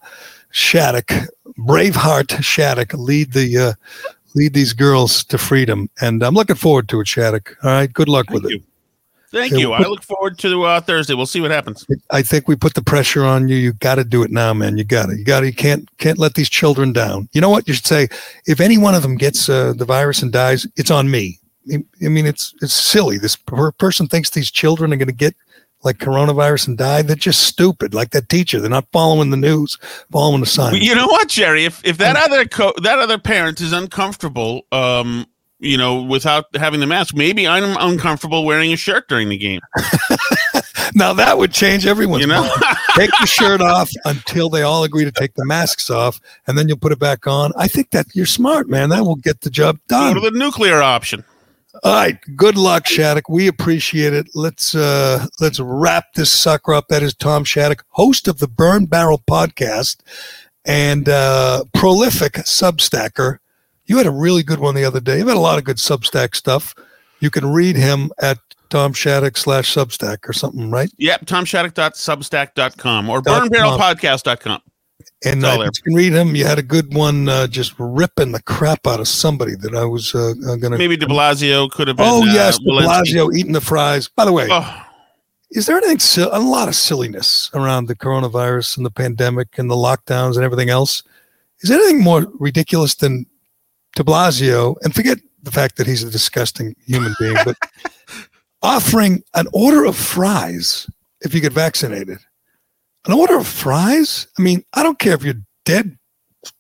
[0.52, 1.12] Shattuck,
[1.58, 3.74] Braveheart Shattuck, lead the uh,
[4.34, 5.90] lead these girls to freedom.
[6.00, 7.58] And I'm looking forward to it, Shattuck.
[7.64, 8.58] All right, good luck Thank with you.
[8.60, 8.64] it.
[9.36, 9.70] Thank Yeah, you.
[9.72, 11.14] we'll I look forward to uh, Thursday.
[11.14, 11.86] We'll see what happens.
[12.10, 13.58] I think we put the pressure on you.
[13.58, 14.78] You got to do it now, man.
[14.78, 15.18] You got to.
[15.18, 15.48] You got to.
[15.48, 17.28] You can't can't let these children down.
[17.34, 17.68] You know what?
[17.68, 18.08] You should say
[18.46, 21.38] if any one of them gets uh, the virus and dies, it's on me.
[21.70, 23.18] I I mean, it's it's silly.
[23.18, 25.36] This per- person thinks these children are going to get
[25.84, 27.02] like coronavirus and die.
[27.02, 27.94] They're just stupid.
[27.94, 29.78] Like that teacher, they're not following the news,
[30.12, 30.80] following the signs.
[30.80, 31.66] You know what, Gerry?
[31.66, 35.26] If if that other co- that other parent is uncomfortable, um,
[35.60, 39.62] you know, without having the mask, maybe I'm uncomfortable wearing a shirt during the game.
[40.96, 42.78] now that would change everyone's You know, mind.
[42.96, 46.68] Take the shirt off until they all agree to take the masks off, and then
[46.68, 47.52] you'll put it back on.
[47.56, 48.90] I think that you're smart, man.
[48.90, 50.16] That will get the job go done.
[50.16, 51.24] to the nuclear option.
[51.84, 52.18] All right.
[52.36, 53.28] Good luck, Shattuck.
[53.28, 54.28] We appreciate it.
[54.34, 56.88] Let's uh let's wrap this sucker up.
[56.88, 59.98] That is Tom Shattuck, host of the Burn Barrel podcast
[60.64, 63.40] and uh prolific Substacker.
[63.86, 65.20] You had a really good one the other day.
[65.20, 66.74] You've had a lot of good Substack stuff.
[67.20, 68.40] You can read him at
[68.70, 70.90] Tom Shattuck slash Substack or something, right?
[70.98, 73.50] Yep, tomshattuck.substack.com or Dot com.
[73.50, 74.62] burnbarrelpodcast.com.
[75.24, 76.36] And uh, you can read him.
[76.36, 79.86] You had a good one uh, just ripping the crap out of somebody that I
[79.86, 80.78] was uh, going to.
[80.78, 82.06] Maybe de Blasio could have been.
[82.08, 82.60] Oh, uh, yes.
[82.60, 84.08] De Blasio eating the fries.
[84.08, 84.86] By the way, Oh,
[85.52, 89.76] is there anything a lot of silliness around the coronavirus and the pandemic and the
[89.76, 91.02] lockdowns and everything else
[91.62, 93.26] is there anything more ridiculous than
[93.96, 97.58] de blasio and forget the fact that he's a disgusting human being but
[98.62, 100.90] offering an order of fries
[101.22, 102.20] if you get vaccinated
[103.08, 104.28] an order of fries.
[104.38, 105.96] I mean, I don't care if you're dead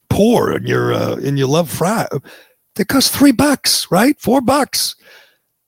[0.09, 2.07] poor and you're uh, and you love fries.
[2.75, 4.19] They cost three bucks, right?
[4.19, 4.95] Four bucks.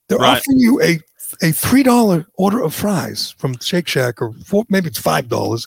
[0.08, 0.38] They're Right.
[0.38, 1.00] offering you a
[1.42, 5.66] a three dollar order of fries from Shake Shack, or four, maybe it's five dollars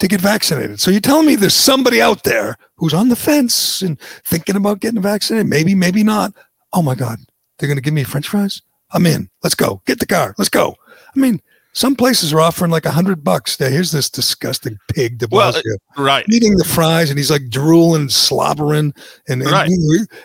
[0.00, 0.80] to get vaccinated.
[0.80, 4.80] So you're telling me there's somebody out there who's on the fence and thinking about
[4.80, 5.46] getting vaccinated?
[5.48, 6.32] Maybe, maybe not.
[6.72, 7.18] Oh my God,
[7.58, 8.62] they're going to give me French fries.
[8.92, 9.30] I'm in.
[9.42, 9.82] Let's go.
[9.86, 10.34] Get the car.
[10.36, 10.74] Let's go.
[11.14, 11.40] I mean,
[11.72, 13.56] some places are offering like a hundred bucks.
[13.56, 16.24] There, here's this disgusting pig, De Well, Blasio, Right.
[16.28, 18.92] eating the fries, and he's like drooling, slobbering,
[19.28, 19.70] and and, Right.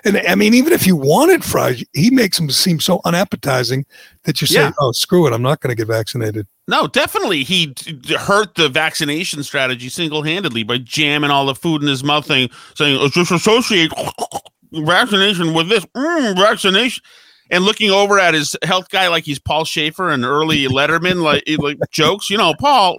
[0.03, 3.85] and I mean, even if you wanted fries, he makes them seem so unappetizing
[4.23, 4.71] that you say, Yeah.
[4.79, 7.43] "Oh, screw it, I'm not going to get vaccinated." No, definitely.
[7.43, 12.03] He d- hurt the vaccination strategy single handedly by jamming all the food in his
[12.03, 13.91] mouth, thing saying "Oh, just associate
[14.73, 17.03] vaccination with this mm, vaccination.
[17.51, 21.43] And looking over at his health guy like he's Paul Shaffer and early Letterman, like,
[21.59, 22.97] like jokes, you know, Paul,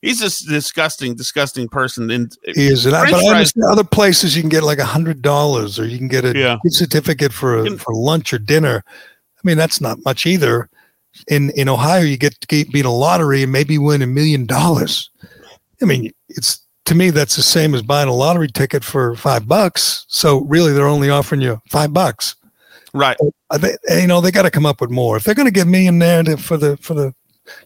[0.00, 2.10] he's just disgusting, disgusting person.
[2.10, 4.84] And He is, and I, but I understand other places you can get like a
[4.84, 6.56] hundred dollars, or you can get a Yeah.
[6.66, 8.84] certificate for a, for lunch or dinner.
[8.86, 10.68] I mean, that's not much either.
[11.28, 14.46] In in Ohio, you get to get, beat a lottery and maybe win a million
[14.46, 15.10] dollars.
[15.82, 19.46] I mean, it's to me that's the same as buying a lottery ticket for five
[19.46, 20.04] bucks.
[20.08, 22.34] So really, they're only offering you five bucks.
[22.94, 23.16] Right.
[23.58, 25.16] They, you know, they got to come up with more.
[25.16, 27.14] If they're going to give me in there to, for the for the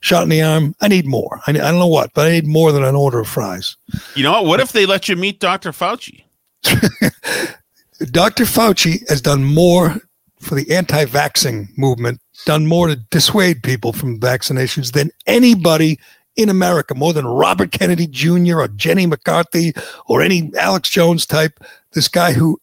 [0.00, 1.40] shot in the arm, I need more.
[1.46, 3.76] I, need, I don't know what, but I need more than an order of fries.
[4.14, 4.46] You know what?
[4.46, 5.70] What if they let you meet Dr.
[5.70, 6.24] Fauci?
[8.10, 8.44] Dr.
[8.44, 9.96] Fauci has done more
[10.40, 15.98] for the anti vaxxing movement, done more to dissuade people from vaccinations than anybody
[16.36, 18.60] in America, more than Robert Kennedy Jr.
[18.60, 19.72] or Jenny McCarthy
[20.06, 21.58] or any Alex Jones type.
[21.92, 22.60] This guy who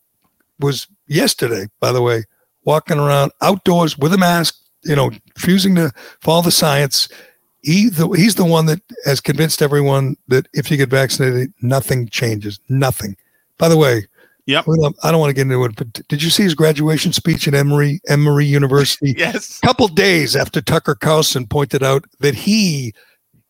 [0.59, 2.23] was yesterday, by the way,
[2.65, 7.07] walking around outdoors with a mask, you know, refusing to follow the science.
[7.61, 12.07] He the, he's the one that has convinced everyone that if you get vaccinated, nothing
[12.09, 12.59] changes.
[12.69, 13.15] Nothing.
[13.57, 14.05] By the way,
[14.47, 14.67] Yep.
[14.67, 17.47] well, I don't want to get into it, but did you see his graduation speech
[17.47, 19.13] at Emory Emory University?
[19.17, 19.59] Yes.
[19.63, 22.93] A couple days after Tucker Carlson pointed out that he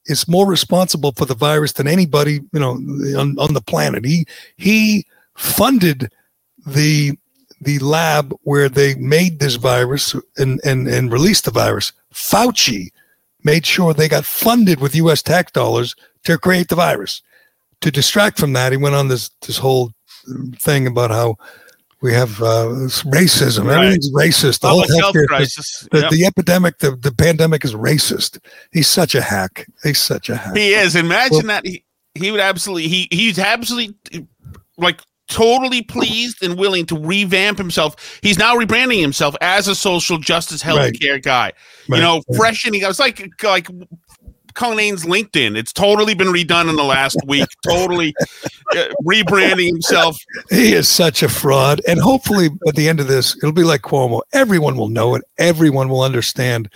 [0.05, 2.71] is more responsible for the virus than anybody, you know,
[3.19, 4.05] on, on the planet.
[4.05, 4.25] He
[4.55, 5.05] he
[5.35, 6.09] funded
[6.65, 7.17] the
[7.61, 11.93] the lab where they made this virus and and and released the virus.
[12.13, 12.89] Fauci
[13.43, 15.21] made sure they got funded with U.S.
[15.21, 17.21] tax dollars to create the virus.
[17.81, 19.91] To distract from that, he went on this this whole
[20.57, 21.37] thing about how
[22.01, 22.67] we have uh,
[23.05, 23.65] racism.
[23.65, 23.77] Right.
[23.77, 24.59] Everything's racist.
[24.61, 25.87] The whole health crisis.
[25.91, 26.11] the, Yep.
[26.11, 28.39] the epidemic, the, the pandemic is racist.
[28.71, 29.65] He's such a hack.
[29.83, 30.55] He's such a hack.
[30.55, 30.95] He is.
[30.95, 31.83] Imagine Well- that he,
[32.13, 33.95] he would absolutely he he's absolutely
[34.77, 38.19] like totally pleased and willing to revamp himself.
[38.21, 41.51] He's now rebranding himself as a social justice healthcare guy.
[41.89, 42.37] Right, You know, right.
[42.37, 42.83] freshening.
[42.83, 43.67] I was like like
[44.55, 45.57] Cullinane's LinkedIn.
[45.57, 47.47] It's totally been redone in the last week.
[47.67, 48.15] totally
[48.75, 50.17] uh, rebranding himself.
[50.49, 51.81] He is such a fraud.
[51.87, 54.21] And hopefully, at the end of this, it'll be like Cuomo.
[54.33, 55.23] Everyone will know it.
[55.37, 56.69] Everyone will understand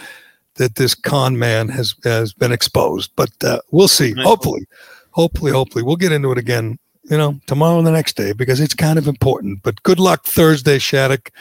[0.55, 3.11] that this con man has has been exposed.
[3.15, 4.13] But uh, we'll see.
[4.13, 4.26] Right.
[4.26, 4.65] Hopefully,
[5.11, 6.77] hopefully, hopefully, we'll get into it again.
[7.10, 9.64] You know, tomorrow and the next day because it's kind of important.
[9.64, 11.31] But good luck Thursday, Shattuck,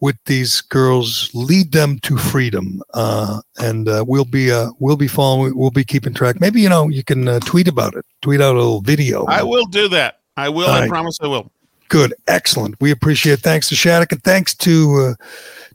[0.00, 1.30] with these girls.
[1.34, 5.56] Lead them to freedom, uh, and uh, we'll be uh, we'll be following.
[5.56, 6.40] We'll be keeping track.
[6.40, 8.04] Maybe you know you can uh, tweet about it.
[8.22, 9.24] Tweet out a little video.
[9.26, 10.20] I will do that.
[10.36, 10.68] I will.
[10.68, 11.50] I promise I will.
[11.88, 12.76] Good, excellent.
[12.80, 13.40] We appreciate it.
[13.40, 15.24] Thanks to Shattuck and thanks to uh,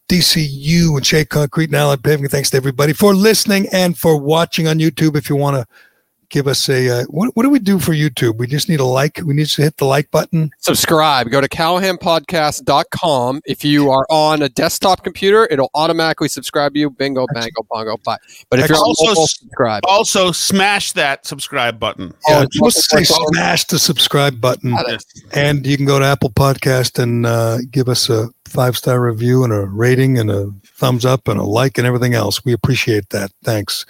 [0.09, 2.27] DCU and Shea Concrete and Allied Paving.
[2.27, 5.15] Thanks to everybody for listening and for watching on YouTube.
[5.15, 5.65] If you want to
[6.33, 8.37] give us a, uh, what, what do we do for YouTube?
[8.37, 9.21] We just need a like.
[9.23, 10.49] We need to hit the like button.
[10.57, 11.29] subscribe.
[11.29, 13.41] Go to callahanpodcast.com.
[13.45, 16.89] If you are on a desktop computer, it'll automatically subscribe you.
[16.89, 18.17] Bingo, bango, bongo, bye.
[18.49, 19.83] But if you're Also, mobile, subscribe.
[19.87, 22.13] Also, smash that subscribe button.
[22.27, 24.75] Yeah, Oh, just say smash the subscribe button.
[25.33, 29.43] And you can go to Apple Podcast and uh, give us a five star review
[29.43, 32.43] and a rating and a thumbs up and a like and everything else.
[32.43, 33.31] We appreciate that.
[33.43, 33.85] Thanks.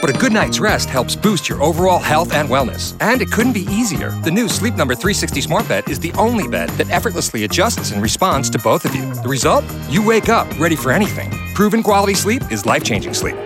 [0.00, 2.96] But a good night's rest helps boost your overall health and wellness.
[3.00, 4.10] And it couldn't be easier.
[4.24, 8.02] The new Sleep Number 360 Smart Bed is the only bed that effortlessly adjusts and
[8.02, 9.14] responds to both of you.
[9.14, 9.64] The result?
[9.88, 11.30] You wake up ready for anything.
[11.54, 13.36] Proven quality sleep is life changing sleep.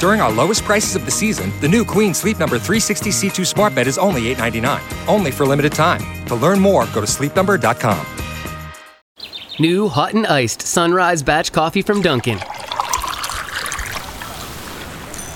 [0.00, 3.74] During our lowest prices of the season, the new Queen Sleep Number 360 C2 Smart
[3.74, 5.06] Bed is only $8.99.
[5.06, 6.24] Only for limited time.
[6.24, 8.06] To learn more, go to sleepnumber.com.
[9.58, 12.38] New hot and iced sunrise batch coffee from Dunkin'.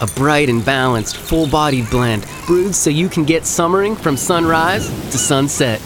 [0.00, 4.88] A bright and balanced, full bodied blend brewed so you can get summering from sunrise
[5.10, 5.82] to sunset.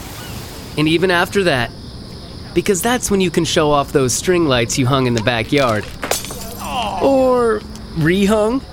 [0.77, 1.69] And even after that,
[2.53, 5.85] because that's when you can show off those string lights you hung in the backyard.
[7.03, 7.61] Or
[7.99, 8.63] rehung.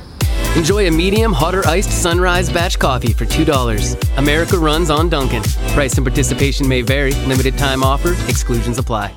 [0.56, 4.18] Enjoy a medium, hotter iced sunrise batch coffee for $2.
[4.18, 5.42] America runs on Dunkin'.
[5.74, 7.12] Price and participation may vary.
[7.26, 8.12] Limited time offer.
[8.28, 9.16] Exclusions apply.